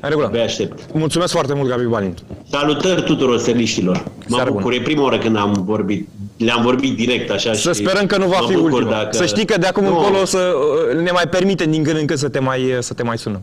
În 0.01 0.09
regulă. 0.09 0.27
Abia 0.27 0.43
aștept. 0.43 0.95
Mulțumesc 0.95 1.33
foarte 1.33 1.55
mult, 1.55 1.69
Gabi 1.69 1.85
Balint. 1.85 2.25
Salutări 2.51 3.03
tuturor 3.03 3.39
steliștilor. 3.39 3.97
Mă 4.29 4.37
Seară 4.37 4.51
bucur, 4.51 4.63
bună. 4.63 4.75
e 4.75 4.81
prima 4.81 5.03
oară 5.03 5.19
când 5.19 5.37
am 5.37 5.53
vorbit. 5.53 6.09
Le-am 6.37 6.63
vorbit 6.63 6.97
direct 6.97 7.31
așa 7.31 7.53
Să 7.53 7.73
și 7.73 7.81
sperăm 7.81 8.07
că 8.07 8.17
nu 8.17 8.27
va 8.27 8.39
mă 8.41 8.47
fi 8.49 8.55
bucur 8.55 8.73
ultima. 8.73 8.91
Dacă... 8.91 9.17
Să 9.17 9.27
știi 9.27 9.45
că 9.45 9.59
de 9.59 9.67
acum 9.67 9.83
nu, 9.83 9.89
încolo 9.89 10.21
o 10.21 10.25
să 10.25 10.55
uh, 10.89 11.01
ne 11.01 11.11
mai 11.11 11.29
permitem 11.31 11.71
din 11.71 11.83
când 11.83 11.99
în 11.99 12.07
când 12.07 12.19
să 12.19 12.29
te 12.29 12.39
mai, 12.39 12.77
să 12.81 12.95
te 12.95 13.03
mai 13.03 13.19
sunăm. 13.19 13.43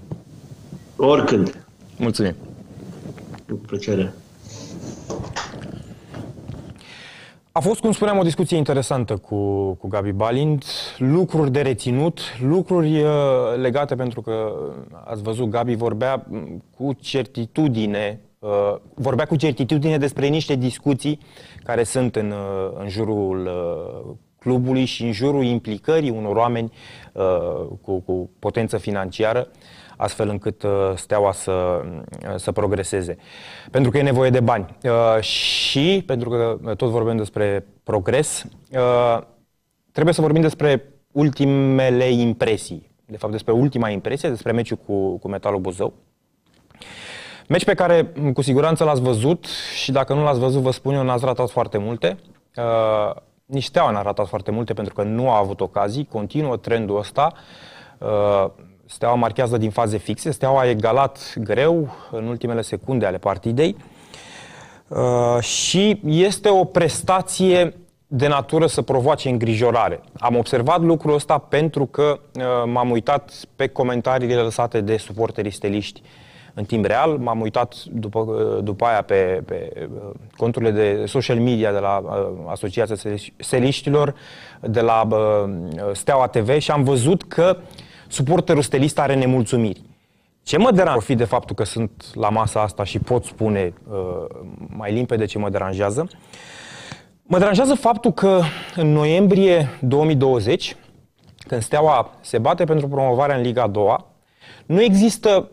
Oricând. 0.96 1.66
Mulțumim. 1.98 2.36
Cu 3.48 3.54
plăcere. 3.68 4.14
A 7.54 7.60
fost, 7.60 7.80
cum 7.80 7.92
spuneam, 7.92 8.18
o 8.18 8.24
discuție 8.24 8.58
interesantă 8.58 9.16
cu, 9.16 9.72
cu 9.74 9.88
Gabi 9.88 10.12
Balint, 10.12 10.66
lucruri 10.98 11.52
de 11.52 11.62
reținut, 11.62 12.20
lucruri 12.48 13.02
uh, 13.02 13.10
legate 13.62 13.96
pentru 13.96 14.22
că 14.22 14.32
uh, 14.32 14.98
ați 15.06 15.22
văzut, 15.22 15.50
Gabi 15.50 15.76
vorbea 15.76 16.26
mm, 16.28 16.64
cu 16.78 16.94
certitudine, 17.00 18.20
uh, 18.42 18.76
vorbea 18.94 19.26
cu 19.26 19.36
certitudine 19.36 19.98
despre 19.98 20.28
niște 20.28 20.56
discuții 20.56 21.20
care 21.64 21.84
sunt 21.84 22.16
în, 22.16 22.32
uh, 22.32 22.72
în 22.80 22.90
jurul 22.90 23.46
uh, 23.46 24.16
clubului 24.40 24.86
și 24.86 25.04
în 25.04 25.12
jurul 25.12 25.44
implicării 25.44 26.10
unor 26.10 26.36
oameni 26.36 26.72
uh, 27.14 27.68
cu, 27.82 28.00
cu 28.00 28.30
potență 28.40 28.78
financiară 28.78 29.48
astfel 29.98 30.30
încât 30.30 30.64
uh, 30.64 30.72
steaua 30.96 31.32
să, 31.32 31.52
uh, 31.52 32.36
să 32.36 32.52
progreseze. 32.52 33.18
Pentru 33.72 33.92
că 33.92 33.98
e 33.98 34.02
nevoie 34.02 34.30
de 34.30 34.40
bani. 34.40 34.78
Uh, 34.84 35.22
și, 35.22 36.04
pentru 36.06 36.30
că 36.30 36.58
uh, 36.64 36.76
tot 36.76 36.90
vorbim 36.90 37.18
despre 37.18 37.66
progres, 37.84 38.46
uh, 38.72 39.22
trebuie 39.92 40.14
să 40.14 40.22
vorbim 40.22 40.42
despre 40.42 40.84
ultimele 41.12 42.10
impresii. 42.10 42.90
De 43.06 43.18
fapt, 43.18 43.32
despre 43.32 43.54
ultima 43.54 43.90
impresie, 43.90 44.30
despre 44.30 44.52
meciul 44.52 44.78
cu, 44.86 45.18
cu 45.18 45.28
Metalul 45.28 45.60
Buzău. 45.60 45.94
Meci 47.52 47.66
pe 47.66 47.74
care 47.74 48.12
m, 48.14 48.32
cu 48.32 48.42
siguranță 48.42 48.84
l-ați 48.84 49.02
văzut 49.02 49.46
și 49.76 49.92
dacă 49.92 50.14
nu 50.14 50.24
l-ați 50.24 50.40
văzut, 50.40 50.62
vă 50.62 50.72
spun 50.72 50.94
eu, 50.94 51.04
n-ați 51.04 51.26
ratat 51.26 51.50
foarte 51.50 51.78
multe. 51.78 52.18
Uh, 52.56 53.22
nici 53.46 53.64
Steaua 53.64 53.92
n-a 53.92 54.02
ratat 54.02 54.28
foarte 54.28 54.52
multe 54.52 54.74
pentru 54.74 54.94
că 54.94 55.04
nu 55.04 55.30
a 55.30 55.38
avut 55.38 55.62
ocazii, 55.62 56.08
continuă 56.12 56.58
trendul 56.58 56.98
ăsta. 56.98 57.34
Uh, 57.98 58.46
Steaua 58.86 59.16
marchează 59.16 59.58
din 59.58 59.70
faze 59.70 59.98
fixe, 59.98 60.32
Steaua 60.32 60.60
a 60.60 60.70
egalat 60.70 61.34
greu 61.38 61.90
în 62.12 62.28
ultimele 62.28 62.62
secunde 62.62 63.06
ale 63.06 63.18
partidei 63.18 63.76
uh, 64.88 65.44
și 65.44 66.00
este 66.06 66.50
o 66.50 66.64
prestație 66.64 67.76
de 68.08 68.28
natură 68.28 68.68
să 68.68 68.82
provoace 68.82 69.30
îngrijorare. 69.30 70.02
Am 70.20 70.38
observat 70.38 70.82
lucrul 70.82 71.14
ăsta 71.14 71.38
pentru 71.38 71.86
că 71.86 72.20
uh, 72.36 72.44
m-am 72.66 72.92
uitat 72.92 73.32
pe 73.56 73.68
comentariile 73.68 74.42
lăsate 74.42 74.82
de 74.82 74.98
suporterii 74.98 75.52
steliști 75.52 76.02
în 76.54 76.64
timp 76.64 76.86
real, 76.86 77.18
m-am 77.18 77.42
uitat 77.42 77.84
după, 77.84 78.20
uh, 78.20 78.64
după 78.64 78.86
aia 78.86 79.02
pe, 79.02 79.44
pe 79.46 79.88
uh, 79.94 80.10
conturile 80.38 80.72
de 80.72 81.06
social 81.06 81.40
media 81.40 81.72
de 81.72 81.80
la 81.80 82.02
uh, 82.04 82.52
Asociația 82.52 82.96
Steliș- 82.96 83.34
Steliștilor, 83.38 84.16
de 84.62 84.82
la 84.82 85.08
uh, 85.12 85.50
Steaua 85.94 86.28
TV 86.28 86.58
și 86.58 86.72
am 86.72 86.84
văzut 86.84 87.24
că 87.24 87.58
suporterul 88.08 88.62
stelist 88.62 89.00
are 89.00 89.16
nemulțumiri. 89.16 89.82
Ce 90.44 90.58
mă 90.58 90.72
deranjează 90.72 91.00
fi 91.00 91.16
de 91.16 91.24
faptul 91.24 91.56
că 91.56 91.64
sunt 91.64 92.06
la 92.14 92.30
masa 92.30 92.62
asta 92.62 92.84
și 92.84 93.00
pot 93.00 93.24
spune 93.24 93.74
uh, 93.92 94.26
mai 94.68 94.94
limpede 94.94 95.26
ce 95.26 95.38
mă 95.38 95.50
deranjează? 95.50 96.08
Mă 97.24 97.38
deranjează 97.38 97.74
faptul 97.76 98.12
că 98.12 98.42
în 98.76 98.92
noiembrie 98.92 99.70
2020, 99.82 100.76
când 101.48 101.62
Steaua 101.62 102.12
se 102.22 102.38
bate 102.38 102.64
pentru 102.64 102.88
promovarea 102.88 103.36
în 103.36 103.42
Liga 103.42 103.62
a 103.64 103.68
doua, 103.68 104.06
nu 104.66 104.82
există 104.82 105.50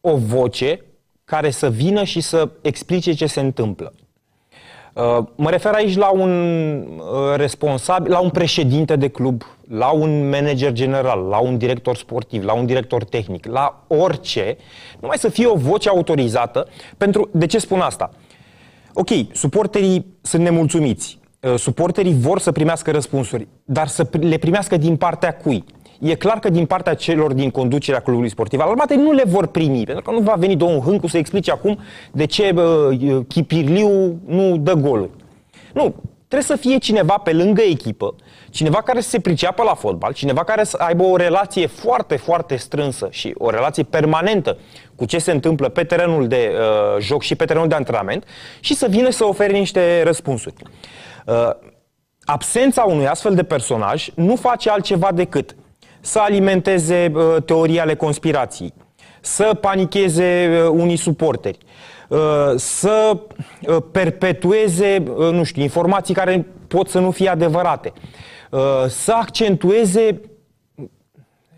o 0.00 0.16
voce 0.16 0.84
care 1.24 1.50
să 1.50 1.70
vină 1.70 2.04
și 2.04 2.20
să 2.20 2.48
explice 2.60 3.12
ce 3.12 3.26
se 3.26 3.40
întâmplă. 3.40 3.92
Uh, 4.98 5.24
mă 5.34 5.50
refer 5.50 5.72
aici 5.72 5.96
la 5.96 6.10
un 6.10 6.30
uh, 6.98 7.36
responsabil, 7.36 8.12
la 8.12 8.18
un 8.18 8.30
președinte 8.30 8.96
de 8.96 9.08
club, 9.08 9.42
la 9.68 9.90
un 9.90 10.28
manager 10.28 10.72
general, 10.72 11.20
la 11.20 11.38
un 11.38 11.58
director 11.58 11.96
sportiv, 11.96 12.44
la 12.44 12.52
un 12.52 12.66
director 12.66 13.04
tehnic, 13.04 13.46
la 13.46 13.84
orice, 13.86 14.56
numai 15.00 15.18
să 15.18 15.28
fie 15.28 15.46
o 15.46 15.54
voce 15.54 15.88
autorizată 15.88 16.68
pentru... 16.96 17.28
De 17.32 17.46
ce 17.46 17.58
spun 17.58 17.80
asta? 17.80 18.10
Ok, 18.92 19.08
suporterii 19.32 20.06
sunt 20.20 20.42
nemulțumiți, 20.42 21.18
uh, 21.40 21.54
suporterii 21.58 22.14
vor 22.14 22.38
să 22.38 22.52
primească 22.52 22.90
răspunsuri, 22.90 23.48
dar 23.64 23.86
să 23.86 24.08
le 24.10 24.36
primească 24.36 24.76
din 24.76 24.96
partea 24.96 25.34
cui? 25.34 25.64
E 25.98 26.14
clar 26.14 26.38
că 26.38 26.48
din 26.48 26.66
partea 26.66 26.94
celor 26.94 27.32
din 27.32 27.50
conducerea 27.50 28.00
clubului 28.00 28.28
sportiv 28.28 28.60
al 28.60 28.68
armatei 28.68 28.96
nu 28.96 29.12
le 29.12 29.22
vor 29.26 29.46
primi, 29.46 29.84
pentru 29.84 30.02
că 30.02 30.10
nu 30.10 30.20
va 30.20 30.34
veni 30.38 30.56
domnul 30.56 30.80
Hâncu 30.80 31.06
să 31.06 31.18
explice 31.18 31.50
acum 31.50 31.78
de 32.12 32.24
ce 32.24 32.54
uh, 32.54 33.24
Chipirliu 33.28 34.20
nu 34.26 34.56
dă 34.56 34.74
goluri. 34.74 35.10
Nu, 35.72 35.94
trebuie 36.28 36.56
să 36.56 36.56
fie 36.56 36.78
cineva 36.78 37.14
pe 37.14 37.32
lângă 37.32 37.62
echipă, 37.62 38.14
cineva 38.50 38.82
care 38.82 39.00
să 39.00 39.08
se 39.08 39.20
priceapă 39.20 39.62
la 39.62 39.74
fotbal, 39.74 40.12
cineva 40.12 40.44
care 40.44 40.64
să 40.64 40.76
aibă 40.80 41.02
o 41.02 41.16
relație 41.16 41.66
foarte, 41.66 42.16
foarte 42.16 42.56
strânsă 42.56 43.08
și 43.10 43.34
o 43.38 43.50
relație 43.50 43.82
permanentă 43.82 44.58
cu 44.94 45.04
ce 45.04 45.18
se 45.18 45.32
întâmplă 45.32 45.68
pe 45.68 45.84
terenul 45.84 46.28
de 46.28 46.52
uh, 46.52 47.02
joc 47.02 47.22
și 47.22 47.34
pe 47.34 47.44
terenul 47.44 47.68
de 47.68 47.74
antrenament 47.74 48.24
și 48.60 48.74
să 48.74 48.86
vină 48.90 49.10
să 49.10 49.24
ofere 49.24 49.58
niște 49.58 50.02
răspunsuri. 50.02 50.54
Uh, 51.26 51.50
absența 52.24 52.82
unui 52.82 53.06
astfel 53.06 53.34
de 53.34 53.42
personaj 53.42 54.08
nu 54.14 54.36
face 54.36 54.70
altceva 54.70 55.12
decât 55.12 55.56
să 56.00 56.18
alimenteze 56.18 57.12
uh, 57.14 57.42
teorii 57.44 57.80
ale 57.80 57.94
conspirației, 57.94 58.72
să 59.20 59.58
panicheze 59.60 60.60
uh, 60.62 60.68
unii 60.68 60.96
suporteri, 60.96 61.58
uh, 62.08 62.18
să 62.56 63.16
uh, 63.66 63.76
perpetueze, 63.92 65.02
uh, 65.16 65.32
nu 65.32 65.42
știu, 65.42 65.62
informații 65.62 66.14
care 66.14 66.46
pot 66.68 66.88
să 66.88 66.98
nu 66.98 67.10
fie 67.10 67.28
adevărate, 67.28 67.92
uh, 68.50 68.60
să 68.88 69.12
accentueze, 69.12 70.20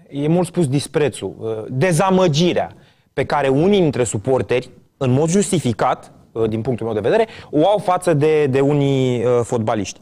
e 0.09 0.28
mult 0.28 0.47
spus 0.47 0.68
disprețul, 0.68 1.34
uh, 1.38 1.64
dezamăgirea 1.68 2.74
pe 3.12 3.24
care 3.24 3.49
unii 3.49 3.80
dintre 3.80 4.05
suporteri, 4.05 4.70
în 4.97 5.11
mod 5.11 5.28
justificat, 5.28 6.12
uh, 6.32 6.49
din 6.49 6.61
punctul 6.62 6.86
meu 6.86 6.95
de 6.95 7.09
vedere, 7.09 7.26
o 7.51 7.68
au 7.68 7.78
față 7.78 8.14
de, 8.14 8.47
de 8.47 8.61
unii 8.61 9.24
uh, 9.24 9.41
fotbaliști. 9.43 10.01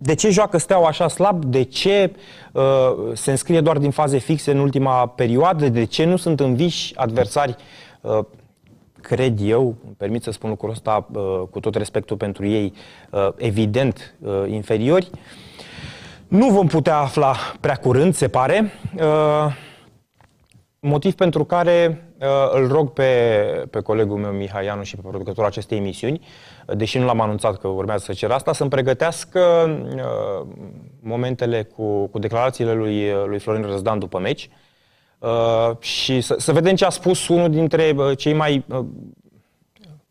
Uh, 0.00 0.06
de 0.06 0.14
ce 0.14 0.30
joacă 0.30 0.58
Steaua 0.58 0.86
așa 0.86 1.08
slab? 1.08 1.44
De 1.44 1.62
ce 1.62 2.12
uh, 2.52 2.62
se 3.12 3.30
înscrie 3.30 3.60
doar 3.60 3.78
din 3.78 3.90
faze 3.90 4.18
fixe 4.18 4.50
în 4.50 4.58
ultima 4.58 5.06
perioadă? 5.06 5.68
De 5.68 5.84
ce 5.84 6.04
nu 6.04 6.16
sunt 6.16 6.40
înviși 6.40 6.96
adversari, 6.96 7.56
uh, 8.00 8.18
cred 9.00 9.38
eu, 9.40 9.76
îmi 9.84 9.94
permit 9.96 10.22
să 10.22 10.30
spun 10.30 10.50
lucrul 10.50 10.70
ăsta 10.70 11.06
uh, 11.12 11.42
cu 11.50 11.60
tot 11.60 11.74
respectul 11.74 12.16
pentru 12.16 12.46
ei, 12.46 12.72
uh, 13.10 13.28
evident 13.36 14.14
uh, 14.20 14.32
inferiori? 14.46 15.10
Nu 16.28 16.48
vom 16.50 16.66
putea 16.66 16.96
afla 16.96 17.36
prea 17.60 17.76
curând, 17.76 18.14
se 18.14 18.28
pare. 18.28 18.72
Uh, 18.96 19.54
motiv 20.80 21.14
pentru 21.14 21.44
care 21.44 22.10
uh, 22.20 22.26
îl 22.52 22.68
rog 22.68 22.90
pe, 22.90 23.04
pe 23.70 23.80
colegul 23.80 24.18
meu 24.18 24.30
Mihai 24.30 24.80
și 24.82 24.96
pe 24.96 25.02
producătorul 25.08 25.48
acestei 25.48 25.78
emisiuni, 25.78 26.20
uh, 26.20 26.49
deși 26.66 26.98
nu 26.98 27.04
l-am 27.04 27.20
anunțat 27.20 27.58
că 27.58 27.68
urmează 27.68 28.04
să 28.04 28.12
cer 28.12 28.30
asta, 28.30 28.52
să-mi 28.52 28.70
pregătească 28.70 29.40
uh, 29.94 30.46
momentele 31.00 31.62
cu, 31.62 32.06
cu 32.06 32.18
declarațiile 32.18 32.72
lui, 32.72 33.12
lui 33.26 33.38
Florin 33.38 33.62
Răzdan 33.62 33.98
după 33.98 34.18
meci 34.18 34.50
uh, 35.18 35.76
și 35.78 36.20
să, 36.20 36.34
să 36.38 36.52
vedem 36.52 36.74
ce 36.74 36.84
a 36.84 36.90
spus 36.90 37.28
unul 37.28 37.50
dintre 37.50 37.94
uh, 37.96 38.16
cei 38.16 38.32
mai 38.32 38.64
uh, 38.68 38.84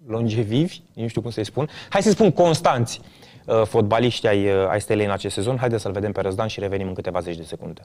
longevivi, 0.08 0.82
nu 0.93 1.08
știu 1.08 1.22
cum 1.22 1.32
să-i 1.32 1.43
spun, 1.43 1.70
hai 1.89 2.02
să 2.02 2.10
spun 2.10 2.32
constanți, 2.32 3.02
uh, 3.45 3.62
fotbaliști 3.66 4.28
ai, 4.28 4.45
uh, 4.45 4.68
ai 4.70 4.82
Stelei 4.82 5.06
în 5.06 5.12
acest 5.12 5.34
sezon. 5.34 5.58
Haideți 5.58 5.82
să-l 5.82 5.91
vedem 5.91 6.12
pe 6.12 6.22
Răzdan 6.22 6.47
și 6.47 6.60
revenim 6.60 6.88
în 6.88 6.93
câteva 6.93 7.20
zeci 7.20 7.38
de 7.38 7.43
secunde. 7.43 7.82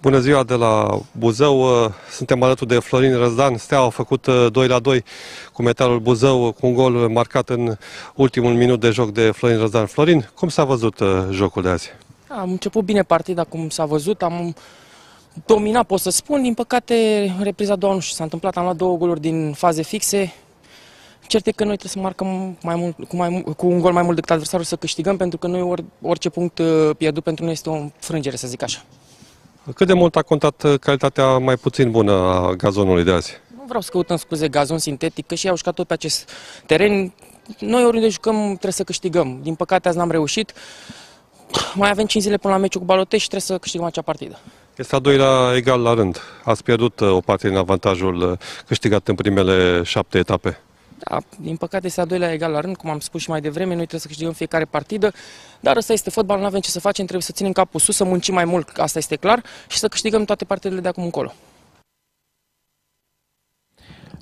Bună 0.00 0.18
ziua 0.18 0.42
de 0.42 0.54
la 0.54 1.00
Buzău, 1.12 1.66
suntem 2.10 2.42
alături 2.42 2.68
de 2.68 2.78
Florin 2.78 3.16
Răzdan. 3.16 3.56
Steaua 3.56 3.86
a 3.86 3.90
făcut 3.90 4.26
2 4.52 4.66
la 4.66 4.78
2 4.78 5.04
cu 5.52 5.62
metalul 5.62 5.98
Buzău, 6.00 6.52
cu 6.52 6.66
un 6.66 6.74
gol 6.74 6.92
marcat 6.92 7.48
în 7.48 7.76
ultimul 8.14 8.54
minut 8.54 8.80
de 8.80 8.90
joc 8.90 9.12
de 9.12 9.30
Florin 9.30 9.58
Răzdan. 9.58 9.86
Florin, 9.86 10.28
cum 10.34 10.48
s-a 10.48 10.64
văzut 10.64 10.98
uh, 10.98 11.08
jocul 11.30 11.62
de 11.62 11.68
azi? 11.68 11.88
Am 12.28 12.50
început 12.50 12.84
bine 12.84 13.02
partida, 13.02 13.44
cum 13.44 13.68
s-a 13.68 13.84
văzut, 13.84 14.22
am 14.22 14.54
dominat, 15.46 15.86
pot 15.86 16.00
să 16.00 16.10
spun. 16.10 16.42
Din 16.42 16.54
păcate, 16.54 16.94
repriza 17.40 17.72
a 17.72 17.76
doua 17.76 17.94
nu 17.94 18.00
știu, 18.00 18.16
s-a 18.16 18.22
întâmplat, 18.22 18.56
am 18.56 18.62
luat 18.62 18.76
două 18.76 18.96
goluri 18.96 19.20
din 19.20 19.52
faze 19.52 19.82
fixe. 19.82 20.32
Cert 21.26 21.46
e 21.46 21.52
că 21.52 21.64
noi 21.64 21.76
trebuie 21.76 21.92
să 21.92 21.98
marcăm 21.98 22.56
mai 22.62 22.74
mult, 22.74 23.08
cu, 23.08 23.16
mai, 23.16 23.28
mult- 23.28 23.56
cu 23.56 23.66
un 23.66 23.80
gol 23.80 23.92
mai 23.92 24.02
mult 24.02 24.14
decât 24.14 24.30
adversarul 24.30 24.64
să 24.64 24.76
câștigăm, 24.76 25.16
pentru 25.16 25.38
că 25.38 25.46
noi 25.46 25.60
or, 25.60 25.84
orice 26.00 26.28
punct 26.28 26.58
uh, 26.58 26.90
pierdut 26.96 27.22
pentru 27.22 27.44
noi 27.44 27.52
este 27.52 27.70
o 27.70 27.86
frângere, 27.98 28.36
să 28.36 28.46
zic 28.46 28.62
așa. 28.62 28.82
Cât 29.74 29.86
de 29.86 29.92
mult 29.92 30.16
a 30.16 30.22
contat 30.22 30.62
uh, 30.62 30.78
calitatea 30.78 31.38
mai 31.38 31.56
puțin 31.56 31.90
bună 31.90 32.12
a 32.12 32.52
gazonului 32.52 33.04
de 33.04 33.10
azi? 33.10 33.32
Nu 33.56 33.64
vreau 33.66 33.80
să 33.80 33.90
căutăm 33.90 34.16
scuze 34.16 34.48
gazon 34.48 34.78
sintetic, 34.78 35.26
că 35.26 35.34
și 35.34 35.44
ei 35.44 35.50
au 35.50 35.56
jucat 35.56 35.74
tot 35.74 35.86
pe 35.86 35.92
acest 35.92 36.30
teren. 36.66 37.12
Noi 37.58 37.84
oriunde 37.84 38.08
jucăm 38.08 38.46
trebuie 38.46 38.72
să 38.72 38.84
câștigăm. 38.84 39.38
Din 39.42 39.54
păcate 39.54 39.88
azi 39.88 39.96
n-am 39.96 40.10
reușit. 40.10 40.52
Mai 41.74 41.90
avem 41.90 42.06
5 42.06 42.22
zile 42.22 42.36
până 42.36 42.52
la 42.52 42.58
meciul 42.58 42.80
cu 42.80 42.86
Balotești 42.86 43.22
și 43.22 43.28
trebuie 43.28 43.48
să 43.48 43.58
câștigăm 43.58 43.86
acea 43.86 44.02
partidă. 44.02 44.38
Este 44.76 44.94
a 44.94 44.98
doilea 44.98 45.52
egal 45.56 45.80
la 45.80 45.94
rând. 45.94 46.20
Ați 46.44 46.62
pierdut 46.62 47.00
uh, 47.00 47.10
o 47.10 47.20
parte 47.20 47.48
din 47.48 47.56
avantajul 47.56 48.30
uh, 48.30 48.38
câștigat 48.66 49.08
în 49.08 49.14
primele 49.14 49.82
șapte 49.82 50.18
etape. 50.18 50.60
Da, 51.08 51.20
din 51.40 51.56
păcate 51.56 51.86
este 51.86 52.00
a 52.00 52.04
doilea 52.04 52.32
egal 52.32 52.52
la 52.52 52.60
rând, 52.60 52.76
cum 52.76 52.90
am 52.90 53.00
spus 53.00 53.20
și 53.20 53.30
mai 53.30 53.40
devreme, 53.40 53.74
noi 53.74 53.76
trebuie 53.76 54.00
să 54.00 54.06
câștigăm 54.06 54.32
fiecare 54.32 54.64
partidă, 54.64 55.12
dar 55.60 55.76
ăsta 55.76 55.92
este 55.92 56.10
fotbal, 56.10 56.38
nu 56.38 56.44
avem 56.44 56.60
ce 56.60 56.70
să 56.70 56.80
facem, 56.80 57.04
trebuie 57.04 57.26
să 57.26 57.32
ținem 57.32 57.52
capul 57.52 57.80
sus, 57.80 57.96
să 57.96 58.04
muncim 58.04 58.34
mai 58.34 58.44
mult, 58.44 58.68
asta 58.76 58.98
este 58.98 59.16
clar, 59.16 59.42
și 59.68 59.78
să 59.78 59.88
câștigăm 59.88 60.24
toate 60.24 60.44
partidele 60.44 60.80
de 60.80 60.88
acum 60.88 61.04
încolo. 61.04 61.32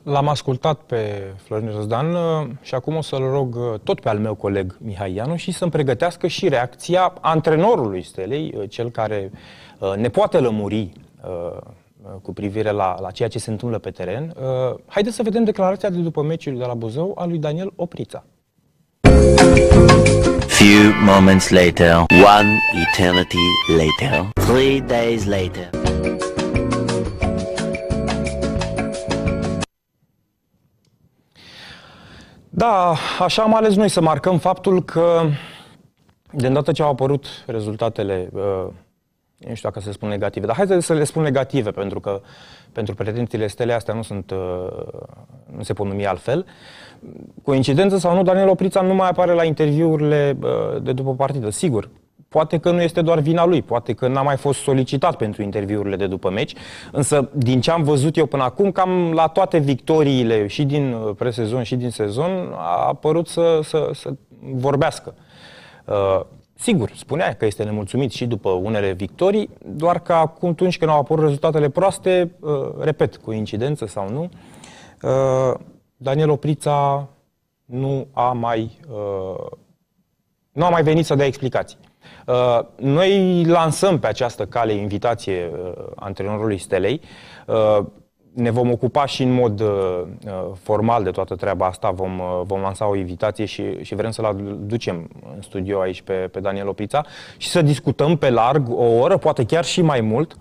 L-am 0.02 0.28
ascultat 0.28 0.80
pe 0.80 1.32
Florin 1.42 1.72
Răzdan 1.76 2.14
uh, 2.14 2.48
și 2.62 2.74
acum 2.74 2.96
o 2.96 3.00
să-l 3.00 3.30
rog 3.30 3.54
uh, 3.54 3.80
tot 3.84 4.00
pe 4.00 4.08
al 4.08 4.18
meu 4.18 4.34
coleg 4.34 4.76
Mihai 4.78 5.14
Ianu 5.14 5.36
și 5.36 5.52
să-mi 5.52 5.70
pregătească 5.70 6.26
și 6.26 6.48
reacția 6.48 7.12
antrenorului 7.20 8.02
Stelei, 8.02 8.54
uh, 8.56 8.70
cel 8.70 8.90
care 8.90 9.30
uh, 9.78 9.94
ne 9.96 10.08
poate 10.08 10.38
lămuri 10.38 10.92
uh, 11.24 11.30
uh, 11.30 11.58
cu 12.22 12.32
privire 12.32 12.70
la, 12.70 12.96
la 13.00 13.10
ceea 13.10 13.28
ce 13.28 13.38
se 13.38 13.50
întâmplă 13.50 13.78
pe 13.78 13.90
teren. 13.90 14.34
Uh, 14.40 14.78
Haideți 14.86 15.16
să 15.16 15.22
vedem 15.22 15.44
declarația 15.44 15.90
de 15.90 15.98
după 15.98 16.22
meciul 16.22 16.58
de 16.58 16.64
la 16.64 16.74
Buzău 16.74 17.14
a 17.18 17.24
lui 17.24 17.38
Daniel 17.38 17.72
Oprița. 17.76 18.24
Few 20.46 20.92
moments 21.04 21.48
later, 21.48 21.94
one 22.38 22.58
eternity 22.88 23.36
later, 23.76 24.30
three 24.34 24.80
days 24.80 25.24
later. 25.24 25.70
Da, 32.50 32.94
așa 33.20 33.42
am 33.42 33.54
ales 33.54 33.76
noi 33.76 33.88
să 33.88 34.00
marcăm 34.00 34.38
faptul 34.38 34.82
că 34.82 35.22
de 36.32 36.46
îndată 36.46 36.72
ce 36.72 36.82
au 36.82 36.90
apărut 36.90 37.26
rezultatele, 37.46 38.28
uh, 38.32 38.66
nu 39.48 39.54
știu 39.54 39.68
dacă 39.68 39.80
se 39.80 39.92
spun 39.92 40.08
negative, 40.08 40.46
dar 40.46 40.56
hai 40.56 40.82
să 40.82 40.92
le 40.92 41.04
spun 41.04 41.22
negative, 41.22 41.70
pentru 41.70 42.00
că 42.00 42.20
pentru 42.72 42.94
pretențiile 42.94 43.46
stele 43.46 43.72
astea 43.72 43.94
nu 43.94 44.02
sunt, 44.02 44.30
uh, 44.30 44.38
nu 45.56 45.62
se 45.62 45.72
pot 45.72 45.86
numi 45.86 46.06
altfel. 46.06 46.46
Coincidență 47.42 47.98
sau 47.98 48.14
nu, 48.14 48.22
Daniel 48.22 48.48
Oprița 48.48 48.80
nu 48.80 48.94
mai 48.94 49.08
apare 49.08 49.32
la 49.32 49.44
interviurile 49.44 50.38
uh, 50.42 50.82
de 50.82 50.92
după 50.92 51.14
partidă, 51.14 51.50
sigur. 51.50 51.90
Poate 52.28 52.58
că 52.58 52.70
nu 52.70 52.82
este 52.82 53.02
doar 53.02 53.18
vina 53.18 53.46
lui, 53.46 53.62
poate 53.62 53.92
că 53.92 54.08
n-a 54.08 54.22
mai 54.22 54.36
fost 54.36 54.60
solicitat 54.60 55.16
pentru 55.16 55.42
interviurile 55.42 55.96
de 55.96 56.06
după 56.06 56.30
meci, 56.30 56.54
însă 56.92 57.28
din 57.32 57.60
ce 57.60 57.70
am 57.70 57.82
văzut 57.82 58.16
eu 58.16 58.26
până 58.26 58.42
acum, 58.42 58.72
cam 58.72 59.12
la 59.12 59.26
toate 59.26 59.58
victoriile 59.58 60.46
și 60.46 60.64
din 60.64 60.92
uh, 60.92 61.14
presezon 61.16 61.62
și 61.62 61.76
din 61.76 61.90
sezon 61.90 62.52
a 62.52 62.86
apărut 62.86 63.28
să, 63.28 63.60
să, 63.62 63.90
să 63.92 64.10
vorbească. 64.40 65.14
Uh, 66.60 66.66
sigur, 66.66 66.90
spunea 66.94 67.34
că 67.34 67.44
este 67.44 67.64
nemulțumit 67.64 68.10
și 68.12 68.26
după 68.26 68.50
unele 68.50 68.92
victorii, 68.92 69.50
doar 69.66 70.00
că 70.00 70.12
acum, 70.12 70.48
atunci 70.48 70.78
când 70.78 70.90
au 70.90 70.98
apărut 70.98 71.22
rezultatele 71.24 71.68
proaste, 71.68 72.34
uh, 72.40 72.70
repet, 72.78 73.16
cu 73.16 73.32
incidență 73.32 73.86
sau 73.86 74.08
nu, 74.08 74.28
uh, 75.02 75.54
Daniel 75.96 76.30
Oprița 76.30 77.08
nu 77.64 78.06
a 78.12 78.32
mai, 78.32 78.78
uh, 78.88 79.46
nu 80.52 80.64
a 80.64 80.68
mai 80.68 80.82
venit 80.82 81.04
să 81.04 81.14
dea 81.14 81.26
explicații. 81.26 81.78
Uh, 82.26 82.60
Noi 82.76 83.44
lansăm 83.44 83.98
pe 83.98 84.06
această 84.06 84.46
cale 84.46 84.72
invitație 84.72 85.50
uh, 85.52 85.72
antrenorului 85.94 86.58
Stelei. 86.58 87.00
Uh, 88.40 88.46
ne 88.46 88.50
vom 88.50 88.70
ocupa 88.70 89.06
și 89.06 89.22
în 89.22 89.32
mod 89.32 89.60
uh, 89.60 90.02
uh, 90.26 90.32
formal 90.62 91.02
de 91.02 91.10
toată 91.10 91.34
treaba 91.34 91.66
asta, 91.66 91.90
vom, 91.90 92.18
uh, 92.18 92.40
vom 92.44 92.60
lansa 92.60 92.88
o 92.88 92.96
invitație 92.96 93.44
și, 93.44 93.82
și 93.82 93.94
vrem 93.94 94.10
să-l 94.10 94.24
aducem 94.24 95.08
în 95.34 95.42
studio 95.42 95.80
aici 95.80 96.02
pe, 96.02 96.12
pe 96.12 96.40
Daniel 96.40 96.68
Oprița 96.68 97.04
și 97.36 97.48
să 97.48 97.62
discutăm 97.62 98.16
pe 98.16 98.30
larg 98.30 98.68
o 98.70 98.84
oră, 98.84 99.16
poate 99.16 99.44
chiar 99.44 99.64
și 99.64 99.82
mai 99.82 100.00
mult, 100.00 100.36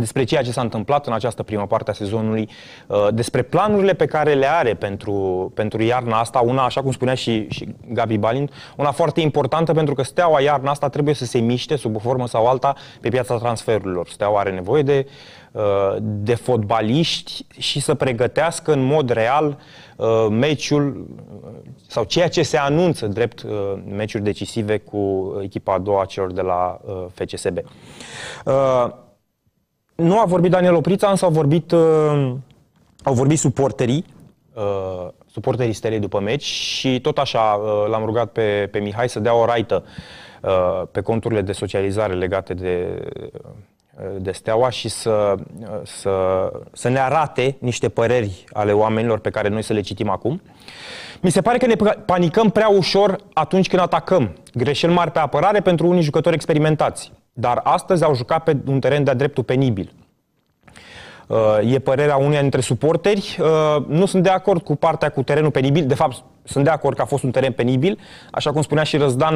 despre 0.00 0.24
ceea 0.24 0.42
ce 0.42 0.52
s-a 0.52 0.60
întâmplat 0.60 1.06
în 1.06 1.12
această 1.12 1.42
primă 1.42 1.66
parte 1.66 1.90
a 1.90 1.94
sezonului, 1.94 2.48
uh, 2.86 3.08
despre 3.12 3.42
planurile 3.42 3.94
pe 3.94 4.06
care 4.06 4.34
le 4.34 4.50
are 4.50 4.74
pentru, 4.74 5.12
pentru 5.54 5.82
iarna 5.82 6.18
asta, 6.18 6.38
una, 6.38 6.64
așa 6.64 6.82
cum 6.82 6.92
spunea 6.92 7.14
și, 7.14 7.46
și 7.48 7.74
Gabi 7.92 8.18
Balin, 8.18 8.50
una 8.76 8.90
foarte 8.90 9.20
importantă 9.20 9.72
pentru 9.72 9.94
că 9.94 10.02
Steaua 10.02 10.40
iarna 10.40 10.70
asta 10.70 10.88
trebuie 10.88 11.14
să 11.14 11.24
se 11.24 11.38
miște 11.38 11.76
sub 11.76 11.96
o 11.96 11.98
formă 11.98 12.26
sau 12.26 12.46
alta 12.46 12.74
pe 13.00 13.08
piața 13.08 13.36
transferurilor. 13.36 14.08
Steaua 14.08 14.40
are 14.40 14.50
nevoie 14.50 14.82
de, 14.82 15.06
uh, 15.52 15.96
de 16.00 16.34
fotbaliști 16.34 17.46
și 17.58 17.80
să 17.80 17.94
pregătească 17.94 18.72
în 18.72 18.82
mod 18.82 19.10
real 19.10 19.58
uh, 19.96 20.26
meciul 20.30 21.06
sau 21.86 22.04
ceea 22.04 22.28
ce 22.28 22.42
se 22.42 22.56
anunță 22.56 23.06
drept 23.06 23.44
meciuri 23.84 24.22
decisive 24.22 24.78
cu 24.78 25.34
echipa 25.42 25.74
a 25.74 25.78
doua 25.78 26.04
celor 26.04 26.32
de 26.32 26.40
la 26.40 26.80
FCSB. 27.14 27.58
Nu 30.00 30.18
a 30.18 30.24
vorbit 30.24 30.50
Daniel 30.50 30.74
Oprița, 30.74 31.10
însă 31.10 31.24
au 31.24 31.30
vorbit, 31.30 31.72
uh, 31.72 32.32
au 33.02 33.14
vorbit 33.14 33.38
suporterii, 33.38 34.04
uh, 34.54 35.08
suporterii 35.32 35.72
stelei 35.72 35.98
după 35.98 36.20
meci 36.20 36.44
și 36.44 37.00
tot 37.00 37.18
așa 37.18 37.40
uh, 37.40 37.88
l-am 37.90 38.04
rugat 38.04 38.32
pe, 38.32 38.68
pe 38.70 38.78
Mihai 38.78 39.08
să 39.08 39.20
dea 39.20 39.34
o 39.34 39.44
raită 39.44 39.84
uh, 40.42 40.82
pe 40.92 41.00
conturile 41.00 41.40
de 41.40 41.52
socializare 41.52 42.14
legate 42.14 42.54
de, 42.54 43.02
uh, 43.22 44.06
de 44.18 44.30
steaua 44.30 44.70
și 44.70 44.88
să, 44.88 45.34
uh, 45.60 45.68
să, 45.82 46.12
să 46.72 46.88
ne 46.88 46.98
arate 46.98 47.56
niște 47.58 47.88
păreri 47.88 48.44
ale 48.52 48.72
oamenilor 48.72 49.18
pe 49.18 49.30
care 49.30 49.48
noi 49.48 49.62
să 49.62 49.72
le 49.72 49.80
citim 49.80 50.08
acum. 50.08 50.42
Mi 51.20 51.30
se 51.30 51.40
pare 51.40 51.58
că 51.58 51.66
ne 51.66 51.74
panicăm 52.04 52.50
prea 52.50 52.68
ușor 52.68 53.16
atunci 53.32 53.68
când 53.68 53.82
atacăm. 53.82 54.32
Greșeli 54.54 54.92
mari 54.92 55.10
pe 55.10 55.18
apărare 55.18 55.60
pentru 55.60 55.86
unii 55.86 56.02
jucători 56.02 56.34
experimentați 56.34 57.12
dar 57.40 57.60
astăzi 57.64 58.04
au 58.04 58.14
jucat 58.14 58.42
pe 58.42 58.56
un 58.66 58.80
teren 58.80 59.04
de-a 59.04 59.14
dreptul 59.14 59.44
penibil. 59.44 59.92
Uh, 61.26 61.72
e 61.72 61.78
părerea 61.78 62.16
uneia 62.16 62.40
dintre 62.40 62.60
suporteri. 62.60 63.38
Uh, 63.40 63.84
nu 63.86 64.06
sunt 64.06 64.22
de 64.22 64.28
acord 64.28 64.62
cu 64.62 64.76
partea 64.76 65.08
cu 65.08 65.22
terenul 65.22 65.50
penibil. 65.50 65.86
De 65.86 65.94
fapt, 65.94 66.24
sunt 66.44 66.64
de 66.64 66.70
acord 66.70 66.96
că 66.96 67.02
a 67.02 67.04
fost 67.04 67.22
un 67.22 67.30
teren 67.30 67.52
penibil. 67.52 67.98
Așa 68.30 68.52
cum 68.52 68.62
spunea 68.62 68.82
și 68.82 68.96
Răzdan, 68.96 69.34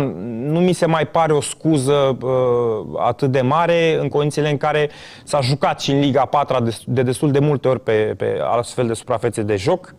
nu 0.51 0.61
mi 0.61 0.73
se 0.73 0.87
mai 0.87 1.07
pare 1.07 1.33
o 1.33 1.41
scuză 1.41 2.19
uh, 2.23 2.99
atât 2.99 3.31
de 3.31 3.41
mare 3.41 3.99
în 4.01 4.09
condițiile 4.09 4.51
în 4.51 4.57
care 4.57 4.91
s-a 5.25 5.41
jucat 5.41 5.81
și 5.81 5.91
în 5.91 6.01
Liga 6.01 6.25
4 6.25 6.69
de 6.87 7.03
destul 7.03 7.31
de 7.31 7.39
multe 7.39 7.69
ori 7.69 7.81
pe, 7.81 8.15
pe 8.17 8.39
astfel 8.43 8.87
de 8.87 8.95
suprafețe 8.95 9.43
de 9.43 9.57
joc. 9.57 9.95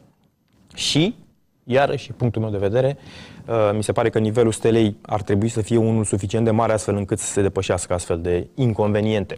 Și, 0.74 1.16
iarăși, 1.64 2.12
punctul 2.12 2.42
meu 2.42 2.52
de 2.52 2.58
vedere, 2.58 2.98
Uh, 2.98 3.35
mi 3.74 3.84
se 3.84 3.92
pare 3.92 4.10
că 4.10 4.20
nivelul 4.20 4.52
stelei 4.52 4.98
ar 5.02 5.22
trebui 5.22 5.50
să 5.50 5.62
fie 5.62 5.78
unul 5.78 6.04
suficient 6.04 6.46
de 6.46 6.52
mare 6.52 6.74
astfel 6.74 6.96
încât 6.96 7.20
să 7.20 7.32
se 7.32 7.42
depășească 7.42 7.94
astfel 7.94 8.22
de 8.22 8.48
inconveniente. 8.56 9.38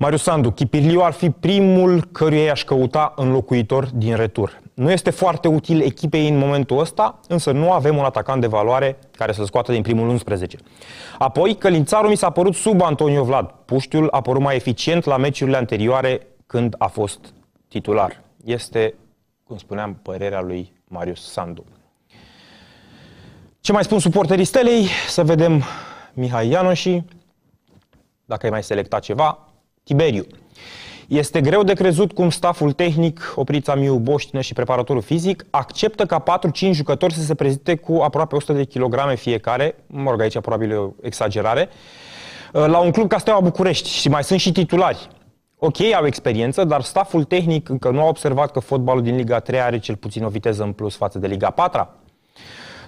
Marius 0.00 0.22
Sandu, 0.22 0.50
Chipirliu 0.50 1.00
ar 1.00 1.12
fi 1.12 1.30
primul 1.30 2.04
căruia 2.12 2.42
i-aș 2.42 2.64
căuta 2.64 3.12
înlocuitor 3.16 3.84
din 3.94 4.16
retur. 4.16 4.60
Nu 4.74 4.90
este 4.90 5.10
foarte 5.10 5.48
util 5.48 5.80
echipei 5.80 6.28
în 6.28 6.38
momentul 6.38 6.78
ăsta, 6.78 7.20
însă 7.28 7.50
nu 7.50 7.72
avem 7.72 7.96
un 7.96 8.04
atacant 8.04 8.40
de 8.40 8.46
valoare 8.46 8.98
care 9.10 9.32
să-l 9.32 9.44
scoată 9.44 9.72
din 9.72 9.82
primul 9.82 10.08
11. 10.08 10.56
Apoi, 11.18 11.54
Călințaru 11.54 12.08
mi 12.08 12.16
s-a 12.16 12.30
părut 12.30 12.54
sub 12.54 12.82
Antonio 12.82 13.24
Vlad. 13.24 13.50
Puștiul 13.64 14.08
a 14.10 14.20
părut 14.20 14.42
mai 14.42 14.54
eficient 14.54 15.04
la 15.04 15.16
meciurile 15.16 15.56
anterioare 15.56 16.26
când 16.46 16.74
a 16.78 16.86
fost 16.86 17.34
titular. 17.68 18.22
Este, 18.44 18.94
cum 19.44 19.56
spuneam, 19.56 20.00
părerea 20.02 20.40
lui 20.40 20.72
Marius 20.84 21.30
Sandu. 21.32 21.64
Ce 23.68 23.74
mai 23.74 23.84
spun 23.84 23.98
suporterii 23.98 24.44
Stelei? 24.44 24.88
Să 25.08 25.24
vedem 25.24 25.62
Mihai 26.12 26.48
Ianoși, 26.48 27.02
dacă 28.24 28.46
ai 28.46 28.50
mai 28.50 28.62
selectat 28.62 29.02
ceva. 29.02 29.38
Tiberiu. 29.84 30.26
Este 31.08 31.40
greu 31.40 31.62
de 31.62 31.72
crezut 31.72 32.12
cum 32.12 32.30
staful 32.30 32.72
tehnic, 32.72 33.32
Oprița 33.36 33.74
Miu 33.74 33.98
Boștină 33.98 34.40
și 34.40 34.52
preparatorul 34.52 35.02
fizic 35.02 35.46
acceptă 35.50 36.06
ca 36.06 36.22
4-5 36.68 36.70
jucători 36.70 37.14
să 37.14 37.22
se 37.22 37.34
prezinte 37.34 37.76
cu 37.76 37.92
aproape 37.92 38.34
100 38.34 38.52
de 38.52 38.64
kilograme 38.64 39.14
fiecare, 39.14 39.74
mă 39.86 40.10
rog, 40.10 40.20
aici 40.20 40.40
probabil 40.40 40.78
o 40.78 40.90
exagerare, 41.02 41.68
la 42.52 42.78
un 42.78 42.90
club 42.90 43.08
ca 43.08 43.18
Steaua 43.18 43.40
București 43.40 43.88
și 43.88 44.08
mai 44.08 44.24
sunt 44.24 44.40
și 44.40 44.52
titulari. 44.52 45.08
Ok, 45.58 45.80
au 45.80 46.06
experiență, 46.06 46.64
dar 46.64 46.82
staful 46.82 47.24
tehnic 47.24 47.68
încă 47.68 47.90
nu 47.90 48.00
a 48.00 48.06
observat 48.06 48.50
că 48.50 48.60
fotbalul 48.60 49.02
din 49.02 49.16
Liga 49.16 49.40
3 49.40 49.60
are 49.60 49.78
cel 49.78 49.96
puțin 49.96 50.24
o 50.24 50.28
viteză 50.28 50.62
în 50.62 50.72
plus 50.72 50.96
față 50.96 51.18
de 51.18 51.26
Liga 51.26 51.50
4 51.50 51.88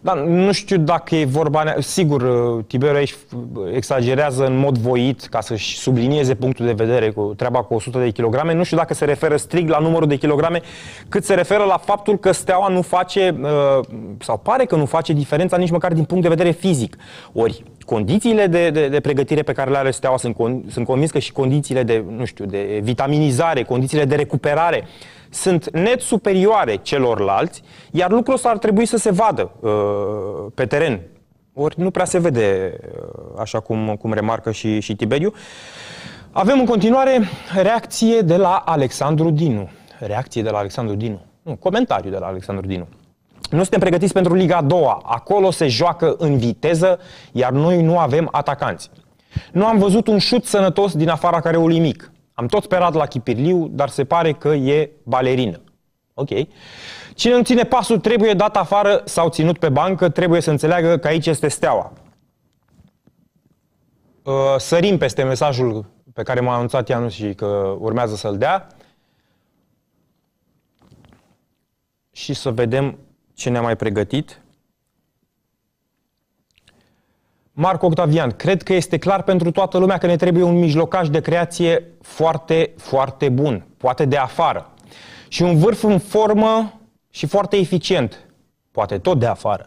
dar 0.00 0.18
nu 0.18 0.52
știu 0.52 0.76
dacă 0.76 1.14
e 1.14 1.24
vorba... 1.24 1.74
Sigur, 1.78 2.22
uh, 2.22 2.64
Tiberiu 2.66 2.96
aici 2.96 3.14
uh, 3.54 3.72
exagerează 3.74 4.46
în 4.46 4.58
mod 4.58 4.78
voit 4.78 5.20
ca 5.20 5.40
să-și 5.40 5.78
sublinieze 5.78 6.34
punctul 6.34 6.66
de 6.66 6.72
vedere 6.72 7.10
cu 7.10 7.34
treaba 7.36 7.62
cu 7.62 7.74
100 7.74 7.98
de 7.98 8.10
kilograme. 8.10 8.54
Nu 8.54 8.62
știu 8.62 8.76
dacă 8.76 8.94
se 8.94 9.04
referă 9.04 9.36
strict 9.36 9.68
la 9.68 9.78
numărul 9.78 10.08
de 10.08 10.16
kilograme, 10.16 10.60
cât 11.08 11.24
se 11.24 11.34
referă 11.34 11.64
la 11.64 11.76
faptul 11.76 12.18
că 12.18 12.32
Steaua 12.32 12.68
nu 12.68 12.82
face, 12.82 13.36
uh, 13.42 13.84
sau 14.18 14.36
pare 14.36 14.64
că 14.64 14.76
nu 14.76 14.86
face 14.86 15.12
diferența 15.12 15.56
nici 15.56 15.70
măcar 15.70 15.92
din 15.92 16.04
punct 16.04 16.22
de 16.22 16.28
vedere 16.28 16.50
fizic. 16.50 16.96
Ori 17.32 17.62
condițiile 17.84 18.46
de, 18.46 18.70
de, 18.70 18.88
de 18.88 19.00
pregătire 19.00 19.42
pe 19.42 19.52
care 19.52 19.70
le 19.70 19.76
are 19.76 19.90
Steaua 19.90 20.16
sunt, 20.16 20.36
sunt 20.68 20.86
convins 20.86 21.10
că 21.10 21.18
și 21.18 21.32
condițiile 21.32 21.82
de, 21.82 22.04
nu 22.16 22.24
știu, 22.24 22.44
de 22.44 22.80
vitaminizare, 22.82 23.62
condițiile 23.62 24.04
de 24.04 24.14
recuperare 24.14 24.84
sunt 25.30 25.70
net 25.70 26.00
superioare 26.00 26.76
celorlalți, 26.76 27.62
iar 27.90 28.10
lucrul 28.10 28.34
ăsta 28.34 28.48
ar 28.48 28.58
trebui 28.58 28.86
să 28.86 28.96
se 28.96 29.10
vadă 29.10 29.50
uh, 29.60 29.70
pe 30.54 30.66
teren. 30.66 31.00
Ori 31.54 31.80
nu 31.80 31.90
prea 31.90 32.04
se 32.04 32.18
vede, 32.18 32.78
uh, 32.82 33.40
așa 33.40 33.60
cum, 33.60 33.96
cum 34.00 34.12
remarcă 34.12 34.50
și, 34.50 34.80
și 34.80 34.96
Tiberiu. 34.96 35.32
Avem 36.30 36.58
în 36.58 36.66
continuare 36.66 37.20
reacție 37.54 38.20
de 38.20 38.36
la 38.36 38.62
Alexandru 38.64 39.30
Dinu. 39.30 39.68
Reacție 39.98 40.42
de 40.42 40.50
la 40.50 40.58
Alexandru 40.58 40.94
Dinu. 40.94 41.20
Nu, 41.42 41.56
comentariu 41.56 42.10
de 42.10 42.18
la 42.18 42.26
Alexandru 42.26 42.66
Dinu. 42.66 42.86
Nu 43.50 43.58
suntem 43.58 43.80
pregătiți 43.80 44.12
pentru 44.12 44.34
Liga 44.34 44.56
a 44.56 44.62
doua. 44.62 45.02
Acolo 45.04 45.50
se 45.50 45.68
joacă 45.68 46.14
în 46.18 46.38
viteză, 46.38 46.98
iar 47.32 47.52
noi 47.52 47.82
nu 47.82 47.98
avem 47.98 48.28
atacanți. 48.30 48.90
Nu 49.52 49.66
am 49.66 49.78
văzut 49.78 50.06
un 50.06 50.18
șut 50.18 50.44
sănătos 50.44 50.94
din 50.96 51.08
afara 51.08 51.40
careului 51.40 51.78
mic. 51.78 52.12
Am 52.40 52.46
tot 52.46 52.62
sperat 52.62 52.94
la 52.94 53.06
Chipirliu, 53.06 53.68
dar 53.68 53.88
se 53.88 54.04
pare 54.04 54.32
că 54.32 54.48
e 54.48 54.90
balerină. 55.02 55.60
Ok. 56.14 56.28
Cine 57.14 57.34
îmi 57.34 57.44
ține 57.44 57.64
pasul 57.64 57.98
trebuie 57.98 58.34
dat 58.34 58.56
afară 58.56 59.02
sau 59.04 59.28
ținut 59.28 59.58
pe 59.58 59.68
bancă, 59.68 60.08
trebuie 60.08 60.40
să 60.40 60.50
înțeleagă 60.50 60.96
că 60.96 61.06
aici 61.06 61.26
este 61.26 61.48
steaua. 61.48 61.92
Uh, 64.22 64.32
sărim 64.58 64.98
peste 64.98 65.22
mesajul 65.22 65.84
pe 66.14 66.22
care 66.22 66.40
m-a 66.40 66.54
anunțat 66.54 66.88
Ianu 66.88 67.08
și 67.08 67.34
că 67.34 67.76
urmează 67.78 68.14
să-l 68.14 68.38
dea 68.38 68.66
și 72.12 72.34
să 72.34 72.50
vedem 72.50 72.98
ce 73.34 73.50
ne-a 73.50 73.62
mai 73.62 73.76
pregătit. 73.76 74.42
Marco 77.52 77.86
Octavian, 77.86 78.30
cred 78.30 78.62
că 78.62 78.72
este 78.72 78.98
clar 78.98 79.22
pentru 79.22 79.50
toată 79.50 79.78
lumea 79.78 79.98
că 79.98 80.06
ne 80.06 80.16
trebuie 80.16 80.42
un 80.42 80.58
mijlocaș 80.58 81.08
de 81.08 81.20
creație 81.20 81.84
foarte, 82.02 82.74
foarte 82.76 83.28
bun, 83.28 83.66
poate 83.76 84.04
de 84.04 84.16
afară. 84.16 84.70
Și 85.28 85.42
un 85.42 85.58
vârf 85.58 85.82
în 85.82 85.98
formă 85.98 86.80
și 87.10 87.26
foarte 87.26 87.56
eficient, 87.56 88.26
poate 88.70 88.98
tot 88.98 89.18
de 89.18 89.26
afară. 89.26 89.66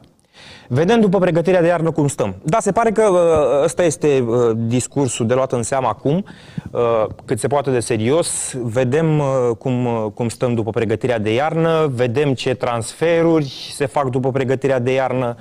Vedem 0.68 1.00
după 1.00 1.20
pregătirea 1.20 1.62
de 1.62 1.68
iarnă 1.68 1.92
cum 1.92 2.08
stăm. 2.08 2.36
Da, 2.44 2.60
se 2.60 2.72
pare 2.72 2.92
că 2.92 3.04
uh, 3.04 3.64
ăsta 3.64 3.84
este 3.84 4.26
uh, 4.28 4.52
discursul 4.56 5.28
de 5.28 5.34
luat 5.34 5.52
în 5.52 5.64
seamă 5.64 5.88
acum, 5.88 6.26
uh, 6.72 7.06
cât 7.26 7.40
se 7.40 7.48
poate 7.48 7.72
de 7.72 7.80
serios. 7.80 8.54
Vedem 8.64 9.22
cum, 9.58 9.88
cum 10.14 10.30
stăm 10.30 10.54
după 10.54 10.70
pregătirea 10.70 11.20
de 11.20 11.34
iarnă, 11.34 11.92
vedem 11.94 12.34
ce 12.34 12.54
transferuri 12.54 13.72
se 13.74 13.86
fac 13.86 14.10
după 14.10 14.32
pregătirea 14.32 14.80
de 14.80 14.92
iarnă 14.94 15.36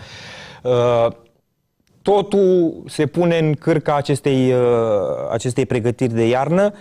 totul 2.02 2.82
se 2.86 3.06
pune 3.06 3.38
în 3.38 3.54
cârca 3.54 3.96
acestei, 3.96 4.52
uh, 4.52 4.60
acestei 5.30 5.66
pregătiri 5.66 6.14
de 6.14 6.28
iarnă. 6.28 6.72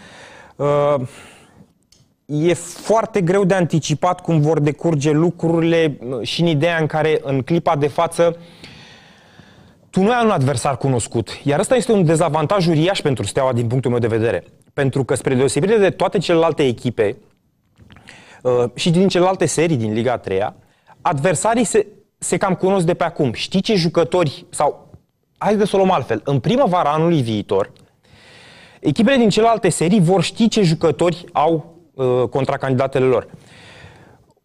Uh, 0.56 0.96
e 2.26 2.54
foarte 2.54 3.22
greu 3.22 3.44
de 3.44 3.54
anticipat 3.54 4.22
cum 4.22 4.40
vor 4.40 4.60
decurge 4.60 5.12
lucrurile 5.12 5.98
uh, 6.00 6.22
și 6.22 6.42
în 6.42 6.48
ideea 6.48 6.78
în 6.78 6.86
care 6.86 7.20
în 7.24 7.42
clipa 7.42 7.76
de 7.76 7.88
față 7.88 8.38
tu 9.90 10.02
nu 10.02 10.12
ai 10.12 10.24
un 10.24 10.30
adversar 10.30 10.78
cunoscut. 10.78 11.30
Iar 11.44 11.60
ăsta 11.60 11.76
este 11.76 11.92
un 11.92 12.06
dezavantaj 12.06 12.68
uriaș 12.68 13.02
pentru 13.02 13.26
Steaua 13.26 13.54
din 13.54 13.68
punctul 13.68 13.92
meu 13.92 14.00
de 14.00 14.08
vedere. 14.08 14.44
Pentru 14.74 15.04
că 15.04 15.16
spre 15.16 15.36
deosebire 15.36 15.78
de 15.78 15.90
toate 15.90 16.18
celelalte 16.18 16.64
echipe 16.64 17.18
și 18.76 18.90
din 18.90 19.08
celelalte 19.08 19.46
serii 19.46 19.76
din 19.76 19.94
Liga 19.94 20.18
3 20.18 20.54
adversarii 21.02 21.64
se, 21.64 21.88
se 22.18 22.38
cam 22.38 22.56
cunosc 22.56 22.86
de 22.86 22.94
pe 22.94 23.04
acum. 23.04 23.34
Știi 23.34 23.62
ce 23.62 23.76
jucători 23.76 24.46
sau 24.50 24.91
hai 25.44 25.58
să 25.66 25.76
o 25.76 25.78
luăm 25.78 25.92
altfel. 25.92 26.22
În 26.24 26.40
primăvara 26.40 26.92
anului 26.92 27.22
viitor, 27.22 27.72
echipele 28.80 29.18
din 29.18 29.30
celelalte 29.30 29.70
serii 29.70 30.02
vor 30.02 30.24
ști 30.24 30.48
ce 30.48 30.62
jucători 30.62 31.26
au 31.32 31.76
uh, 31.94 32.24
contra 32.30 32.58
candidatele 32.58 33.06
lor. 33.06 33.28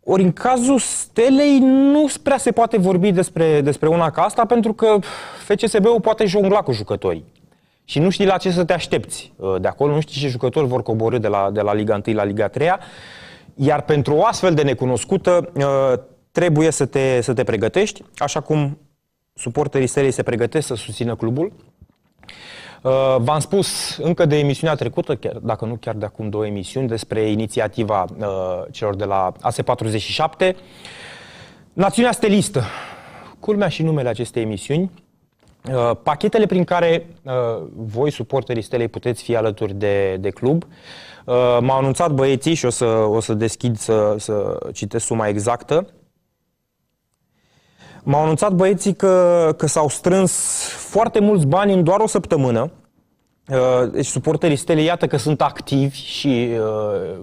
Ori 0.04 0.22
în 0.22 0.32
cazul 0.32 0.78
Stelei 0.78 1.58
nu 1.58 2.06
prea 2.22 2.36
se 2.36 2.52
poate 2.52 2.78
vorbi 2.78 3.12
despre, 3.12 3.60
despre 3.60 3.88
una 3.88 4.10
ca 4.10 4.22
asta 4.22 4.44
pentru 4.44 4.72
că 4.72 4.98
FCSB-ul 5.46 6.00
poate 6.00 6.24
jongla 6.24 6.62
cu 6.62 6.72
jucătorii. 6.72 7.24
Și 7.84 7.98
nu 7.98 8.10
știi 8.10 8.26
la 8.26 8.36
ce 8.36 8.50
să 8.50 8.64
te 8.64 8.72
aștepți 8.72 9.32
uh, 9.36 9.54
de 9.60 9.68
acolo, 9.68 9.94
nu 9.94 10.00
știi 10.00 10.20
ce 10.20 10.28
jucători 10.28 10.66
vor 10.66 10.82
coborâ 10.82 11.18
de 11.18 11.28
la, 11.28 11.50
de 11.52 11.60
la 11.60 11.74
Liga 11.74 12.00
1 12.06 12.16
la 12.16 12.24
Liga 12.24 12.48
3 12.48 12.68
iar 13.54 13.82
pentru 13.82 14.14
o 14.14 14.24
astfel 14.24 14.54
de 14.54 14.62
necunoscută 14.62 15.50
uh, 15.54 15.92
trebuie 16.32 16.70
să 16.70 16.86
te, 16.86 17.20
să 17.20 17.32
te 17.32 17.44
pregătești, 17.44 18.02
așa 18.16 18.40
cum 18.40 18.78
suporterii 19.36 19.86
Stelei 19.86 20.10
se 20.10 20.22
pregătesc 20.22 20.66
să 20.66 20.74
susțină 20.74 21.16
clubul. 21.16 21.52
Uh, 22.82 23.16
v-am 23.18 23.40
spus 23.40 23.96
încă 23.96 24.26
de 24.26 24.38
emisiunea 24.38 24.76
trecută, 24.76 25.16
chiar, 25.16 25.32
dacă 25.32 25.64
nu 25.64 25.74
chiar 25.74 25.94
de 25.94 26.04
acum 26.04 26.28
două 26.28 26.46
emisiuni, 26.46 26.88
despre 26.88 27.30
inițiativa 27.30 28.04
uh, 28.18 28.26
celor 28.70 28.96
de 28.96 29.04
la 29.04 29.32
AS47. 29.32 30.54
Națiunea 31.72 32.12
Stelistă. 32.12 32.62
Culmea 33.40 33.68
și 33.68 33.82
numele 33.82 34.08
acestei 34.08 34.42
emisiuni. 34.42 34.90
Uh, 35.72 35.90
pachetele 36.02 36.46
prin 36.46 36.64
care 36.64 37.06
uh, 37.22 37.32
voi, 37.74 38.10
suporterii 38.10 38.62
Stelei, 38.62 38.88
puteți 38.88 39.22
fi 39.22 39.36
alături 39.36 39.74
de, 39.74 40.16
de 40.20 40.30
club. 40.30 40.62
Uh, 40.62 41.34
m-au 41.60 41.78
anunțat 41.78 42.12
băieții 42.12 42.54
și 42.54 42.64
o 42.64 42.70
să, 42.70 42.84
o 42.86 43.20
să 43.20 43.34
deschid 43.34 43.76
să, 43.76 44.14
să 44.18 44.58
citesc 44.72 45.04
suma 45.04 45.28
exactă. 45.28 45.86
M-au 48.08 48.22
anunțat 48.22 48.52
băieții 48.52 48.94
că, 48.94 49.54
că 49.56 49.66
s-au 49.66 49.88
strâns 49.88 50.32
foarte 50.68 51.20
mulți 51.20 51.46
bani 51.46 51.72
în 51.72 51.84
doar 51.84 52.00
o 52.00 52.06
săptămână. 52.06 52.70
Uh, 53.48 53.90
deci 53.92 54.06
suporterii 54.06 54.56
stele, 54.56 54.80
iată 54.80 55.06
că 55.06 55.16
sunt 55.16 55.42
activi 55.42 55.96
și 55.96 56.48
uh, 56.50 56.58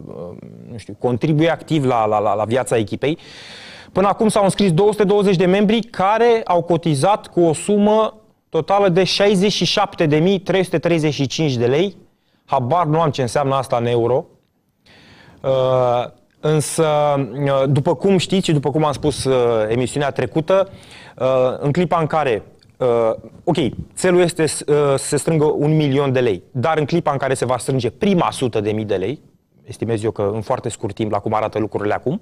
uh, 0.06 0.38
nu 0.72 0.78
știu, 0.78 0.96
contribuie 1.00 1.50
activ 1.50 1.86
la, 1.86 2.06
la, 2.06 2.20
la, 2.20 2.34
la 2.34 2.44
viața 2.44 2.78
echipei. 2.78 3.18
Până 3.92 4.08
acum 4.08 4.28
s-au 4.28 4.44
înscris 4.44 4.72
220 4.72 5.36
de 5.36 5.46
membri 5.46 5.80
care 5.80 6.42
au 6.46 6.62
cotizat 6.62 7.28
cu 7.28 7.42
o 7.42 7.54
sumă 7.54 8.18
totală 8.50 8.90
de 8.90 9.04
67.335 9.04 9.06
de 11.58 11.66
lei. 11.66 11.98
Habar 12.46 12.86
nu 12.86 13.02
am 13.02 13.12
ce 13.12 13.22
înseamnă 13.22 13.56
asta 13.56 13.78
în 13.78 13.86
euro. 13.86 14.26
Însă, 16.46 16.86
uh, 17.46 17.64
după 17.70 17.96
cum 17.96 18.18
știți 18.18 18.46
și 18.46 18.52
după 18.54 18.72
cum 18.72 18.86
am 18.86 18.91
spus 18.91 19.24
uh, 19.24 19.36
emisiunea 19.68 20.12
trecută, 20.12 20.70
uh, 21.18 21.28
în 21.58 21.72
clipa 21.72 22.00
în 22.00 22.08
care 22.08 22.44
ok, 23.44 23.58
țelul 23.96 24.22
este 24.22 24.46
să 24.46 24.96
se 24.98 25.18
strângă 25.18 25.46
un 25.46 25.76
milion 25.76 26.12
de 26.12 26.20
lei, 26.20 26.44
dar 26.52 26.78
în 26.78 26.86
clipa 26.86 27.12
în 27.12 27.18
care 27.18 27.34
se 27.34 27.46
va 27.46 27.58
strânge 27.58 27.89
prima 27.89 28.32
sută 28.32 28.62
de 28.62 28.72
mii 28.72 28.86
de 28.86 28.96
lei, 28.96 29.22
estimez 29.64 30.04
eu 30.04 30.12
că 30.12 30.32
în 30.34 30.41
foarte 30.41 30.70
scurt 30.70 30.96
timp, 30.96 31.12
la 31.12 31.20
cum 31.20 31.34
arată 31.34 31.60
lucrurile 31.60 31.94
acum, 31.94 32.22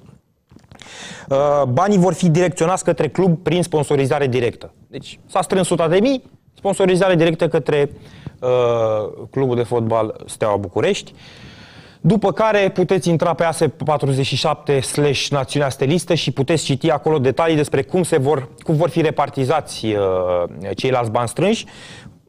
banii 1.68 1.98
vor 1.98 2.14
fi 2.14 2.30
direcționați 2.30 2.84
către 2.84 3.08
club 3.08 3.38
prin 3.38 3.64
sponsorizare 3.64 4.28
directă. 4.28 4.74
Deci 4.88 5.20
s-a 5.26 5.42
strâns 5.42 5.70
100 5.70 5.88
de 5.90 6.00
mii, 6.00 6.24
sponsorizare 6.54 7.16
directă 7.16 7.48
către 7.48 7.92
uh, 8.40 8.50
clubul 9.32 9.56
de 9.56 9.64
fotbal 9.64 10.24
Steaua 10.26 10.58
București. 10.58 11.14
Uh, 11.16 11.51
după 12.02 12.32
care 12.32 12.70
puteți 12.70 13.10
intra 13.10 13.34
pe 13.34 13.44
ASE47 13.44 14.82
slash 14.82 15.28
Națiunea 15.28 15.70
Stelistă 15.70 16.14
și 16.14 16.32
puteți 16.32 16.64
citi 16.64 16.90
acolo 16.90 17.20
detalii 17.20 17.56
despre 17.56 17.82
cum, 17.82 18.04
se 18.04 18.18
vor, 18.18 18.50
cum 18.60 18.76
vor 18.76 18.90
fi 18.90 19.02
repartizați 19.02 19.86
uh, 19.86 20.76
ceilalți 20.76 21.12
bani 21.12 21.28
strânși. 21.28 21.66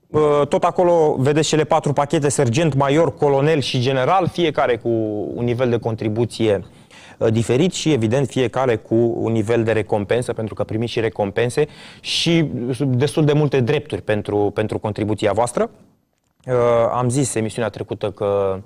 Uh, 0.09 0.47
tot 0.49 0.65
acolo 0.65 1.17
vedeți 1.19 1.49
cele 1.49 1.65
patru 1.65 1.93
pachete, 1.93 2.29
sergent, 2.29 2.75
major, 2.75 3.15
colonel 3.15 3.61
și 3.61 3.81
general, 3.81 4.29
fiecare 4.29 4.77
cu 4.77 4.89
un 5.35 5.45
nivel 5.45 5.71
de 5.71 5.79
contribuție 5.79 6.65
uh, 7.19 7.33
diferit 7.33 7.73
și, 7.73 7.93
evident, 7.93 8.29
fiecare 8.29 8.77
cu 8.77 9.15
un 9.17 9.33
nivel 9.33 9.65
de 9.65 9.73
recompensă, 9.73 10.33
pentru 10.33 10.55
că 10.55 10.65
primiți 10.65 10.93
și 10.93 11.01
recompense 11.01 11.67
și 12.01 12.51
destul 12.87 13.25
de 13.25 13.33
multe 13.33 13.61
drepturi 13.61 14.03
pentru, 14.03 14.51
pentru 14.55 14.79
contribuția 14.79 15.33
voastră. 15.33 15.71
Uh, 16.47 16.55
am 16.93 17.09
zis 17.09 17.35
emisiunea 17.35 17.71
trecută 17.71 18.11
că 18.11 18.55
uh, 18.57 18.63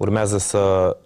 urmează 0.00 0.38
să, 0.38 0.96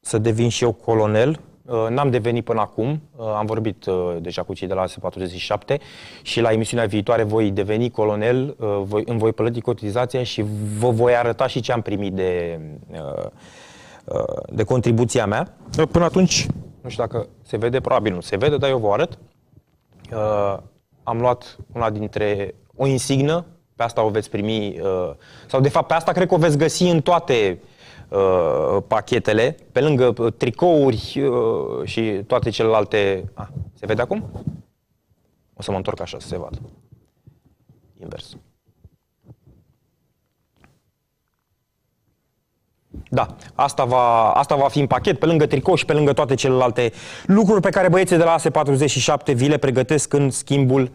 să 0.00 0.18
devin 0.18 0.48
și 0.48 0.64
eu 0.64 0.72
colonel. 0.72 1.40
Uh, 1.66 1.86
n-am 1.88 2.10
devenit 2.10 2.44
până 2.44 2.60
acum, 2.60 3.02
uh, 3.16 3.26
am 3.36 3.46
vorbit 3.46 3.86
uh, 3.86 4.16
deja 4.20 4.42
cu 4.42 4.54
cei 4.54 4.68
de 4.68 4.74
la 4.74 4.84
AS47 4.84 5.80
și 6.22 6.40
la 6.40 6.52
emisiunea 6.52 6.86
viitoare 6.86 7.22
voi 7.22 7.50
deveni 7.50 7.90
colonel, 7.90 8.56
voi, 8.82 9.02
îmi 9.06 9.18
voi 9.18 9.32
plăti 9.32 9.60
cotizația 9.60 10.22
și 10.22 10.44
vă 10.78 10.90
voi 10.90 11.16
arăta 11.16 11.46
și 11.46 11.60
ce 11.60 11.72
am 11.72 11.80
primit 11.80 12.12
de, 12.12 12.60
de 14.46 14.64
contribuția 14.64 15.26
mea. 15.26 15.56
Până 15.90 16.04
atunci, 16.04 16.46
nu 16.80 16.88
știu 16.88 17.04
dacă 17.04 17.26
se 17.42 17.56
vede, 17.56 17.80
probabil 17.80 18.14
nu 18.14 18.20
se 18.20 18.36
vede, 18.36 18.56
dar 18.56 18.70
eu 18.70 18.78
vă 18.78 18.92
arăt. 18.92 19.18
Am 21.02 21.20
luat 21.20 21.56
una 21.74 21.90
dintre 21.90 22.54
o 22.76 22.86
insignă, 22.86 23.44
pe 23.76 23.82
asta 23.82 24.02
o 24.02 24.08
veți 24.08 24.30
primi, 24.30 24.76
sau 25.46 25.60
de 25.60 25.68
fapt 25.68 25.86
pe 25.86 25.94
asta 25.94 26.12
cred 26.12 26.28
că 26.28 26.34
o 26.34 26.38
veți 26.38 26.58
găsi 26.58 26.82
în 26.82 27.00
toate 27.00 27.58
uh, 27.60 27.71
pachetele, 28.86 29.56
pe 29.72 29.80
lângă 29.80 30.12
uh, 30.18 30.32
tricouri 30.32 31.22
uh, 31.22 31.84
și 31.84 32.22
toate 32.26 32.50
celelalte... 32.50 33.30
Ah, 33.34 33.48
se 33.74 33.86
vede 33.86 34.02
acum? 34.02 34.30
O 35.54 35.62
să 35.62 35.70
mă 35.70 35.76
întorc 35.76 36.00
așa 36.00 36.18
să 36.18 36.26
se 36.26 36.38
vadă. 36.38 36.60
Invers. 38.00 38.36
Da, 43.08 43.36
asta 43.54 43.84
va, 43.84 44.30
asta 44.30 44.54
va 44.54 44.68
fi 44.68 44.80
în 44.80 44.86
pachet, 44.86 45.18
pe 45.18 45.26
lângă 45.26 45.46
tricou 45.46 45.74
și 45.74 45.84
pe 45.84 45.92
lângă 45.92 46.12
toate 46.12 46.34
celelalte 46.34 46.92
lucruri 47.26 47.60
pe 47.60 47.70
care 47.70 47.88
băieții 47.88 48.16
de 48.16 48.24
la 48.24 48.36
AS47 48.38 49.34
vi 49.34 49.48
le 49.48 49.56
pregătesc 49.56 50.12
în 50.12 50.30
schimbul 50.30 50.90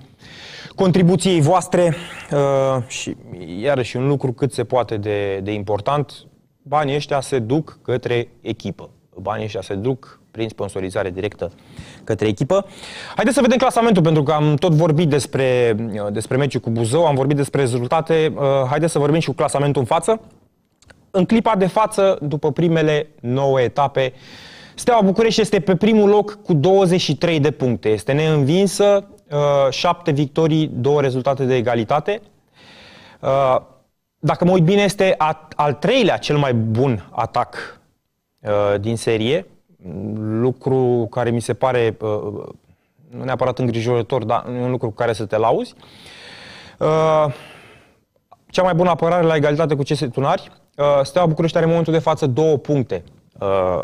contribuției 0.76 1.42
voastre 1.42 1.96
uh, 2.32 2.84
și 2.88 3.16
iarăși 3.62 3.98
un 3.98 4.08
lucru 4.08 4.32
cât 4.32 4.54
se 4.54 4.64
poate 4.64 4.98
de, 4.98 5.40
de 5.44 5.52
important, 5.52 6.28
banii 6.68 6.96
ăștia 6.96 7.22
se 7.22 7.40
duc 7.40 7.80
către 7.82 8.28
echipă. 8.42 8.90
Banii 9.16 9.46
ăștia 9.46 9.62
se 9.62 9.74
duc 9.74 10.20
prin 10.32 10.50
sponsorizare 10.50 11.10
directă 11.10 11.52
către 12.04 12.28
echipă. 12.28 12.66
Haideți 13.16 13.36
să 13.36 13.42
vedem 13.42 13.58
clasamentul, 13.58 14.04
pentru 14.04 14.24
că 14.24 14.32
am 14.32 14.56
tot 14.56 14.74
vorbit 14.74 15.10
despre, 15.10 15.76
despre 16.12 16.38
meciul 16.38 16.60
cu 16.60 16.70
Buzău, 16.70 17.06
am 17.06 17.16
vorbit 17.16 17.36
despre 17.36 17.62
rezultate. 17.62 18.34
Uh, 18.36 18.42
haideți 18.70 18.92
să 18.92 19.00
vorbim 19.00 19.20
și 19.20 19.28
cu 19.28 19.34
clasamentul 19.34 19.82
în 19.82 19.88
față. 19.88 20.22
În 21.12 21.26
clipa 21.26 21.56
de 21.56 21.68
față, 21.68 22.18
după 22.22 22.52
primele 22.52 23.10
9 23.22 23.62
etape, 23.62 24.14
Steaua 24.76 25.02
București 25.02 25.42
este 25.42 25.60
pe 25.60 25.76
primul 25.76 26.10
loc 26.10 26.40
cu 26.44 26.54
23 26.54 27.40
de 27.40 27.52
puncte. 27.52 27.90
Este 27.90 28.12
neînvinsă, 28.12 29.08
7 29.70 30.10
uh, 30.10 30.16
victorii, 30.16 30.72
2 30.74 30.98
rezultate 31.00 31.44
de 31.44 31.56
egalitate. 31.56 32.22
Uh, 34.20 34.28
dacă 34.28 34.46
mă 34.46 34.52
uit 34.52 34.64
bine, 34.64 34.82
este 34.82 35.16
a, 35.18 35.48
al 35.56 35.74
treilea 35.74 36.18
cel 36.18 36.38
mai 36.38 36.54
bun 36.54 37.10
atac 37.12 37.80
uh, 38.40 38.80
din 38.80 38.98
serie, 38.98 39.46
lucru 40.30 41.08
care 41.12 41.30
mi 41.30 41.40
se 41.40 41.54
pare 41.54 41.98
uh, 42.02 42.44
nu 43.10 43.24
neapărat 43.24 43.60
îngrijorător, 43.60 44.24
dar 44.24 44.46
e 44.48 44.62
un 44.62 44.72
lucru 44.72 44.88
cu 44.88 44.96
care 44.96 45.14
să 45.14 45.26
te 45.26 45.38
lauzi. 45.38 45.74
Uh, 46.78 47.26
cea 48.50 48.64
mai 48.64 48.74
bună 48.74 48.90
apărare 48.90 49.26
la 49.26 49.36
egalitate 49.36 49.76
cu 49.76 49.84
CS 49.84 50.04
Tunari. 50.12 50.52
Uh, 50.78 50.86
Steaua 51.04 51.28
București 51.28 51.58
are 51.58 51.66
în 51.66 51.72
momentul 51.72 51.94
de 51.94 52.00
față 52.00 52.28
două 52.28 52.58
puncte 52.58 53.04
uh, 53.40 53.82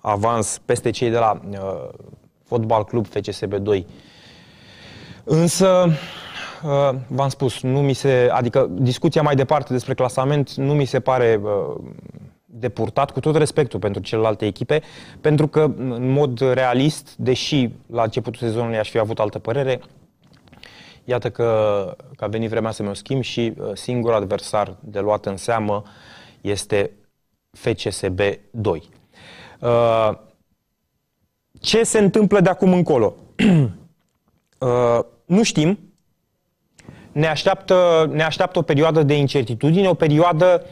avans 0.00 0.60
peste 0.64 0.90
cei 0.90 1.10
de 1.10 1.18
la 1.18 1.40
uh, 1.50 1.88
Fotbal 2.44 2.84
Club 2.84 3.06
FCSB 3.06 3.54
2. 3.54 3.86
Însă 5.24 5.86
Uh, 5.86 5.92
v-am 7.08 7.28
spus, 7.28 7.62
nu 7.62 7.80
mi 7.80 7.92
se, 7.92 8.28
adică 8.32 8.68
discuția 8.70 9.22
mai 9.22 9.34
departe 9.34 9.72
despre 9.72 9.94
clasament 9.94 10.54
nu 10.54 10.74
mi 10.74 10.84
se 10.84 11.00
pare 11.00 11.40
uh, 11.42 11.74
depurtat, 12.44 13.10
cu 13.10 13.20
tot 13.20 13.36
respectul 13.36 13.78
pentru 13.78 14.02
celelalte 14.02 14.46
echipe, 14.46 14.82
pentru 15.20 15.46
că, 15.46 15.60
în 15.76 16.10
mod 16.10 16.40
realist, 16.40 17.14
deși 17.16 17.70
la 17.86 18.02
începutul 18.02 18.48
sezonului 18.48 18.78
aș 18.78 18.90
fi 18.90 18.98
avut 18.98 19.18
altă 19.18 19.38
părere, 19.38 19.80
iată 21.04 21.30
că, 21.30 21.46
că 22.16 22.24
a 22.24 22.28
venit 22.28 22.50
vremea 22.50 22.70
să 22.70 22.82
mi-o 22.82 22.94
schimb 22.94 23.22
și 23.22 23.52
uh, 23.58 23.70
singurul 23.74 24.16
adversar 24.16 24.76
de 24.80 25.00
luat 25.00 25.26
în 25.26 25.36
seamă 25.36 25.82
este 26.40 26.90
FCSB 27.50 28.20
2. 28.50 28.88
Ce 31.60 31.82
se 31.82 31.98
întâmplă 31.98 32.40
de 32.40 32.48
acum 32.48 32.72
încolo? 32.72 33.14
Nu 35.24 35.42
știm, 35.42 35.91
ne 37.12 37.26
așteaptă, 37.26 38.08
ne 38.12 38.22
așteaptă 38.22 38.58
o 38.58 38.62
perioadă 38.62 39.02
de 39.02 39.14
incertitudine, 39.14 39.88
o 39.88 39.94
perioadă 39.94 40.62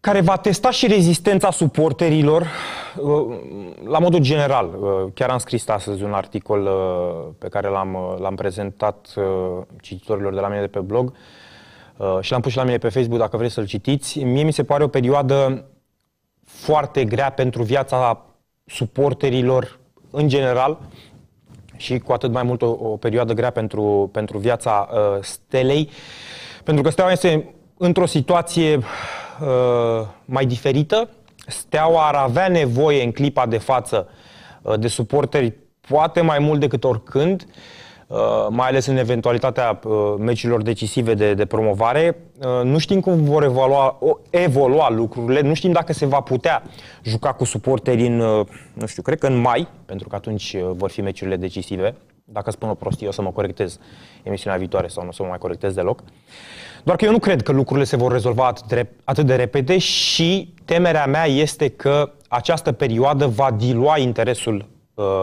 care 0.00 0.20
va 0.20 0.36
testa 0.36 0.70
și 0.70 0.86
rezistența 0.86 1.50
suporterilor 1.50 2.46
uh, 2.96 3.38
la 3.84 3.98
modul 3.98 4.20
general. 4.20 4.66
Uh, 4.80 5.12
chiar 5.14 5.30
am 5.30 5.38
scris 5.38 5.68
astăzi 5.68 6.02
un 6.02 6.12
articol 6.12 6.62
uh, 6.62 7.34
pe 7.38 7.48
care 7.48 7.68
l-am, 7.68 8.16
l-am 8.20 8.34
prezentat 8.34 9.14
cititorilor 9.80 10.34
de 10.34 10.40
la 10.40 10.48
mine 10.48 10.60
de 10.60 10.66
pe 10.66 10.78
blog 10.78 11.12
și 12.20 12.30
l-am 12.30 12.40
pus 12.40 12.50
și 12.50 12.56
la 12.56 12.64
mine 12.64 12.78
pe 12.78 12.88
Facebook 12.88 13.18
dacă 13.18 13.36
vreți 13.36 13.54
să-l 13.54 13.66
citiți. 13.66 14.18
Mie 14.18 14.42
mi 14.42 14.52
se 14.52 14.64
pare 14.64 14.84
o 14.84 14.88
perioadă 14.88 15.64
foarte 16.44 17.04
grea 17.04 17.30
pentru 17.30 17.62
viața 17.62 18.24
suporterilor 18.64 19.78
în 20.10 20.28
general 20.28 20.78
și 21.76 21.98
cu 21.98 22.12
atât 22.12 22.32
mai 22.32 22.42
mult 22.42 22.62
o, 22.62 22.66
o 22.66 22.96
perioadă 22.96 23.32
grea 23.32 23.50
pentru, 23.50 24.10
pentru 24.12 24.38
viața 24.38 24.88
uh, 24.92 25.22
Stelei, 25.22 25.90
pentru 26.64 26.82
că 26.82 26.90
Steaua 26.90 27.12
este 27.12 27.54
într-o 27.76 28.06
situație 28.06 28.76
uh, 28.76 30.06
mai 30.24 30.46
diferită. 30.46 31.08
Steaua 31.46 32.06
ar 32.06 32.14
avea 32.14 32.48
nevoie 32.48 33.02
în 33.02 33.12
clipa 33.12 33.46
de 33.46 33.58
față 33.58 34.08
uh, 34.62 34.78
de 34.78 34.88
suporteri 34.88 35.54
poate 35.80 36.20
mai 36.20 36.38
mult 36.38 36.60
decât 36.60 36.84
oricând, 36.84 37.46
uh, 37.48 37.54
mai 38.48 38.68
ales 38.68 38.86
în 38.86 38.96
eventualitatea 38.96 39.80
uh, 39.84 40.14
meciurilor 40.18 40.62
decisive 40.62 41.14
de, 41.14 41.34
de 41.34 41.46
promovare. 41.46 42.16
Uh, 42.38 42.64
nu 42.64 42.78
știm 42.78 43.00
cum 43.00 43.24
vor 43.24 43.42
evolua, 43.42 43.98
evolua 44.30 44.90
lucrurile, 44.90 45.40
nu 45.40 45.54
știm 45.54 45.72
dacă 45.72 45.92
se 45.92 46.06
va 46.06 46.20
putea 46.20 46.62
juca 47.02 47.32
cu 47.32 47.44
suporteri 47.44 48.06
în, 48.06 48.16
nu 48.72 48.86
știu, 48.86 49.02
cred 49.02 49.18
că 49.18 49.26
în 49.26 49.36
mai, 49.36 49.68
pentru 49.86 50.08
că 50.08 50.14
atunci 50.14 50.56
vor 50.60 50.90
fi 50.90 51.00
meciurile 51.00 51.36
decisive. 51.36 51.94
Dacă 52.24 52.50
spun 52.50 52.68
o 52.68 52.74
prostie, 52.74 53.08
o 53.08 53.10
să 53.10 53.22
mă 53.22 53.30
corectez 53.30 53.78
emisiunea 54.22 54.58
viitoare 54.58 54.86
sau 54.86 55.02
nu 55.02 55.08
o 55.08 55.12
să 55.12 55.22
mă 55.22 55.28
mai 55.28 55.38
corectez 55.38 55.74
deloc. 55.74 56.02
Doar 56.84 56.96
că 56.96 57.04
eu 57.04 57.10
nu 57.10 57.18
cred 57.18 57.42
că 57.42 57.52
lucrurile 57.52 57.86
se 57.86 57.96
vor 57.96 58.12
rezolva 58.12 58.46
atât 58.46 58.66
de, 58.66 58.86
atât 59.04 59.26
de 59.26 59.34
repede 59.34 59.78
și 59.78 60.54
temerea 60.64 61.06
mea 61.06 61.26
este 61.26 61.68
că 61.68 62.12
această 62.28 62.72
perioadă 62.72 63.26
va 63.26 63.50
dilua 63.50 63.98
interesul 63.98 64.56
uh, 64.56 64.75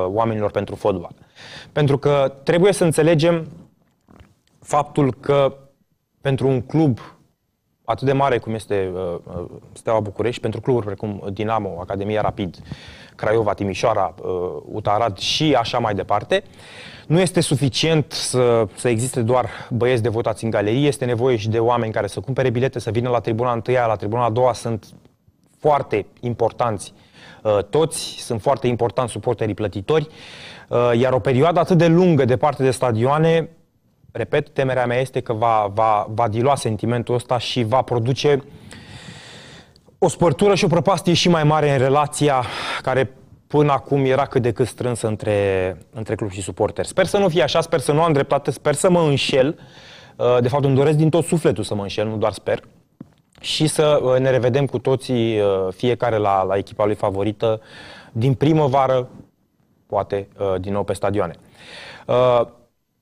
oamenilor 0.05 0.51
pentru 0.51 0.75
fotbal. 0.75 1.15
Pentru 1.71 1.97
că 1.97 2.33
trebuie 2.43 2.73
să 2.73 2.83
înțelegem 2.83 3.47
faptul 4.59 5.13
că 5.13 5.57
pentru 6.21 6.47
un 6.47 6.61
club 6.61 6.99
atât 7.85 8.05
de 8.05 8.13
mare 8.13 8.37
cum 8.37 8.53
este 8.53 8.91
uh, 8.93 9.15
uh 9.23 9.45
Steaua 9.73 9.99
București, 9.99 10.41
pentru 10.41 10.61
cluburi 10.61 10.85
precum 10.85 11.23
Dinamo, 11.33 11.77
Academia 11.79 12.21
Rapid, 12.21 12.57
Craiova, 13.15 13.53
Timișoara, 13.53 14.13
uh, 14.21 14.29
Utarad 14.71 15.17
și 15.17 15.53
așa 15.53 15.79
mai 15.79 15.95
departe, 15.95 16.43
nu 17.07 17.19
este 17.19 17.41
suficient 17.41 18.11
să, 18.11 18.67
să 18.75 18.89
existe 18.89 19.21
doar 19.21 19.49
băieți 19.69 20.01
devotați 20.01 20.43
în 20.43 20.49
galerie, 20.49 20.87
este 20.87 21.05
nevoie 21.05 21.35
și 21.35 21.49
de 21.49 21.59
oameni 21.59 21.93
care 21.93 22.07
să 22.07 22.19
cumpere 22.19 22.49
bilete, 22.49 22.79
să 22.79 22.91
vină 22.91 23.09
la 23.09 23.19
tribuna 23.19 23.51
întâia, 23.51 23.85
la 23.85 23.95
tribuna 23.95 24.25
a 24.25 24.29
doua, 24.29 24.53
sunt 24.53 24.85
foarte 25.59 26.05
importanți 26.19 26.93
Uh, 26.93 27.02
toți, 27.69 28.15
sunt 28.19 28.41
foarte 28.41 28.67
importanti 28.67 29.11
suporterii 29.11 29.53
plătitori, 29.53 30.07
uh, 30.67 30.91
iar 30.99 31.13
o 31.13 31.19
perioadă 31.19 31.59
atât 31.59 31.77
de 31.77 31.87
lungă 31.87 32.25
de 32.25 32.37
parte 32.37 32.63
de 32.63 32.71
stadioane, 32.71 33.49
repet, 34.11 34.49
temerea 34.49 34.85
mea 34.85 34.99
este 34.99 35.19
că 35.19 35.33
va, 35.33 35.71
va, 35.73 36.07
va 36.09 36.27
dilua 36.27 36.55
sentimentul 36.55 37.15
ăsta 37.15 37.37
și 37.37 37.63
va 37.63 37.81
produce 37.81 38.43
o 39.97 40.07
spărtură 40.07 40.55
și 40.55 40.65
o 40.65 40.67
prăpastie 40.67 41.13
și 41.13 41.29
mai 41.29 41.43
mare 41.43 41.71
în 41.71 41.77
relația 41.77 42.43
care 42.81 43.11
până 43.47 43.71
acum 43.71 44.05
era 44.05 44.25
cât 44.25 44.41
de 44.41 44.51
cât 44.51 44.67
strânsă 44.67 45.07
între, 45.07 45.77
între 45.93 46.15
club 46.15 46.31
și 46.31 46.41
suporteri. 46.41 46.87
Sper 46.87 47.05
să 47.05 47.17
nu 47.17 47.29
fie 47.29 47.41
așa, 47.41 47.61
sper 47.61 47.79
să 47.79 47.91
nu 47.91 48.01
am 48.01 48.13
dreptate, 48.13 48.51
sper 48.51 48.73
să 48.73 48.89
mă 48.89 48.99
înșel. 48.99 49.59
Uh, 50.15 50.37
de 50.41 50.47
fapt, 50.47 50.63
îmi 50.63 50.75
doresc 50.75 50.97
din 50.97 51.09
tot 51.09 51.25
sufletul 51.25 51.63
să 51.63 51.75
mă 51.75 51.81
înșel, 51.81 52.07
nu 52.07 52.17
doar 52.17 52.31
sper 52.31 52.63
și 53.43 53.67
să 53.67 53.99
uh, 54.03 54.19
ne 54.19 54.29
revedem 54.29 54.65
cu 54.65 54.79
toții, 54.79 55.39
uh, 55.39 55.67
fiecare 55.75 56.17
la, 56.17 56.43
la 56.43 56.57
echipa 56.57 56.85
lui 56.85 56.95
favorită, 56.95 57.61
din 58.11 58.33
primăvară, 58.33 59.07
poate 59.85 60.27
uh, 60.39 60.59
din 60.59 60.73
nou 60.73 60.83
pe 60.83 60.93
stadioane. 60.93 61.35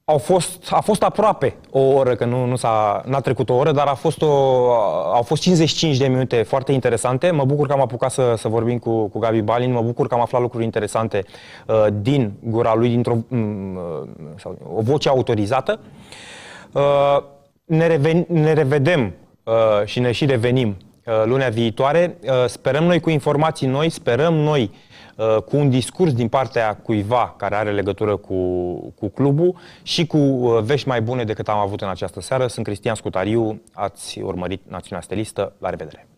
Au 0.05 0.17
fost, 0.17 0.71
a 0.71 0.79
fost 0.81 1.03
aproape 1.03 1.55
o 1.71 1.79
oră, 1.79 2.15
că 2.15 2.25
nu, 2.25 2.45
nu 2.45 2.55
s-a, 2.55 3.03
n-a 3.05 3.19
trecut 3.19 3.49
o 3.49 3.53
oră, 3.53 3.71
dar 3.71 3.87
a 3.87 3.93
fost 3.93 4.21
o, 4.21 4.27
au 5.13 5.21
fost 5.21 5.41
55 5.41 5.97
de 5.97 6.07
minute 6.07 6.43
foarte 6.43 6.71
interesante. 6.71 7.31
Mă 7.31 7.45
bucur 7.45 7.67
că 7.67 7.73
am 7.73 7.81
apucat 7.81 8.11
să, 8.11 8.33
să 8.37 8.47
vorbim 8.47 8.77
cu, 8.77 9.07
cu 9.07 9.19
Gabi 9.19 9.41
Balin, 9.41 9.71
mă 9.71 9.81
bucur 9.81 10.07
că 10.07 10.13
am 10.13 10.21
aflat 10.21 10.41
lucruri 10.41 10.63
interesante 10.63 11.23
uh, 11.67 11.85
din 12.01 12.33
gura 12.43 12.75
lui, 12.75 12.89
dintr-o 12.89 13.17
um, 13.29 13.79
sau, 14.35 14.57
o 14.75 14.81
voce 14.81 15.09
autorizată. 15.09 15.79
Uh, 16.71 17.17
ne, 17.65 17.87
reven, 17.87 18.25
ne 18.27 18.53
revedem 18.53 18.99
Uh, 18.99 19.20
și 19.85 19.99
ne 19.99 20.11
și 20.11 20.25
revenim 20.25 20.77
uh, 21.05 21.23
lunea 21.25 21.49
viitoare. 21.49 22.17
Uh, 22.23 22.45
sperăm 22.47 22.83
noi 22.83 22.99
cu 22.99 23.09
informații 23.09 23.67
noi, 23.67 23.89
sperăm 23.89 24.33
noi 24.33 24.71
cu 25.45 25.57
un 25.57 25.69
discurs 25.69 26.13
din 26.13 26.27
partea 26.27 26.75
cuiva 26.75 27.33
care 27.37 27.55
are 27.55 27.71
legătură 27.71 28.15
cu, 28.15 28.35
cu 28.99 29.07
clubul 29.07 29.55
și 29.83 30.05
cu 30.05 30.17
vești 30.63 30.87
mai 30.87 31.01
bune 31.01 31.23
decât 31.23 31.47
am 31.47 31.57
avut 31.57 31.81
în 31.81 31.87
această 31.87 32.21
seară. 32.21 32.47
Sunt 32.47 32.65
Cristian 32.65 32.95
Scutariu, 32.95 33.61
ați 33.73 34.19
urmărit 34.19 34.61
Națiunea 34.67 35.01
Stelistă. 35.01 35.53
La 35.59 35.69
revedere! 35.69 36.10